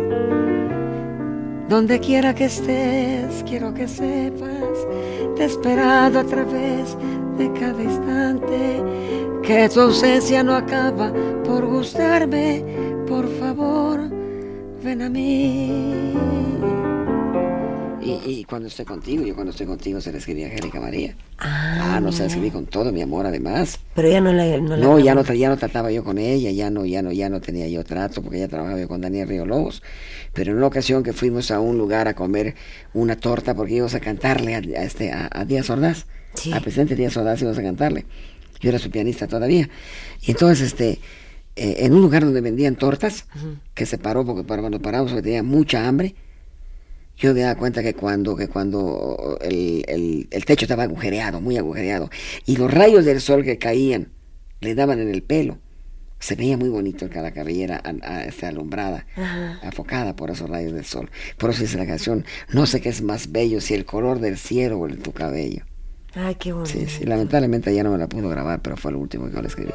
Donde 1.69 2.01
quiera 2.01 2.35
que 2.35 2.45
estés, 2.45 3.45
quiero 3.47 3.73
que 3.73 3.87
sepas, 3.87 4.87
te 5.35 5.43
he 5.43 5.45
esperado 5.45 6.19
a 6.19 6.23
través 6.23 6.97
de 7.37 7.51
cada 7.53 7.81
instante, 7.81 8.83
que 9.43 9.69
tu 9.69 9.81
ausencia 9.81 10.43
no 10.43 10.55
acaba 10.55 11.11
por 11.43 11.65
gustarme, 11.65 12.63
por 13.07 13.27
favor, 13.39 13.99
ven 14.83 15.01
a 15.01 15.09
mí. 15.09 16.13
Y, 18.03 18.11
y 18.31 18.43
cuando 18.45 18.67
estoy 18.67 18.85
contigo, 18.85 19.23
yo 19.23 19.33
cuando 19.35 19.51
estoy 19.51 19.67
contigo 19.67 20.01
se 20.01 20.11
le 20.11 20.17
escribía 20.17 20.47
a 20.47 20.49
Angélica 20.49 20.79
María. 20.79 21.15
Ah, 21.37 21.95
Ah, 21.95 21.99
no 21.99 22.11
se 22.11 22.21
la 22.21 22.27
escribí 22.27 22.49
con 22.51 22.65
todo 22.65 22.91
mi 22.91 23.01
amor 23.01 23.25
además. 23.25 23.79
Pero 23.95 24.09
ya 24.09 24.21
no 24.21 24.31
la... 24.33 24.45
No, 24.57 24.75
la 24.75 24.77
No, 24.77 24.99
ya 24.99 25.13
no, 25.15 25.23
ya 25.23 25.49
no 25.49 25.57
trataba 25.57 25.91
yo 25.91 26.03
con 26.03 26.17
ella, 26.17 26.51
ya 26.51 26.69
no, 26.69 26.85
ya 26.85 27.01
no, 27.01 27.11
ya 27.11 27.29
no 27.29 27.41
tenía 27.41 27.67
yo 27.67 27.83
trato, 27.83 28.21
porque 28.21 28.37
ella 28.37 28.47
trabajaba 28.47 28.79
yo 28.79 28.87
con 28.87 29.01
Daniel 29.01 29.27
Río 29.27 29.45
Lobos. 29.45 29.83
Pero 30.33 30.51
en 30.51 30.57
una 30.57 30.67
ocasión 30.67 31.03
que 31.03 31.13
fuimos 31.13 31.51
a 31.51 31.59
un 31.59 31.77
lugar 31.77 32.07
a 32.07 32.13
comer 32.15 32.55
una 32.93 33.15
torta, 33.17 33.53
porque 33.55 33.73
íbamos 33.73 33.93
a 33.95 33.99
cantarle 33.99 34.55
a, 34.55 34.59
a 34.59 34.83
este, 34.83 35.11
a, 35.11 35.29
a 35.31 35.45
Díaz 35.45 35.69
Ordaz, 35.69 36.05
Sí. 36.33 36.53
a 36.53 36.61
presidente 36.61 36.95
Díaz 36.95 37.17
Ordaz 37.17 37.41
íbamos 37.41 37.57
a 37.59 37.63
cantarle. 37.63 38.05
Yo 38.61 38.69
era 38.69 38.79
su 38.79 38.89
pianista 38.89 39.27
todavía. 39.27 39.69
Y 40.21 40.31
entonces, 40.31 40.67
este, 40.67 40.99
eh, 41.57 41.75
en 41.79 41.93
un 41.93 42.01
lugar 42.01 42.23
donde 42.23 42.39
vendían 42.41 42.75
tortas, 42.77 43.25
que 43.73 43.85
se 43.85 43.97
paró, 43.97 44.25
porque 44.25 44.43
para 44.43 44.61
cuando 44.61 44.79
paramos, 44.81 45.11
porque 45.11 45.23
tenía 45.23 45.43
mucha 45.43 45.87
hambre, 45.87 46.15
yo 47.21 47.33
me 47.33 47.39
daba 47.41 47.55
cuenta 47.55 47.81
que 47.83 47.93
cuando, 47.93 48.35
que 48.35 48.47
cuando 48.49 49.37
el, 49.41 49.85
el- 49.87 50.27
el 50.29 50.45
techo 50.45 50.65
estaba 50.65 50.83
agujereado, 50.83 51.39
muy 51.39 51.55
agujereado, 51.57 52.09
y 52.45 52.57
los 52.57 52.69
rayos 52.73 53.05
del 53.05 53.21
sol 53.21 53.43
que 53.43 53.57
caían 53.57 54.09
le 54.59 54.75
daban 54.75 54.99
en 54.99 55.07
el 55.09 55.21
pelo, 55.23 55.57
se 56.19 56.35
veía 56.35 56.55
muy 56.57 56.69
bonito 56.69 57.09
cada 57.09 57.31
cabellera 57.31 57.81
este, 58.27 58.45
alumbrada, 58.45 59.07
afocada 59.63 60.15
por 60.15 60.29
esos 60.29 60.49
rayos 60.49 60.73
del 60.73 60.85
sol. 60.85 61.09
Por 61.37 61.49
eso 61.49 61.61
dice 61.61 61.77
la 61.77 61.87
canción, 61.87 62.25
no 62.51 62.65
sé 62.67 62.79
qué 62.81 62.89
es 62.89 63.01
más 63.01 63.31
bello, 63.31 63.59
si 63.61 63.73
el 63.73 63.85
color 63.85 64.19
del 64.19 64.37
cielo 64.37 64.77
o 64.79 64.85
el 64.87 64.99
tu 64.99 65.13
cabello. 65.13 65.63
Ay, 66.13 66.35
qué 66.35 66.51
bonito. 66.51 66.69
Sí, 66.69 66.85
sí, 66.87 67.05
lamentablemente 67.05 67.73
ya 67.73 67.83
no 67.83 67.91
me 67.91 67.97
la 67.97 68.07
pudo 68.07 68.27
grabar, 68.29 68.61
pero 68.61 68.77
fue 68.77 68.91
lo 68.91 68.99
último 68.99 69.27
que 69.29 69.33
yo 69.35 69.41
le 69.41 69.47
escribí. 69.47 69.71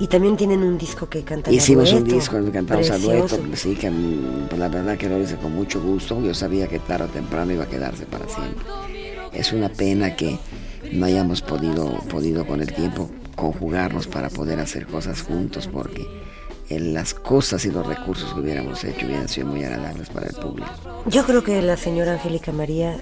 Y 0.00 0.06
también 0.06 0.36
tienen 0.36 0.62
un 0.62 0.78
disco 0.78 1.08
que 1.08 1.22
cantan 1.24 1.52
a 1.52 1.56
Hicimos 1.56 1.92
un 1.92 2.00
dueto. 2.00 2.14
disco 2.14 2.36
en 2.36 2.44
el 2.44 2.46
que 2.46 2.52
cantamos 2.58 2.90
a 2.90 2.98
dueto, 2.98 3.36
Precioso. 3.36 3.56
sí, 3.56 3.74
que 3.74 3.90
mm, 3.90 4.46
pues, 4.48 4.58
la 4.60 4.68
verdad 4.68 4.96
que 4.96 5.08
lo 5.08 5.20
hice 5.20 5.36
con 5.36 5.52
mucho 5.54 5.80
gusto, 5.80 6.22
yo 6.22 6.34
sabía 6.34 6.68
que 6.68 6.78
tarde 6.78 7.04
o 7.06 7.08
temprano 7.08 7.52
iba 7.52 7.64
a 7.64 7.68
quedarse 7.68 8.06
para 8.06 8.28
siempre. 8.28 8.64
Es 9.32 9.52
una 9.52 9.68
pena 9.68 10.14
que 10.14 10.38
no 10.92 11.04
hayamos 11.06 11.42
podido, 11.42 11.98
podido 12.08 12.46
con 12.46 12.60
el 12.60 12.72
tiempo 12.72 13.10
conjugarnos 13.34 14.06
para 14.06 14.30
poder 14.30 14.60
hacer 14.60 14.86
cosas 14.86 15.22
juntos, 15.22 15.68
porque 15.72 16.06
las 16.70 17.14
cosas 17.14 17.64
y 17.64 17.70
los 17.70 17.86
recursos 17.86 18.32
que 18.34 18.40
hubiéramos 18.40 18.84
hecho 18.84 19.06
hubieran 19.06 19.28
sido 19.28 19.46
muy 19.48 19.64
agradables 19.64 20.10
para 20.10 20.26
el 20.28 20.34
público. 20.36 20.70
Yo 21.06 21.24
creo 21.24 21.42
que 21.42 21.60
la 21.62 21.76
señora 21.76 22.12
Angélica 22.12 22.52
María, 22.52 22.98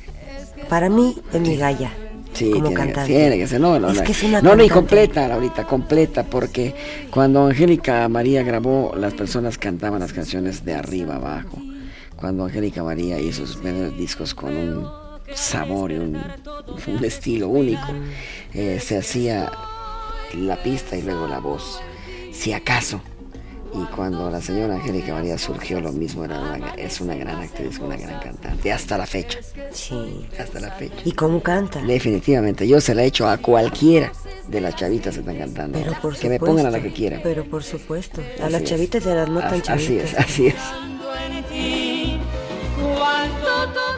para 0.69 0.89
mí, 0.89 1.17
es 1.33 1.41
mi 1.41 1.57
galla. 1.57 1.93
Sí, 2.37 2.51
como 2.51 2.69
tiene, 2.69 2.69
que, 2.69 2.75
cantante. 2.75 3.13
tiene 3.13 3.39
que 3.39 3.47
ser, 3.47 3.61
no, 3.61 3.79
no, 3.79 3.89
Es 3.91 3.97
no, 3.97 4.05
que 4.05 4.13
es 4.13 4.23
una 4.23 4.43
no, 4.43 4.55
no, 4.55 4.63
y 4.63 4.69
completa, 4.69 5.33
ahorita, 5.33 5.65
completa, 5.65 6.25
porque 6.25 6.75
cuando 7.11 7.47
Angélica 7.47 8.07
María 8.09 8.43
grabó, 8.43 8.93
las 8.95 9.15
personas 9.15 9.57
cantaban 9.57 10.01
las 10.01 10.13
canciones 10.13 10.65
de 10.65 10.75
arriba 10.75 11.17
abajo. 11.17 11.59
Cuando 12.17 12.45
Angélica 12.45 12.83
María 12.83 13.19
hizo 13.19 13.47
sus 13.47 13.57
primeros 13.57 13.97
discos 13.97 14.35
con 14.35 14.55
un 14.55 14.89
sabor 15.35 15.93
y 15.93 15.97
un, 15.97 16.17
un 16.87 17.05
estilo 17.05 17.49
único, 17.49 17.87
eh, 18.53 18.79
se 18.81 18.99
hacía 18.99 19.51
la 20.35 20.63
pista 20.63 20.97
y 20.97 21.03
luego 21.03 21.27
la 21.27 21.39
voz, 21.39 21.81
si 22.33 22.53
acaso. 22.53 23.01
Y 23.79 23.85
cuando 23.95 24.31
la 24.31 24.41
señora 24.41 24.75
Angélica 24.77 25.13
María 25.13 25.37
surgió, 25.37 25.81
lo 25.81 25.93
mismo, 25.93 26.25
era 26.25 26.41
una- 26.41 26.75
es 26.77 27.01
una 27.01 27.15
gran 27.15 27.43
actriz, 27.43 27.79
una 27.79 27.97
gran 27.97 28.19
cantante, 28.21 28.73
hasta 28.73 28.97
la 28.97 29.05
fecha, 29.07 29.39
Sí. 29.71 30.27
hasta 30.41 30.61
la 30.61 30.71
fecha. 30.71 30.95
¿Y 31.05 31.13
cómo 31.13 31.43
canta? 31.43 31.83
Definitivamente, 31.83 32.67
yo 32.67 32.81
se 32.81 32.95
la 32.95 33.03
he 33.03 33.07
hecho 33.07 33.29
a 33.29 33.37
cualquiera 33.37 34.13
de 34.49 34.61
las 34.63 34.77
chavitas 34.77 35.15
que 35.15 35.21
están 35.21 35.37
cantando. 35.39 35.79
Pero 35.79 35.93
por 36.01 36.15
que 36.15 36.21
supuesto. 36.23 36.29
me 36.29 36.39
pongan 36.39 36.67
a 36.67 36.71
la 36.71 36.81
que 36.81 36.93
quieran. 36.93 37.21
Pero 37.23 37.45
por 37.45 37.63
supuesto. 37.63 38.23
A 38.41 38.45
Así 38.45 38.53
las 38.53 38.63
es. 38.63 38.69
chavitas 38.71 39.07
a 39.07 39.15
las 39.15 39.29
no 39.29 39.41
tan 39.41 39.61
Así- 39.61 39.73
Así 39.73 39.97
es, 39.99 40.13
chavitas. 40.13 40.15
así 40.27 40.47
es. 40.47 40.55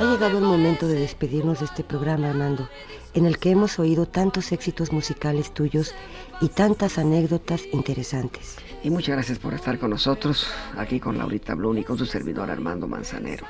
Ha 0.00 0.04
llegado 0.12 0.38
el 0.38 0.44
momento 0.44 0.86
de 0.86 0.94
despedirnos 0.94 1.58
de 1.60 1.66
este 1.66 1.82
programa, 1.84 2.30
Armando, 2.30 2.68
en 3.14 3.26
el 3.26 3.38
que 3.38 3.50
hemos 3.50 3.78
oído 3.78 4.06
tantos 4.06 4.52
éxitos 4.52 4.92
musicales 4.92 5.52
tuyos 5.52 5.94
y 6.40 6.48
tantas 6.48 6.98
anécdotas 6.98 7.62
interesantes. 7.72 8.56
Y 8.82 8.90
muchas 8.90 9.16
gracias 9.16 9.38
por 9.38 9.54
estar 9.54 9.78
con 9.78 9.90
nosotros, 9.90 10.46
aquí 10.76 11.00
con 11.00 11.18
Laurita 11.18 11.54
Blum 11.54 11.78
y 11.78 11.84
con 11.84 11.98
su 11.98 12.06
servidor 12.06 12.50
Armando 12.50 12.86
Manzanero. 12.86 13.44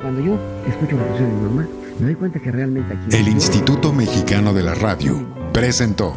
Cuando 0.00 0.20
yo 0.20 0.38
escucho 0.68 0.96
la 0.96 1.06
canción 1.06 1.28
de 1.28 1.34
mi 1.34 1.42
mamá, 1.42 1.68
me 1.98 2.06
doy 2.06 2.14
cuenta 2.14 2.40
que 2.40 2.52
realmente 2.52 2.94
aquí... 2.94 3.16
El 3.16 3.28
Instituto 3.28 3.92
Mexicano 3.92 4.52
de 4.52 4.62
la 4.62 4.74
Radio 4.74 5.26
presentó 5.52 6.14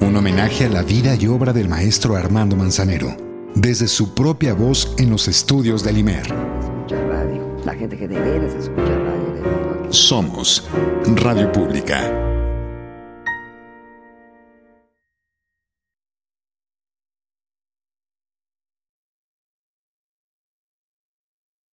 un 0.00 0.14
homenaje 0.14 0.66
a 0.66 0.68
la 0.68 0.82
vida 0.82 1.14
y 1.14 1.26
obra 1.26 1.52
del 1.52 1.68
maestro 1.68 2.16
Armando 2.16 2.56
Manzanero, 2.56 3.16
desde 3.54 3.88
su 3.88 4.14
propia 4.14 4.52
voz 4.52 4.94
en 4.98 5.10
los 5.10 5.28
estudios 5.28 5.82
del 5.82 5.98
IMER. 5.98 6.26
Escucha 6.26 7.00
radio. 7.08 7.56
La 7.64 7.74
gente 7.74 7.96
que 7.96 8.06
de 8.06 8.20
veras 8.20 8.54
escucha 8.54 8.82
radio. 8.82 9.90
Somos 9.90 10.68
Radio 11.14 11.50
Pública. 11.52 12.35